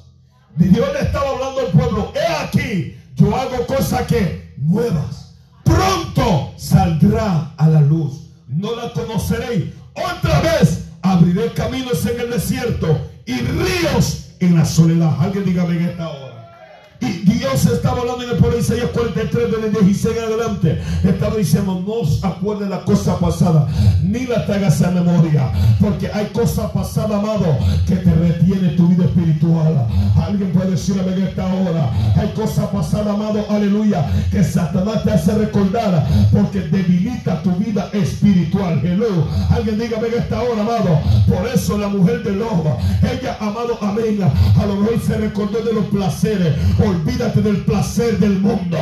Dios 0.56 0.88
le 0.92 1.00
estaba 1.00 1.30
hablando 1.30 1.60
al 1.60 1.68
pueblo, 1.68 2.12
he 2.16 2.42
aquí, 2.42 2.98
yo 3.14 3.36
hago 3.36 3.66
cosas 3.66 4.02
que 4.08 4.52
nuevas. 4.56 5.36
Pronto 5.62 6.54
saldrá 6.56 7.52
a 7.56 7.68
la 7.68 7.82
luz. 7.82 8.30
No 8.48 8.74
la 8.74 8.92
conoceréis. 8.92 9.66
Otra 9.94 10.40
vez 10.40 10.86
abriré 11.02 11.52
caminos 11.52 12.04
en 12.04 12.20
el 12.20 12.30
desierto 12.30 13.07
y 13.28 13.36
ríos 13.36 14.24
en 14.40 14.56
la 14.56 14.64
soledad. 14.64 15.14
Alguien 15.20 15.44
dígame 15.44 15.76
en 15.76 15.82
esta 15.90 16.08
hora. 16.08 16.27
Y 17.00 17.06
Dios 17.30 17.64
estaba 17.66 18.00
hablando 18.00 18.24
en 18.24 18.30
el 18.30 18.36
pueblo 18.36 18.56
de 18.56 18.62
Isaías 18.62 18.90
43, 18.92 19.50
de 19.50 19.70
16 19.70 20.16
en 20.16 20.24
adelante. 20.24 20.82
Estaba 21.04 21.36
diciendo, 21.36 21.82
no 21.86 21.92
os 21.92 22.24
acuerden 22.24 22.70
la 22.70 22.80
cosa 22.80 23.18
pasada, 23.18 23.68
ni 24.02 24.26
la 24.26 24.44
traigas 24.46 24.82
a 24.82 24.90
memoria. 24.90 25.52
Porque 25.80 26.10
hay 26.12 26.26
cosas 26.26 26.70
pasadas, 26.72 27.12
amado, 27.12 27.56
que 27.86 27.96
te 27.96 28.12
retiene 28.12 28.70
tu 28.70 28.88
vida 28.88 29.04
espiritual. 29.04 29.86
Alguien 30.16 30.52
puede 30.52 30.72
decirme 30.72 31.12
en 31.12 31.22
esta 31.22 31.46
hora. 31.46 31.90
Hay 32.16 32.28
cosas 32.34 32.66
pasadas, 32.66 33.14
amado, 33.14 33.44
aleluya, 33.48 34.04
que 34.30 34.42
Satanás 34.42 35.04
te 35.04 35.12
hace 35.12 35.34
recordar 35.34 36.06
porque 36.32 36.60
debilita 36.60 37.42
tu 37.42 37.52
vida 37.52 37.90
espiritual. 37.92 38.80
Hello. 38.84 39.28
Alguien 39.50 39.78
dígame 39.78 40.08
en 40.08 40.14
esta 40.14 40.42
hora, 40.42 40.62
amado. 40.62 41.00
Por 41.28 41.46
eso 41.46 41.78
la 41.78 41.88
mujer 41.88 42.22
de 42.24 42.32
lobo, 42.32 42.76
ella, 43.02 43.36
amado, 43.40 43.78
amén, 43.80 44.20
a 44.22 44.66
lo 44.66 44.76
mejor 44.76 45.00
se 45.00 45.16
recordó 45.16 45.60
de 45.60 45.72
los 45.72 45.84
placeres 45.86 46.54
olvídate 46.88 47.40
del 47.42 47.58
placer 47.64 48.18
del 48.18 48.38
mundo. 48.40 48.78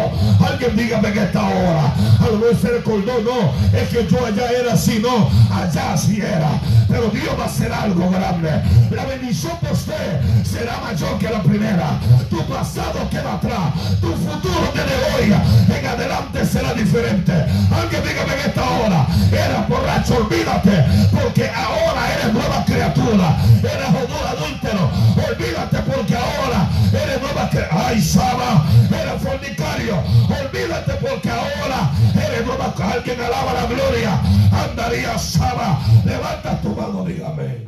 Alguien 0.47 0.77
dígame 0.77 1.09
en 1.09 1.19
esta 1.19 1.43
hora. 1.43 1.95
A 2.21 2.27
lo 2.31 2.39
mejor 2.39 2.57
se 2.57 2.69
recordó, 2.69 3.13
no, 3.23 3.79
es 3.79 3.89
que 3.89 4.07
yo 4.07 4.25
allá 4.25 4.51
era 4.51 4.75
así, 4.75 4.99
no, 5.01 5.29
allá 5.53 5.93
así 5.93 6.21
era. 6.21 6.61
Pero 6.89 7.09
Dios 7.09 7.35
va 7.39 7.45
a 7.45 7.47
hacer 7.47 7.73
algo 7.73 8.11
grande. 8.11 8.51
La 8.91 9.05
bendición 9.05 9.53
por 9.61 9.73
usted 9.73 10.21
será 10.45 10.79
mayor 10.81 11.19
que 11.19 11.29
la 11.29 11.43
primera. 11.43 11.99
Tu 12.31 12.43
pasado 12.47 13.09
queda 13.11 13.35
atrás. 13.35 13.75
Tu 14.01 14.09
futuro 14.09 14.73
desde 14.75 14.97
hoy 15.15 15.79
en 15.79 15.87
adelante 15.87 16.47
será 16.47 16.75
diferente. 16.75 17.33
Alguien 17.33 18.03
dígame 18.03 18.33
en 18.35 18.49
esta 18.49 18.71
hora. 18.71 19.07
Era 19.33 19.67
borracho, 19.69 20.17
olvídate. 20.17 20.85
Porque 21.11 21.49
ahora 21.51 22.15
eres 22.15 22.33
nueva 22.33 22.65
criatura. 22.65 23.37
Eres 23.59 23.89
adúltero. 24.37 24.91
Olvídate 25.29 25.79
porque 25.91 26.15
ahora 26.15 26.69
eres 26.93 27.21
nueva 27.21 27.49
criatura. 27.51 27.89
Ay, 27.89 28.01
Saba, 28.01 28.67
era 28.89 29.19
fornicario. 29.19 30.03
Olvídate 30.29 30.93
porque 30.95 31.31
ahora 31.31 31.91
eres 32.15 32.47
nueva. 32.47 32.75
Alguien 32.79 33.21
alaba 33.21 33.53
la 33.55 33.67
gloria. 33.67 34.21
Andaría 34.53 35.19
Saba. 35.19 35.81
Levanta 36.05 36.61
tu 36.61 36.69
mano, 36.71 37.05
dígame. 37.05 37.67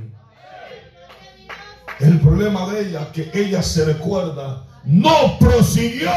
El 2.01 2.21
problema 2.21 2.71
de 2.71 2.89
ella, 2.89 3.11
que 3.13 3.31
ella 3.35 3.63
se 3.63 3.85
recuerda, 3.85 4.65
no 4.85 5.39
prosiguió 5.39 6.13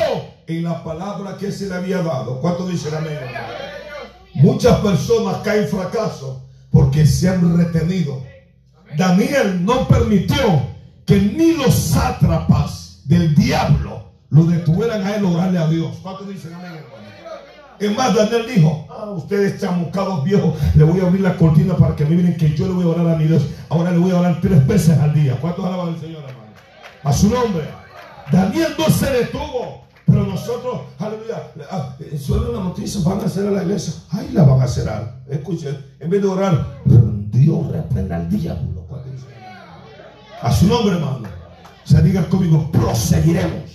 en 0.48 0.64
la 0.64 0.84
palabra 0.84 1.38
que 1.38 1.52
se 1.52 1.68
le 1.68 1.76
había 1.76 2.04
dado. 2.04 2.40
¿Cuánto 2.40 2.68
dicen 2.68 2.94
amén? 2.94 3.18
Muchas 4.36 4.80
personas 4.80 5.38
caen 5.44 5.68
fracaso 5.68 6.48
porque 6.72 7.06
se 7.06 7.30
han 7.30 7.58
retenido. 7.58 8.24
Daniel 8.96 9.64
no 9.66 9.88
permitió 9.88 10.71
que 11.06 11.20
ni 11.20 11.54
los 11.54 11.74
sátrapas 11.74 13.02
del 13.06 13.36
diablo 13.36 14.12
lo 14.30 14.46
detuvieran 14.46 15.04
a 15.04 15.16
él 15.16 15.26
orarle 15.26 15.60
a 15.60 15.68
Dios. 15.68 15.98
¿Cuántos 16.02 16.28
dicen 16.28 16.54
amén, 16.54 16.72
hermano? 16.72 17.02
Es 17.82 17.98
más, 17.98 18.14
Daniel 18.14 18.46
dijo, 18.48 18.88
ah, 18.92 19.10
ustedes 19.10 19.60
chamucados 19.60 20.24
viejos, 20.24 20.54
le 20.76 20.84
voy 20.84 21.00
a 21.00 21.08
abrir 21.08 21.22
la 21.22 21.36
cortina 21.36 21.76
para 21.76 21.96
que 21.96 22.06
miren 22.06 22.38
que 22.38 22.56
yo 22.56 22.68
le 22.68 22.74
voy 22.74 22.84
a 22.84 22.90
orar 22.90 23.16
a 23.16 23.18
mi 23.18 23.26
Dios. 23.26 23.42
Ahora 23.70 23.90
le 23.90 23.98
voy 23.98 24.12
a 24.12 24.20
orar 24.20 24.40
tres 24.40 24.68
veces 24.68 25.00
al 25.00 25.16
día. 25.16 25.36
¿Cuántos 25.42 25.66
alaban 25.66 25.90
al 25.90 26.00
Señor, 26.00 26.22
hermano? 26.22 26.52
A 27.04 27.12
su 27.12 27.30
nombre. 27.30 27.64
Daniel 28.32 28.76
no 28.78 28.86
se 28.86 29.12
detuvo. 29.12 29.82
Pero 30.06 30.26
nosotros, 30.26 30.82
aleluya, 31.00 31.52
ah, 31.72 31.96
eh, 32.00 32.18
suena 32.18 32.50
la 32.50 32.60
noticia, 32.60 33.02
van 33.04 33.22
a 33.22 33.24
hacer 33.24 33.48
a 33.48 33.52
la 33.52 33.64
iglesia. 33.64 33.94
Ahí 34.12 34.30
la 34.34 34.44
van 34.44 34.62
a 34.62 34.68
cerrar. 34.68 35.22
Escuchen, 35.30 35.78
en 36.00 36.10
vez 36.10 36.22
de 36.22 36.28
orar, 36.28 36.82
Dios 37.32 37.72
reprenda 37.72 38.18
al 38.18 38.30
diablo. 38.30 38.81
A 40.42 40.52
su 40.52 40.68
nombre, 40.68 40.96
hermano. 40.96 41.24
Se 41.84 42.02
diga 42.02 42.28
conmigo, 42.28 42.72
proseguiremos. 42.72 43.72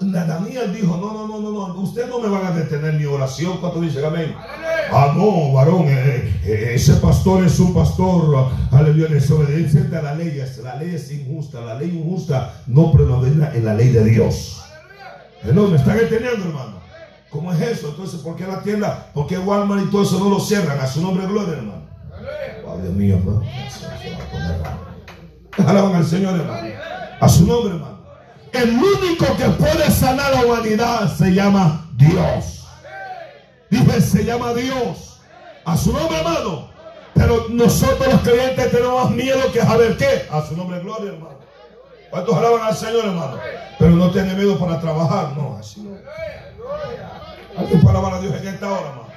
Daniel 0.00 0.72
dijo, 0.72 0.96
no, 0.96 1.12
no, 1.12 1.26
no, 1.26 1.40
no, 1.40 1.68
no, 1.68 1.80
ustedes 1.80 2.08
no 2.08 2.20
me 2.20 2.28
van 2.28 2.46
a 2.46 2.50
detener 2.52 2.94
mi 2.94 3.04
oración. 3.04 3.58
¿Cuánto 3.58 3.80
dice 3.80 4.04
amén? 4.04 4.34
Ah, 4.92 5.12
no, 5.16 5.52
varón, 5.52 5.86
eh, 5.88 6.40
eh, 6.44 6.70
ese 6.74 6.94
pastor 6.94 7.44
es 7.44 7.58
un 7.58 7.74
pastor, 7.74 8.48
aleluya, 8.70 9.08
desobediente 9.08 9.96
a 9.96 10.02
la 10.02 10.14
ley. 10.14 10.40
La 10.62 10.76
ley 10.76 10.94
es 10.94 11.10
injusta, 11.10 11.60
la 11.60 11.74
ley 11.74 11.90
injusta 11.90 12.62
no 12.66 12.92
predomina 12.92 13.52
en 13.54 13.64
la 13.64 13.74
ley 13.74 13.88
de 13.90 14.04
Dios. 14.04 14.62
No, 15.52 15.66
me 15.66 15.76
están 15.76 15.98
entendiendo, 15.98 16.46
hermano. 16.46 16.78
¿Cómo 17.30 17.52
es 17.52 17.60
eso? 17.60 17.88
Entonces, 17.88 18.20
¿por 18.20 18.36
qué 18.36 18.46
la 18.46 18.62
tienda? 18.62 19.10
¿Por 19.12 19.26
qué 19.26 19.36
Walmart 19.36 19.84
y 19.84 19.90
todo 19.90 20.02
eso 20.02 20.18
no 20.18 20.30
lo 20.30 20.40
cierran? 20.40 20.78
A 20.78 20.86
su 20.86 21.02
nombre, 21.02 21.26
gloria, 21.26 21.54
hermano. 21.54 21.82
Oh, 22.66 22.78
Dios 22.78 22.94
mío, 22.94 23.16
hermano. 23.16 23.42
Alaban 25.66 25.94
al 25.96 26.06
Señor, 26.06 26.38
hermano. 26.38 26.68
A 27.20 27.28
su 27.28 27.46
nombre, 27.46 27.74
hermano. 27.74 27.98
El 28.52 28.70
único 28.70 29.36
que 29.36 29.44
puede 29.50 29.90
sanar 29.90 30.32
la 30.32 30.46
humanidad 30.46 31.14
se 31.14 31.32
llama 31.32 31.86
Dios. 31.96 32.66
Dije, 33.70 34.00
se 34.00 34.24
llama 34.24 34.54
Dios. 34.54 35.20
A 35.64 35.76
su 35.76 35.92
nombre, 35.92 36.18
hermano. 36.18 36.68
Pero 37.14 37.46
nosotros 37.50 38.12
los 38.12 38.22
creyentes 38.22 38.70
tenemos 38.70 39.10
miedo 39.10 39.52
que 39.52 39.60
saber 39.60 39.96
qué. 39.96 40.26
A 40.30 40.42
su 40.42 40.56
nombre, 40.56 40.80
gloria, 40.80 41.12
hermano. 41.12 41.38
¿Cuántos 42.10 42.36
alaban 42.36 42.62
al 42.62 42.76
Señor, 42.76 43.04
hermano? 43.04 43.38
Pero 43.78 43.90
no 43.90 44.10
tiene 44.10 44.34
miedo 44.34 44.58
para 44.58 44.80
trabajar. 44.80 45.36
No, 45.36 45.56
así 45.58 45.82
no. 45.82 45.96
Alguien 47.58 47.80
puede 47.80 47.98
alabar 47.98 48.14
a 48.14 48.20
Dios 48.20 48.34
en 48.40 48.48
esta 48.48 48.66
hora, 48.70 48.88
hermano. 48.88 49.08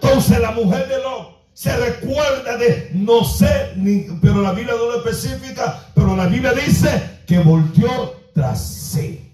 Entonces 0.00 0.40
la 0.40 0.50
mujer 0.52 0.88
de 0.88 0.98
Lot 1.02 1.37
se 1.58 1.76
recuerda 1.76 2.56
de 2.56 2.92
no 2.94 3.24
sé, 3.24 3.72
ni, 3.74 4.06
pero 4.22 4.42
la 4.42 4.52
Biblia 4.52 4.76
no 4.78 4.92
lo 4.92 5.04
especifica, 5.04 5.86
pero 5.92 6.14
la 6.14 6.26
Biblia 6.26 6.52
dice 6.52 7.18
que 7.26 7.40
volteó 7.40 8.14
tras 8.32 8.64
sí. 8.64 9.28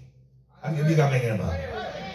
Alguien 0.63 0.87
dígame, 0.87 1.23
hermano. 1.23 1.51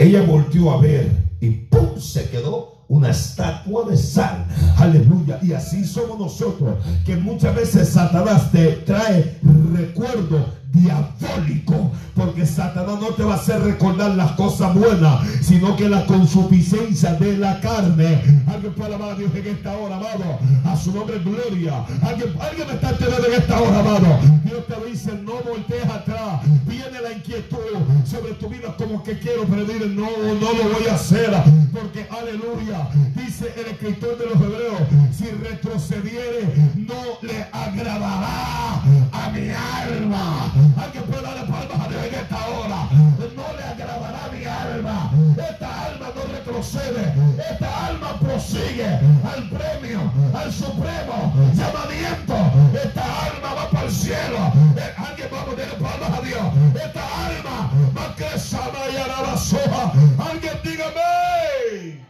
Ella 0.00 0.22
volteó 0.22 0.72
a 0.72 0.80
ver 0.80 1.12
y 1.40 1.50
¡pum! 1.50 1.96
se 2.00 2.28
quedó 2.28 2.86
una 2.88 3.10
estatua 3.10 3.88
de 3.88 3.96
sal. 3.96 4.48
Aleluya. 4.78 5.38
Y 5.42 5.52
así 5.52 5.84
somos 5.84 6.18
nosotros, 6.18 6.84
que 7.06 7.14
muchas 7.14 7.54
veces 7.54 7.90
Satanás 7.90 8.50
te 8.50 8.66
trae 8.84 9.38
recuerdo 9.72 10.44
diabólico. 10.72 11.92
Porque 12.14 12.44
Satanás 12.44 13.00
no 13.00 13.08
te 13.08 13.22
va 13.22 13.34
a 13.34 13.36
hacer 13.36 13.62
recordar 13.62 14.14
las 14.14 14.32
cosas 14.32 14.74
buenas, 14.74 15.20
sino 15.40 15.76
que 15.76 15.88
la 15.88 16.04
consuficiencia 16.06 17.14
de 17.14 17.38
la 17.38 17.60
carne. 17.60 18.22
Alguien 18.46 18.74
puede 18.74 18.94
amar 18.94 19.10
a 19.10 19.14
Dios 19.14 19.30
en 19.34 19.46
esta 19.46 19.76
hora, 19.76 19.96
amado. 19.96 20.38
A 20.64 20.76
su 20.76 20.92
nombre 20.92 21.18
gloria. 21.18 21.84
Alguien, 22.02 22.34
alguien 22.40 22.68
me 22.68 22.74
está 22.74 22.90
entendiendo 22.90 23.26
en 23.26 23.34
esta 23.34 23.60
hora, 23.60 23.80
amado. 23.80 24.18
Dios 24.44 24.66
te 24.66 24.90
dice, 24.90 25.12
no 25.22 25.32
voltees 25.48 25.84
atrás. 25.84 26.42
Viene 26.66 27.00
la 27.00 27.12
inquietud 27.12 27.58
sobre 28.04 28.34
tu 28.34 28.48
vida 28.48 28.74
como 28.76 29.02
que 29.02 29.18
quiero, 29.18 29.44
pero 29.44 29.64
no, 29.88 30.34
no 30.34 30.52
lo 30.52 30.74
voy 30.74 30.86
a 30.90 30.94
hacer. 30.94 31.30
Porque, 31.72 32.06
aleluya, 32.10 32.88
dice 33.14 33.52
el 33.56 33.72
escritor 33.72 34.18
de 34.18 34.26
los 34.26 34.34
hebreos, 34.34 34.82
si 35.16 35.26
retrocediere, 35.26 36.52
no 36.76 37.18
le 37.22 37.46
agradará 37.52 38.82
a 39.12 39.30
mi 39.32 39.50
alma. 39.50 40.52
Alguien 40.82 41.04
puede 41.04 41.22
darle 41.22 41.42
palmas 41.42 41.86
a 41.86 41.88
Dios 41.88 42.04
en 42.04 42.14
esta 42.14 42.46
hora. 42.48 42.88
No 43.36 43.56
le 43.56 43.64
agradará 43.64 44.28
mi 44.32 44.44
alma. 44.44 45.10
Esta 45.36 45.84
alma 45.86 46.06
no 46.14 46.32
retrocede. 46.32 47.14
Esta 47.50 47.86
alma 47.86 48.18
prosigue 48.20 48.86
al 48.86 49.48
premio, 49.48 50.12
al 50.34 50.52
supremo 50.52 51.32
llamamiento. 51.54 52.36
Esta 52.74 53.04
alma 53.26 53.54
va 53.54 53.70
para 53.70 53.86
el 53.86 53.92
cielo. 53.92 54.52
Eh, 54.76 54.94
alguien 54.96 55.28
va 55.32 55.40
a 55.40 55.44
poner 55.44 55.68
palmas 55.78 56.18
a 56.18 56.22
Dios. 56.22 56.46
Esta 56.74 57.26
alma 57.26 57.70
va 57.96 58.04
a 58.04 58.14
crecer 58.14 58.60
y 58.90 58.94
la 58.94 59.36
soja. 59.36 59.92
Alguien 60.30 60.58
dígame. 60.62 62.00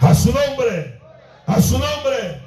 A 0.00 0.14
su 0.14 0.32
nombre. 0.32 1.00
A 1.46 1.60
su 1.60 1.78
nombre. 1.78 2.37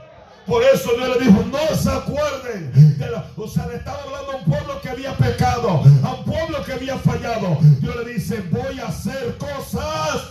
Por 0.52 0.62
eso 0.66 0.90
Dios 0.98 1.18
le 1.18 1.26
dijo, 1.28 1.46
no 1.46 1.76
se 1.78 1.90
acuerden. 1.90 2.98
O 3.38 3.48
sea, 3.48 3.68
le 3.68 3.78
estaba 3.78 4.00
hablando 4.04 4.34
a 4.34 4.36
un 4.36 4.44
pueblo 4.44 4.82
que 4.82 4.90
había 4.90 5.16
pecado, 5.16 5.82
a 6.04 6.14
un 6.14 6.26
pueblo 6.26 6.62
que 6.66 6.74
había 6.74 6.98
fallado. 6.98 7.58
Dios 7.80 7.96
le 7.96 8.14
dice, 8.14 8.44
voy 8.52 8.78
a 8.82 8.88
hacer 8.88 9.38
cosas 9.38 10.24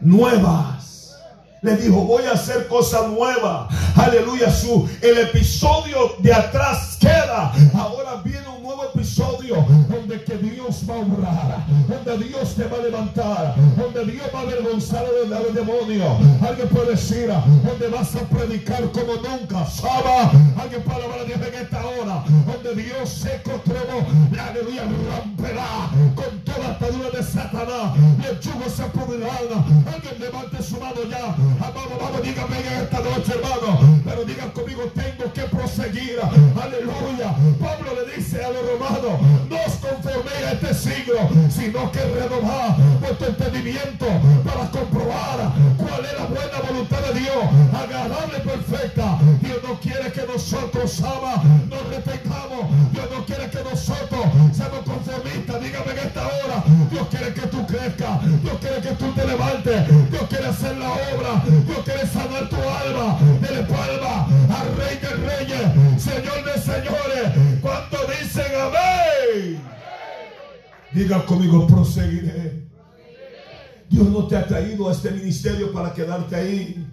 nuevas. 0.00 1.14
Le 1.60 1.76
dijo, 1.76 2.06
voy 2.06 2.24
a 2.24 2.32
hacer 2.32 2.68
cosas 2.68 3.08
nuevas. 3.08 3.68
Aleluya. 3.96 4.50
Su, 4.50 4.88
el 5.02 5.18
episodio 5.18 6.14
de 6.20 6.32
atrás 6.32 6.96
queda. 6.98 7.52
Ahora 7.74 8.22
viene 8.24 8.48
un 8.48 8.55
episodio 8.96 9.64
donde 9.88 10.24
que 10.24 10.36
Dios 10.38 10.82
va 10.88 10.94
a 10.94 10.98
obrar, 10.98 11.66
donde 11.86 12.24
Dios 12.24 12.54
te 12.54 12.64
va 12.64 12.78
a 12.78 12.82
levantar, 12.82 13.54
donde 13.76 14.12
Dios 14.12 14.26
va 14.34 14.38
a 14.40 14.42
avergonzar 14.42 15.04
al 15.04 15.54
demonio. 15.54 16.16
Alguien 16.46 16.68
puede 16.68 16.92
decir, 16.92 17.30
donde 17.64 17.88
vas 17.88 18.16
a 18.16 18.20
predicar 18.20 18.90
como 18.92 19.14
nunca. 19.16 19.66
Saba, 19.66 20.30
alguien 20.58 20.82
puede 20.82 21.04
hablar 21.04 21.20
a 21.20 21.24
Dios 21.24 21.40
en 21.46 21.54
esta 21.54 21.84
hora, 21.84 22.24
donde 22.46 22.82
Dios 22.82 23.08
seco 23.08 23.60
trono, 23.64 24.06
la 24.32 24.46
aleluya 24.46 24.84
romperá 24.84 25.90
con 26.14 26.38
toda 26.40 26.70
atadura 26.70 27.10
de 27.10 27.22
Satanás 27.22 27.92
y 28.22 28.26
el 28.26 28.40
yugo 28.40 28.68
se 28.68 28.82
apoderará. 28.82 29.64
Alguien 29.92 30.20
levante 30.20 30.62
su 30.62 30.80
mano 30.80 31.02
ya. 31.10 31.36
Vamos, 31.60 31.84
vamos, 32.00 32.22
dígame 32.22 32.58
en 32.60 32.82
esta 32.82 33.00
noche, 33.00 33.32
hermano. 33.34 34.00
Pero 34.04 34.24
digan 34.24 34.50
conmigo, 34.50 34.82
tengo 34.94 35.32
que 35.32 35.42
proseguir. 35.42 36.18
Aleluya. 36.60 37.34
Pablo 37.60 37.90
le 37.94 38.16
dice 38.16 38.42
a 38.44 38.50
los 38.50 38.62
romanos, 38.66 38.85
no 38.90 39.56
os 39.66 39.74
conforméis 39.74 40.44
a 40.46 40.52
este 40.52 40.74
siglo, 40.74 41.28
sino 41.50 41.90
que 41.90 42.00
renovar 42.00 42.76
vuestro 43.00 43.28
entendimiento 43.28 44.06
para 44.44 44.70
comprobar 44.70 45.52
cuál 45.76 46.04
es 46.04 46.12
la 46.18 46.26
buena 46.26 46.60
voluntad 46.68 47.00
de 47.00 47.20
Dios, 47.20 47.44
agradable 47.74 48.38
y 48.38 48.48
perfecta. 48.48 49.18
Dios 49.40 49.58
no 49.66 49.80
quiere 49.80 50.12
que 50.12 50.22
nosotros, 50.26 51.00
ama, 51.02 51.42
nos 51.68 51.86
retengamos. 51.88 52.70
Dios 52.92 53.06
no 53.10 53.24
quiere 53.24 53.50
que 53.50 53.62
nosotros 53.64 54.26
seamos 54.52 54.80
conformistas. 54.84 55.62
Dígame 55.62 55.92
en 55.92 55.98
esta 55.98 56.26
hora, 56.26 56.64
Dios 56.90 57.08
quiere 57.08 57.34
que 57.34 57.46
tú 57.48 57.66
crezcas. 57.66 58.42
Dios 58.42 58.56
quiere 58.60 58.80
que 58.80 58.94
tú 58.94 59.12
te 59.12 59.26
levantes. 59.26 60.10
Dios 60.10 60.22
quiere 60.28 60.46
hacer 60.46 60.76
la 60.78 60.90
obra. 60.90 61.42
Dios 61.66 61.78
quiere 61.84 62.06
sanar 62.06 62.48
tu 62.48 62.56
alma. 62.56 63.18
Dele 63.40 63.62
palma 63.64 64.26
al 64.58 64.76
Rey 64.76 64.96
de 64.98 65.10
Reyes, 65.26 66.02
Señor 66.02 66.44
de 66.44 66.60
Señores. 66.60 67.55
¿Cuánto 67.60 67.96
dicen 68.20 68.46
amén? 68.60 69.60
Diga 70.92 71.24
conmigo, 71.26 71.66
proseguiré. 71.66 72.66
Dios 73.88 74.08
no 74.08 74.26
te 74.26 74.36
ha 74.36 74.46
traído 74.46 74.88
a 74.88 74.92
este 74.92 75.10
ministerio 75.10 75.72
para 75.72 75.92
quedarte 75.92 76.34
ahí. 76.34 76.86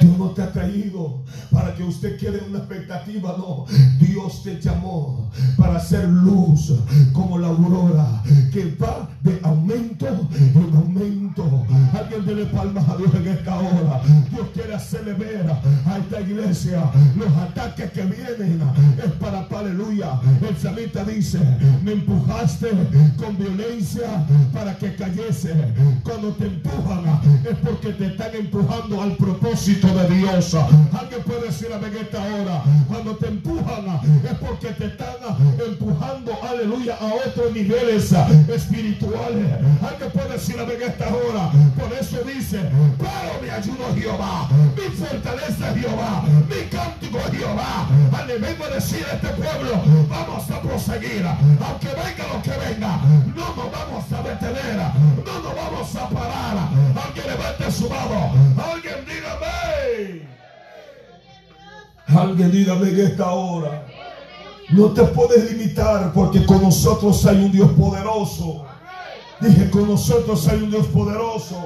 Dios 0.00 0.18
no 0.18 0.30
te 0.30 0.42
ha 0.42 0.52
traído 0.52 1.24
para 1.50 1.74
que 1.74 1.82
usted 1.82 2.18
quede 2.18 2.40
una 2.48 2.58
expectativa, 2.58 3.34
no. 3.36 3.66
Dios 3.98 4.42
te 4.42 4.60
llamó 4.60 5.30
para 5.56 5.76
hacer 5.76 6.08
luz 6.08 6.72
como 7.12 7.38
la 7.38 7.48
aurora 7.48 8.22
que 8.52 8.74
va 8.76 9.08
de 9.22 9.40
aumento 9.42 10.06
en 10.08 10.76
aumento. 10.76 11.61
Alguien 12.02 12.26
dele 12.26 12.46
palmas 12.46 12.88
a 12.88 12.96
Dios 12.96 13.14
en 13.14 13.28
esta 13.28 13.56
hora. 13.56 14.00
Dios 14.30 14.48
quiere 14.52 14.74
hacerle 14.74 15.12
ver 15.14 15.46
a 15.86 15.98
esta 15.98 16.20
iglesia 16.20 16.90
los 17.16 17.28
ataques 17.28 17.92
que 17.92 18.02
vienen. 18.02 18.60
Es 18.98 19.12
para 19.20 19.46
aleluya. 19.62 20.18
El 20.48 20.56
salita 20.56 21.04
dice, 21.04 21.38
me 21.84 21.92
empujaste 21.92 22.70
con 23.16 23.38
violencia 23.38 24.26
para 24.52 24.76
que 24.76 24.96
cayese. 24.96 25.54
Cuando 26.02 26.32
te 26.32 26.46
empujan 26.46 27.04
es 27.48 27.56
porque 27.58 27.92
te 27.92 28.06
están 28.06 28.34
empujando 28.34 29.00
al 29.00 29.16
propósito 29.16 29.86
de 29.86 30.16
Dios. 30.16 30.54
Alguien 30.54 31.22
puede 31.24 31.46
decir 31.46 31.68
a 31.72 31.76
en 31.86 31.96
esta 31.96 32.18
hora, 32.18 32.62
cuando 32.88 33.16
te 33.16 33.28
empujan 33.28 34.00
es 34.24 34.38
porque 34.38 34.68
te 34.68 34.86
están 34.86 35.16
empujando, 35.66 36.32
aleluya, 36.42 36.96
a 37.00 37.28
otros 37.28 37.52
niveles 37.52 38.12
espirituales. 38.48 39.46
Alguien 39.82 40.10
puede 40.12 40.32
decir 40.32 40.58
a 40.58 40.62
en 40.62 40.82
esta 40.82 41.08
hora, 41.08 41.50
eso 41.98 42.18
dice, 42.24 42.60
pero 42.98 43.40
me 43.42 43.50
ayudo 43.50 43.94
Jehová, 43.94 44.48
mi 44.76 44.96
fortaleza 44.96 45.74
Jehová, 45.74 46.24
mi 46.48 46.68
cántico 46.70 47.18
Jehová. 47.30 47.88
Al 48.12 48.26
vengo 48.38 48.64
a 48.64 48.68
decir 48.68 49.04
este 49.12 49.28
pueblo, 49.28 49.82
vamos 50.08 50.50
a 50.50 50.60
proseguir, 50.60 51.26
aunque 51.26 51.88
venga 51.88 52.26
lo 52.32 52.42
que 52.42 52.50
venga, 52.50 53.00
no 53.34 53.56
nos 53.56 53.72
vamos 53.72 54.12
a 54.12 54.22
detener, 54.22 54.76
no 55.24 55.38
nos 55.42 55.54
vamos 55.54 55.96
a 55.96 56.08
parar. 56.08 56.56
Alguien 57.04 57.26
levante 57.26 57.70
su 57.70 57.88
mano, 57.88 58.32
alguien 58.72 59.04
dígame. 59.06 60.32
Alguien 62.06 62.52
dígame 62.52 62.88
en 62.88 63.00
esta 63.00 63.30
hora. 63.30 63.86
No 64.70 64.86
te 64.92 65.02
puedes 65.02 65.50
limitar 65.52 66.12
porque 66.12 66.44
con 66.46 66.62
nosotros 66.62 67.24
hay 67.26 67.44
un 67.44 67.52
Dios 67.52 67.70
poderoso. 67.72 68.64
Dije, 69.40 69.68
con 69.70 69.88
nosotros 69.88 70.46
hay 70.48 70.62
un 70.62 70.70
Dios 70.70 70.86
poderoso. 70.86 71.56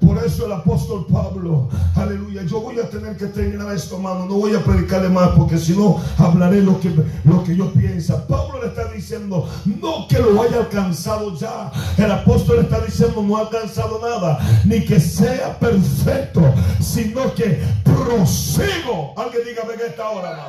Por 0.00 0.16
eso 0.24 0.46
el 0.46 0.52
apóstol 0.52 1.06
Pablo, 1.12 1.68
aleluya, 1.94 2.42
yo 2.44 2.60
voy 2.60 2.78
a 2.78 2.88
tener 2.88 3.16
que 3.18 3.26
terminar 3.26 3.74
esto, 3.74 3.98
mano. 3.98 4.24
No 4.26 4.36
voy 4.36 4.54
a 4.54 4.64
predicarle 4.64 5.10
más 5.10 5.28
porque 5.30 5.58
si 5.58 5.76
no 5.76 6.00
hablaré 6.16 6.62
lo 6.62 6.80
que, 6.80 6.90
lo 7.24 7.44
que 7.44 7.54
yo 7.54 7.70
pienso. 7.72 8.24
Pablo 8.26 8.62
le 8.62 8.68
está 8.68 8.90
diciendo, 8.92 9.46
no 9.80 10.08
que 10.08 10.18
lo 10.18 10.42
haya 10.42 10.58
alcanzado 10.58 11.36
ya. 11.36 11.70
El 11.98 12.10
apóstol 12.10 12.56
le 12.56 12.62
está 12.62 12.80
diciendo, 12.80 13.22
no 13.22 13.36
ha 13.36 13.40
alcanzado 13.40 14.00
nada, 14.00 14.38
ni 14.64 14.84
que 14.86 14.98
sea 14.98 15.58
perfecto, 15.58 16.42
sino 16.80 17.34
que 17.34 17.60
prosigo. 17.84 19.12
Alguien 19.16 19.42
dígame 19.46 19.74
en 19.74 19.80
esta 19.90 20.08
hora. 20.08 20.48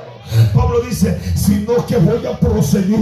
Pablo 0.54 0.80
dice, 0.82 1.20
sino 1.36 1.86
que 1.86 1.98
voy 1.98 2.26
a 2.26 2.40
proseguir. 2.40 3.00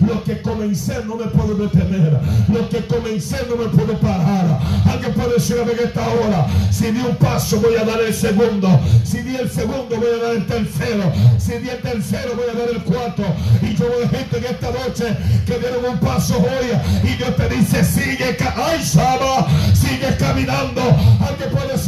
Lo 0.00 0.24
que 0.24 0.42
comencé 0.42 1.04
no 1.04 1.16
me 1.16 1.26
puedo 1.26 1.54
detener. 1.54 2.18
Lo 2.48 2.68
que 2.68 2.84
comencé 2.86 3.36
no 3.48 3.56
me 3.56 3.66
puedo 3.66 3.98
parar. 4.00 4.58
Alguien 4.86 5.14
puede 5.14 5.34
decirme 5.34 5.72
en 5.72 5.91
esta 5.92 6.04
ahora. 6.04 6.46
Si 6.70 6.90
di 6.90 7.00
un 7.00 7.16
paso, 7.16 7.60
voy 7.60 7.76
a 7.76 7.84
dar 7.84 8.00
el 8.00 8.14
segundo. 8.14 8.80
Si 9.04 9.22
di 9.22 9.36
el 9.36 9.50
segundo, 9.50 9.96
voy 9.96 10.20
a 10.20 10.24
dar 10.24 10.34
el 10.36 10.46
tercero. 10.46 11.12
Si 11.38 11.52
di 11.58 11.68
el 11.68 11.80
tercero, 11.80 12.34
voy 12.34 12.46
a 12.50 12.58
dar 12.58 12.68
el 12.70 12.82
cuarto. 12.82 13.22
Y 13.60 13.74
yo 13.76 13.88
veo 13.88 14.08
gente 14.08 14.38
en 14.38 14.44
esta 14.44 14.70
noche 14.70 15.16
que 15.46 15.58
dieron 15.58 15.84
un 15.84 15.98
paso 15.98 16.38
hoy. 16.38 16.72
Y 17.04 17.16
Dios 17.16 17.36
te 17.36 17.48
dice, 17.48 17.84
sigue, 17.84 18.36
ay, 18.56 18.82
Saba, 18.82 19.46
sigue 19.74 20.16
caminando. 20.18 20.82
Alguien 21.20 21.50
puede 21.50 21.78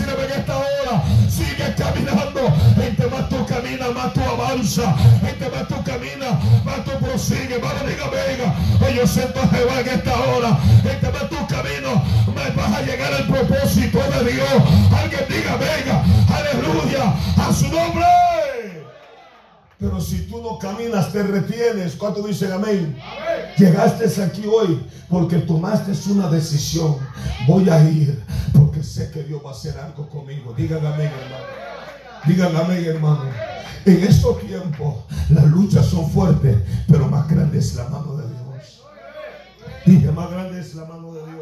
más 3.92 4.12
tú 4.12 4.20
avanza. 4.20 4.94
Entre 5.26 5.50
más 5.50 5.68
tú 5.68 5.74
caminas, 5.84 6.64
más 6.64 6.84
tú 6.84 6.92
prosigue. 7.00 7.58
Vamos, 7.58 7.86
diga, 7.86 8.08
venga. 8.08 8.54
Hoy 8.80 8.94
yo 8.96 9.06
siento 9.06 9.40
a 9.40 9.48
Jehová 9.48 9.80
en 9.80 9.88
esta 9.88 10.20
hora. 10.20 10.58
Entre 10.84 11.12
más 11.12 11.28
tú 11.28 11.36
caminas, 11.48 12.02
más 12.34 12.56
vas 12.56 12.72
a 12.72 12.82
llegar 12.82 13.12
al 13.12 13.26
propósito 13.26 13.98
de 13.98 14.32
Dios. 14.32 14.48
Alguien 14.96 15.24
diga, 15.28 15.56
venga, 15.56 16.04
aleluya, 16.28 17.14
a 17.36 17.52
su 17.52 17.68
nombre. 17.68 18.04
Pero 19.78 20.00
si 20.00 20.26
tú 20.28 20.40
no 20.40 20.58
caminas, 20.58 21.12
te 21.12 21.22
retienes. 21.22 21.94
¿Cuánto 21.96 22.22
dicen 22.22 22.52
amén? 22.52 22.96
Llegaste 23.58 24.22
aquí 24.22 24.44
hoy 24.46 24.86
porque 25.10 25.36
tomaste 25.38 25.92
una 26.10 26.28
decisión. 26.28 26.96
Voy 27.46 27.68
a 27.68 27.82
ir 27.82 28.24
porque 28.52 28.82
sé 28.82 29.10
que 29.10 29.24
Dios 29.24 29.42
va 29.44 29.50
a 29.50 29.52
hacer 29.52 29.76
algo 29.78 30.08
conmigo. 30.08 30.54
Díganme 30.56 30.88
amén, 30.88 31.10
hermano. 31.20 31.44
Díganme 32.26 32.58
amén, 32.58 32.84
hermano. 32.86 33.53
En 33.86 34.02
estos 34.02 34.40
tiempos 34.40 35.04
las 35.28 35.44
luchas 35.46 35.86
son 35.86 36.10
fuertes, 36.10 36.56
pero 36.88 37.06
más 37.08 37.28
grande 37.28 37.58
es 37.58 37.74
la 37.74 37.84
mano 37.88 38.16
de 38.16 38.26
Dios. 38.28 38.82
Dije, 39.84 40.10
más 40.10 40.30
grande 40.30 40.60
es 40.60 40.74
la 40.74 40.86
mano 40.86 41.12
de 41.12 41.20
Dios. 41.26 41.33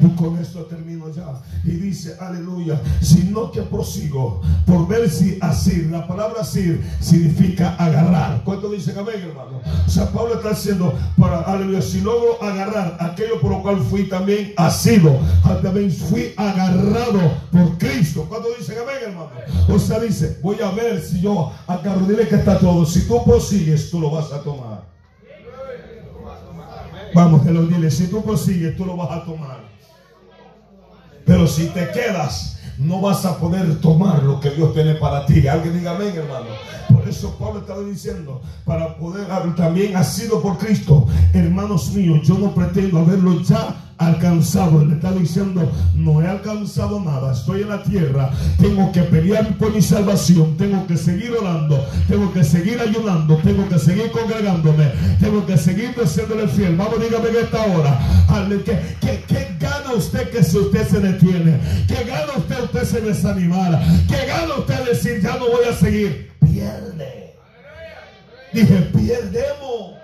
Y 0.00 0.08
con 0.16 0.36
esto 0.38 0.64
termino 0.64 1.08
ya. 1.10 1.40
Y 1.64 1.70
dice, 1.70 2.16
aleluya, 2.20 2.80
sino 3.00 3.50
que 3.52 3.62
prosigo 3.62 4.42
por 4.66 4.88
ver 4.88 5.08
si 5.08 5.38
asir. 5.40 5.88
La 5.90 6.06
palabra 6.06 6.40
asir 6.42 6.84
significa 7.00 7.76
agarrar. 7.76 8.42
¿Cuánto 8.44 8.70
dicen 8.70 8.98
amén, 8.98 9.16
hermano? 9.22 9.60
O 9.86 9.90
sea, 9.90 10.10
Pablo 10.10 10.34
está 10.34 10.50
diciendo, 10.50 10.92
para, 11.16 11.42
aleluya, 11.42 11.80
si 11.80 12.00
logro 12.00 12.42
agarrar 12.42 12.96
aquello 13.00 13.40
por 13.40 13.52
lo 13.52 13.62
cual 13.62 13.78
fui 13.78 14.08
también 14.08 14.52
asido, 14.56 15.16
también 15.62 15.90
fui 15.90 16.32
agarrado 16.36 17.20
por 17.52 17.78
Cristo. 17.78 18.26
¿Cuánto 18.28 18.48
dicen 18.58 18.78
amén, 18.82 18.96
hermano? 19.02 19.30
O 19.68 19.78
sea, 19.78 20.00
dice, 20.00 20.38
voy 20.42 20.56
a 20.60 20.70
ver 20.72 21.00
si 21.00 21.20
yo 21.20 21.52
agarro, 21.66 22.06
dile 22.06 22.26
que 22.26 22.36
está 22.36 22.58
todo. 22.58 22.84
Si 22.84 23.06
tú 23.06 23.24
prosigues, 23.24 23.90
tú 23.90 24.00
lo 24.00 24.10
vas 24.10 24.32
a 24.32 24.42
tomar. 24.42 24.92
Vamos, 27.14 27.42
que 27.42 27.52
lo 27.52 27.64
dile, 27.66 27.92
si 27.92 28.08
tú 28.08 28.24
prosigues, 28.24 28.76
tú 28.76 28.84
lo 28.84 28.96
vas 28.96 29.10
a 29.12 29.24
tomar. 29.24 29.63
Pero 31.24 31.46
si 31.46 31.66
te 31.68 31.90
quedas, 31.90 32.58
no 32.78 33.00
vas 33.00 33.24
a 33.24 33.38
poder 33.38 33.80
tomar 33.80 34.22
lo 34.22 34.40
que 34.40 34.50
Dios 34.50 34.74
tiene 34.74 34.94
para 34.94 35.26
ti. 35.26 35.46
Alguien 35.46 35.78
diga 35.78 35.92
amén, 35.92 36.12
hermano. 36.14 36.46
Por 36.88 37.08
eso 37.08 37.36
Pablo 37.38 37.60
estaba 37.60 37.80
diciendo, 37.80 38.40
para 38.64 38.96
poder, 38.96 39.26
también 39.56 39.96
ha 39.96 40.04
sido 40.04 40.40
por 40.40 40.58
Cristo. 40.58 41.06
Hermanos 41.32 41.92
míos, 41.92 42.20
yo 42.26 42.38
no 42.38 42.54
pretendo 42.54 42.98
haberlo 42.98 43.40
ya 43.42 43.76
alcanzado. 43.98 44.82
Él 44.82 44.92
está 44.92 45.12
diciendo, 45.12 45.70
no 45.94 46.20
he 46.22 46.26
alcanzado 46.26 47.00
nada, 47.00 47.32
estoy 47.32 47.62
en 47.62 47.68
la 47.68 47.82
tierra, 47.82 48.30
tengo 48.60 48.90
que 48.92 49.02
pelear 49.02 49.56
por 49.56 49.72
mi 49.72 49.82
salvación, 49.82 50.56
tengo 50.56 50.86
que 50.86 50.96
seguir 50.96 51.32
orando, 51.32 51.84
tengo 52.08 52.32
que 52.32 52.44
seguir 52.44 52.80
ayunando, 52.80 53.36
tengo 53.38 53.68
que 53.68 53.78
seguir 53.78 54.10
congregándome, 54.10 54.92
tengo 55.20 55.44
que 55.46 55.56
seguir 55.56 55.94
siéndole 56.06 56.48
fiel. 56.48 56.76
Vamos, 56.76 57.00
dígame 57.00 57.28
en 57.28 57.36
esta 57.36 57.62
hora, 57.62 58.00
¿qué, 58.64 58.96
qué, 59.00 59.24
qué 59.26 59.56
gana 59.58 59.92
usted 59.96 60.30
que 60.30 60.42
si 60.42 60.58
usted 60.58 60.88
se 60.88 61.00
detiene? 61.00 61.58
¿Qué 61.86 62.04
gana 62.04 62.32
usted 62.36 62.43
se 62.84 63.00
desanimara? 63.00 63.82
¿Qué 64.08 64.26
gana 64.26 64.56
usted 64.56 64.84
decir, 64.84 65.20
ya 65.22 65.36
no 65.36 65.48
voy 65.50 65.64
a 65.68 65.72
seguir? 65.72 66.30
Pierde. 66.40 67.34
Dije, 68.52 68.90
pierdemos. 68.96 70.03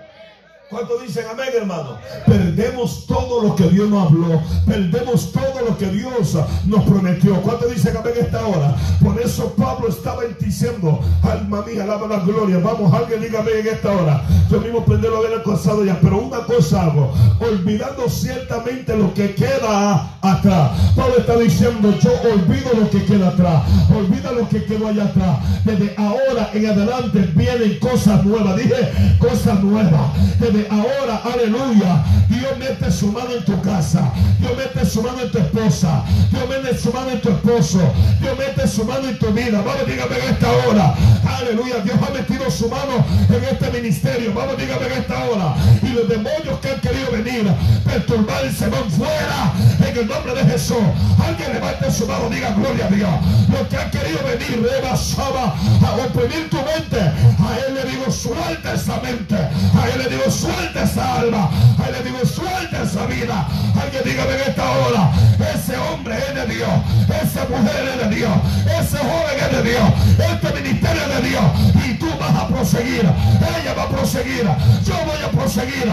¿Cuánto 0.71 0.99
dicen 0.99 1.25
amén, 1.29 1.49
hermano? 1.53 1.97
Perdemos 2.25 3.05
todo 3.05 3.43
lo 3.43 3.55
que 3.57 3.67
Dios 3.67 3.89
nos 3.89 4.07
habló. 4.07 4.41
Perdemos 4.65 5.33
todo 5.33 5.65
lo 5.67 5.77
que 5.77 5.87
Dios 5.87 6.37
nos 6.65 6.83
prometió. 6.85 7.41
¿Cuánto 7.41 7.67
dicen 7.67 7.97
amén 7.97 8.13
esta 8.17 8.47
hora? 8.47 8.77
Por 9.03 9.19
eso 9.19 9.53
Pablo 9.57 9.89
estaba 9.89 10.23
diciendo, 10.39 11.01
alma 11.23 11.65
mía, 11.67 11.83
alaba 11.83 12.07
la 12.07 12.19
gloria. 12.19 12.59
Vamos, 12.59 12.93
alguien 12.93 13.19
diga 13.19 13.41
amén 13.41 13.55
en 13.59 13.67
esta 13.67 13.91
hora. 13.91 14.23
Yo 14.49 14.61
mismo 14.61 14.79
aprendí 14.79 15.07
lo 15.09 15.17
haber 15.17 15.33
alcanzado 15.33 15.83
ya. 15.83 15.99
Pero 15.99 16.19
una 16.19 16.39
cosa 16.45 16.83
hago, 16.83 17.13
olvidando 17.41 18.07
ciertamente 18.07 18.95
lo 18.95 19.13
que 19.13 19.35
queda 19.35 20.15
atrás. 20.21 20.71
Pablo 20.95 21.17
está 21.17 21.35
diciendo, 21.35 21.93
yo 21.99 22.11
olvido 22.33 22.71
lo 22.79 22.89
que 22.89 23.03
queda 23.03 23.27
atrás. 23.27 23.63
Olvida 23.93 24.31
lo 24.31 24.47
que 24.47 24.63
quedó 24.63 24.87
allá 24.87 25.03
atrás. 25.03 25.37
Desde 25.65 25.93
ahora 25.97 26.49
en 26.53 26.65
adelante 26.65 27.29
vienen 27.35 27.77
cosas 27.79 28.23
nuevas. 28.23 28.55
Dije, 28.55 29.17
cosas 29.19 29.61
nuevas. 29.61 30.13
Desde 30.39 30.60
ahora, 30.69 31.21
aleluya, 31.23 32.03
Dios 32.27 32.57
mete 32.57 32.91
su 32.91 33.11
mano 33.11 33.31
en 33.31 33.45
tu 33.45 33.59
casa, 33.61 34.11
Dios 34.39 34.51
mete 34.57 34.85
su 34.85 35.01
mano 35.01 35.21
en 35.21 35.31
tu 35.31 35.37
esposa, 35.37 36.03
Dios 36.29 36.49
mete 36.49 36.77
su 36.77 36.91
mano 36.91 37.11
en 37.11 37.21
tu 37.21 37.29
esposo, 37.29 37.93
Dios 38.19 38.37
mete 38.37 38.67
su 38.67 38.85
mano 38.85 39.07
en 39.07 39.19
tu 39.19 39.27
vida. 39.31 39.61
Vamos, 39.61 39.87
dígame 39.87 40.17
en 40.17 40.33
esta 40.33 40.51
hora, 40.51 40.95
aleluya, 41.39 41.79
Dios 41.83 41.97
ha 42.05 42.11
metido 42.13 42.49
su 42.51 42.69
mano 42.69 43.05
en 43.29 43.43
este 43.43 43.71
ministerio. 43.71 44.33
Vamos, 44.33 44.57
dígame 44.57 44.85
en 44.85 44.91
esta 44.93 45.23
hora. 45.25 45.55
Y 45.81 45.87
los 45.89 46.07
demonios 46.07 46.59
que 46.61 46.69
han 46.69 46.81
querido 46.81 47.11
venir, 47.11 47.51
perturbar 47.85 48.51
se 48.51 48.67
van 48.67 48.89
fuera 48.91 49.53
en 49.87 49.97
el 49.97 50.07
nombre 50.07 50.33
de 50.33 50.43
Jesús. 50.51 50.77
Alguien 51.25 51.53
levante 51.53 51.91
su 51.91 52.07
mano, 52.07 52.29
diga 52.29 52.51
gloria 52.51 52.85
a 52.85 52.89
Dios. 52.89 53.11
Los 53.51 53.67
que 53.67 53.77
han 53.77 53.91
querido 53.91 54.19
venir, 54.23 54.67
rebasaba 54.69 55.55
a 55.85 55.95
oprimir 56.05 56.49
tu 56.49 56.57
mente, 56.57 56.99
a 56.99 57.57
él 57.67 57.75
le 57.75 57.83
digo, 57.91 58.11
suelta 58.11 58.73
esa 58.73 58.99
mente, 59.01 59.35
a 59.35 59.89
él 59.93 60.03
le 60.03 60.09
digo, 60.09 60.29
suelta 60.29 60.50
suelta 60.51 60.83
esa 60.83 61.19
alma. 61.19 61.49
Le 61.91 62.03
digo, 62.03 62.25
suelta 62.25 62.83
esa 62.83 63.05
vida. 63.05 63.47
Alguien 63.81 64.03
dígame 64.05 64.33
en 64.35 64.41
esta 64.49 64.71
hora, 64.71 65.11
ese 65.53 65.77
hombre 65.77 66.15
es 66.17 66.35
de 66.35 66.55
Dios, 66.55 66.69
esa 67.09 67.45
mujer 67.49 67.89
es 67.93 68.09
de 68.09 68.15
Dios, 68.15 68.31
ese 68.79 68.97
joven 68.97 69.37
es 69.39 69.57
de 69.57 69.69
Dios, 69.69 69.89
este 70.17 70.61
ministerio 70.61 71.01
es 71.01 71.21
de 71.21 71.29
Dios. 71.29 71.43
Y 71.85 71.93
tú 71.95 72.07
vas 72.19 72.35
a 72.35 72.47
proseguir, 72.47 73.01
ella 73.01 73.73
va 73.75 73.83
a 73.83 73.89
proseguir, 73.89 74.43
yo 74.85 74.93
voy 75.05 75.21
a 75.25 75.31
proseguir, 75.31 75.91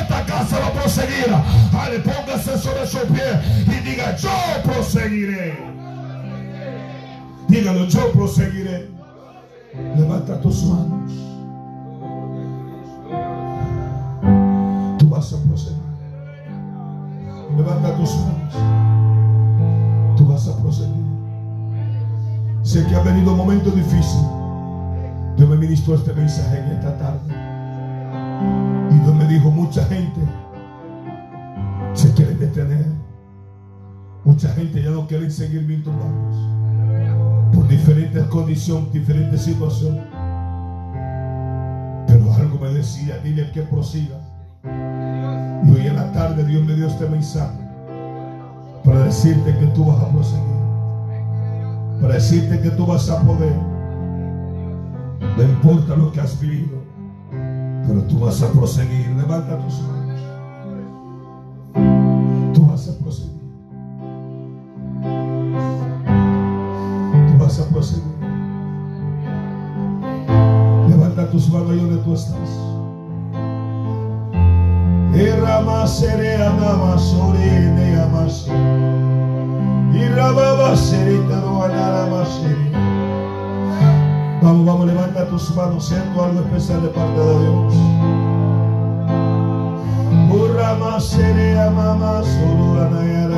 esta 0.00 0.24
casa 0.24 0.58
va 0.60 0.66
a 0.66 0.72
proseguir. 0.72 1.34
Ale, 1.78 1.98
póngase 2.00 2.58
sobre 2.58 2.86
su 2.86 2.98
pie 3.08 3.40
y 3.66 3.80
diga, 3.88 4.16
yo 4.16 4.30
proseguiré. 4.62 5.58
Dígalo, 7.48 7.86
yo 7.86 8.12
proseguiré. 8.12 8.88
Levanta 9.96 10.40
tus 10.40 10.62
manos. 10.64 11.29
Levanta 17.60 17.94
tus 17.94 18.16
manos. 18.20 18.54
Tú 20.16 20.26
vas 20.26 20.48
a 20.48 20.56
proseguir. 20.62 21.04
Sé 22.62 22.86
que 22.86 22.96
ha 22.96 23.02
venido 23.02 23.32
un 23.32 23.36
momento 23.36 23.70
difícil. 23.70 24.22
Dios 25.36 25.46
me 25.46 25.56
ministró 25.56 25.94
este 25.96 26.14
mensaje 26.14 26.58
en 26.58 26.70
esta 26.70 26.96
tarde. 26.96 27.34
Y 28.90 28.94
Dios 29.00 29.14
me 29.14 29.26
dijo, 29.26 29.50
mucha 29.50 29.84
gente 29.84 30.20
se 31.92 32.10
quiere 32.14 32.34
detener. 32.36 32.86
Mucha 34.24 34.48
gente 34.54 34.82
ya 34.82 34.90
no 34.90 35.06
quiere 35.06 35.30
seguir 35.30 35.62
mis 35.66 35.84
barrios. 35.84 36.36
Por 37.52 37.68
diferentes 37.68 38.24
condiciones, 38.28 38.90
diferentes 38.90 39.42
situaciones. 39.42 40.04
Pero 42.06 42.32
algo 42.32 42.58
me 42.58 42.70
decía, 42.72 43.18
dile 43.18 43.50
que 43.52 43.60
prosiga. 43.62 44.16
Y 44.64 45.70
hoy 45.70 45.86
en 45.86 45.96
la 45.96 46.12
tarde 46.12 46.44
Dios 46.44 46.64
me 46.64 46.74
dio 46.74 46.86
este 46.86 47.08
mensaje 47.08 47.58
para 48.84 49.00
decirte 49.04 49.56
que 49.58 49.66
tú 49.68 49.84
vas 49.84 50.02
a 50.02 50.08
proseguir. 50.08 50.60
Para 52.00 52.14
decirte 52.14 52.60
que 52.60 52.70
tú 52.70 52.86
vas 52.86 53.08
a 53.10 53.20
poder. 53.22 53.54
No 55.36 55.42
importa 55.42 55.96
lo 55.96 56.12
que 56.12 56.20
has 56.20 56.38
vivido, 56.40 56.78
pero 57.86 58.02
tú 58.04 58.20
vas 58.20 58.42
a 58.42 58.50
proseguir. 58.52 59.08
Levanta 59.10 59.58
tus 59.58 59.80
manos. 59.82 60.20
Tú 62.54 62.66
vas 62.66 62.88
a 62.88 62.98
proseguir. 63.02 63.40
Tú 67.28 67.38
vas 67.38 67.60
a 67.60 67.68
proseguir. 67.68 68.04
Levanta 70.88 71.30
tus 71.30 71.50
manos 71.50 71.70
ahí 71.70 71.80
donde 71.80 71.96
tú 72.02 72.14
estás. 72.14 72.79
Irama 75.80 75.88
sere 75.88 76.36
anama 76.36 76.98
sore 76.98 77.72
ne 77.74 77.96
amasi. 78.02 78.50
Irababa 79.96 80.76
sere 80.76 81.16
taro 81.26 81.62
anarama 81.64 82.22
sere. 82.26 82.68
Vamos, 84.42 84.66
vamos, 84.66 84.86
levanta 84.86 85.26
tus 85.30 85.56
manos, 85.56 85.88
siento 85.88 86.22
algo 86.22 86.40
especial 86.40 86.82
de 86.82 86.88
parte 86.88 87.18
de 87.18 87.40
Dios. 87.40 87.74
Urama 90.30 91.00
sere 91.00 91.58
amama 91.58 92.22
suru 92.24 92.78
anayara 92.82 93.29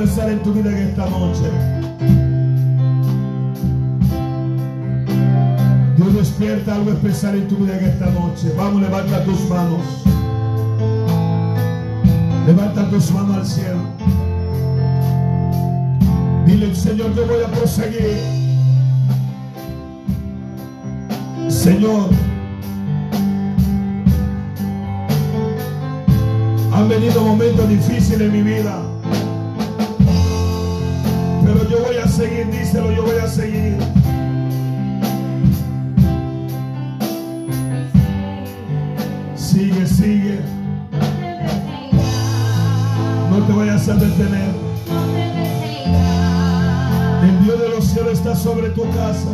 en 0.00 0.42
tu 0.44 0.52
vida 0.52 0.70
en 0.70 0.88
esta 0.88 1.06
noche. 1.06 1.42
Dios 5.96 6.14
despierta 6.14 6.76
algo 6.76 6.92
especial 6.92 7.34
en 7.34 7.48
tu 7.48 7.56
vida 7.56 7.76
en 7.78 7.84
esta 7.86 8.06
noche. 8.06 8.52
Vamos, 8.56 8.80
levanta 8.80 9.24
tus 9.24 9.40
manos. 9.48 9.82
Levanta 12.46 12.88
tus 12.90 13.10
manos 13.10 13.36
al 13.38 13.46
cielo. 13.46 13.80
Dile, 16.46 16.72
Señor, 16.76 17.12
yo 17.16 17.26
voy 17.26 17.42
a 17.44 17.48
proseguir. 17.48 18.20
Señor, 21.48 22.10
han 26.72 26.88
venido 26.88 27.20
momentos 27.20 27.68
difíciles 27.68 28.20
en 28.20 28.32
mi 28.32 28.42
vida. 28.42 28.80
Yo 31.66 31.84
voy 31.84 31.96
a 31.96 32.08
seguir, 32.08 32.50
díselo, 32.50 32.90
yo 32.92 33.02
voy 33.02 33.18
a 33.18 33.26
seguir. 33.26 33.76
Sigue, 39.36 39.86
sigue. 39.86 40.40
No 43.30 43.44
te 43.44 43.52
vayas 43.52 43.88
a 43.88 43.94
detener. 43.96 44.54
El 47.22 47.44
Dios 47.44 47.60
de 47.60 47.68
los 47.68 47.84
cielos 47.84 48.12
está 48.12 48.34
sobre 48.34 48.70
tu 48.70 48.82
casa. 48.92 49.28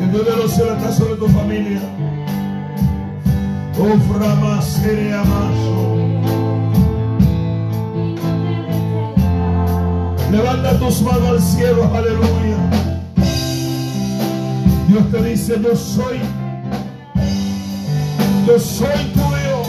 El 0.00 0.10
Dios 0.10 0.24
de 0.24 0.36
los 0.36 0.52
cielos 0.52 0.78
está 0.78 0.92
sobre 0.92 1.16
tu 1.16 1.28
familia. 1.28 1.80
Oh, 3.78 4.12
frama 4.12 4.62
sere 4.62 5.12
amaso. 5.12 6.01
Levanta 10.32 10.78
tus 10.78 11.02
manos 11.02 11.28
al 11.28 11.42
cielo, 11.42 11.90
aleluya. 11.94 12.56
Dios 14.88 15.10
te 15.10 15.22
dice, 15.24 15.60
yo 15.62 15.76
soy, 15.76 16.20
yo 18.46 18.58
soy 18.58 19.04
tu 19.12 19.20
Dios. 19.20 19.68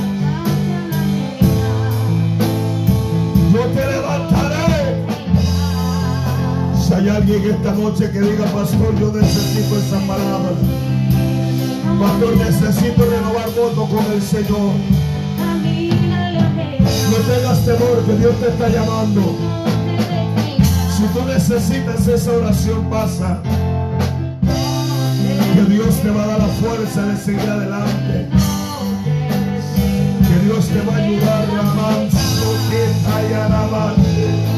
Yo 3.53 3.61
te 3.75 3.91
levantaré. 3.91 5.05
Si 6.81 6.93
hay 6.93 7.09
alguien 7.09 7.43
esta 7.43 7.71
noche 7.73 8.09
que 8.09 8.21
diga, 8.21 8.45
pastor, 8.45 8.97
yo 9.01 9.11
necesito 9.11 9.77
esa 9.77 9.99
palabra. 10.07 10.51
Pastor, 11.99 12.37
necesito 12.37 13.03
renovar 13.03 13.49
voto 13.49 13.85
con 13.93 14.13
el 14.13 14.21
Señor. 14.21 14.71
No 17.11 17.17
tengas 17.17 17.65
temor 17.65 18.01
que 18.05 18.15
Dios 18.15 18.33
te 18.39 18.47
está 18.47 18.69
llamando. 18.69 19.52
Si 21.03 21.09
tú 21.09 21.25
necesitas 21.25 22.07
esa 22.07 22.31
oración, 22.31 22.89
pasa. 22.89 23.41
Que 25.53 25.61
Dios 25.73 25.95
te 26.01 26.09
va 26.09 26.23
a 26.23 26.27
dar 26.27 26.39
la 26.39 26.47
fuerza 26.47 27.01
de 27.07 27.17
seguir 27.17 27.41
adelante. 27.41 28.29
Que 30.29 30.45
Dios 30.45 30.65
te 30.69 30.81
va 30.81 30.93
a 30.93 30.97
ayudar, 30.99 31.45
Ramán, 31.49 32.07
que 32.69 34.52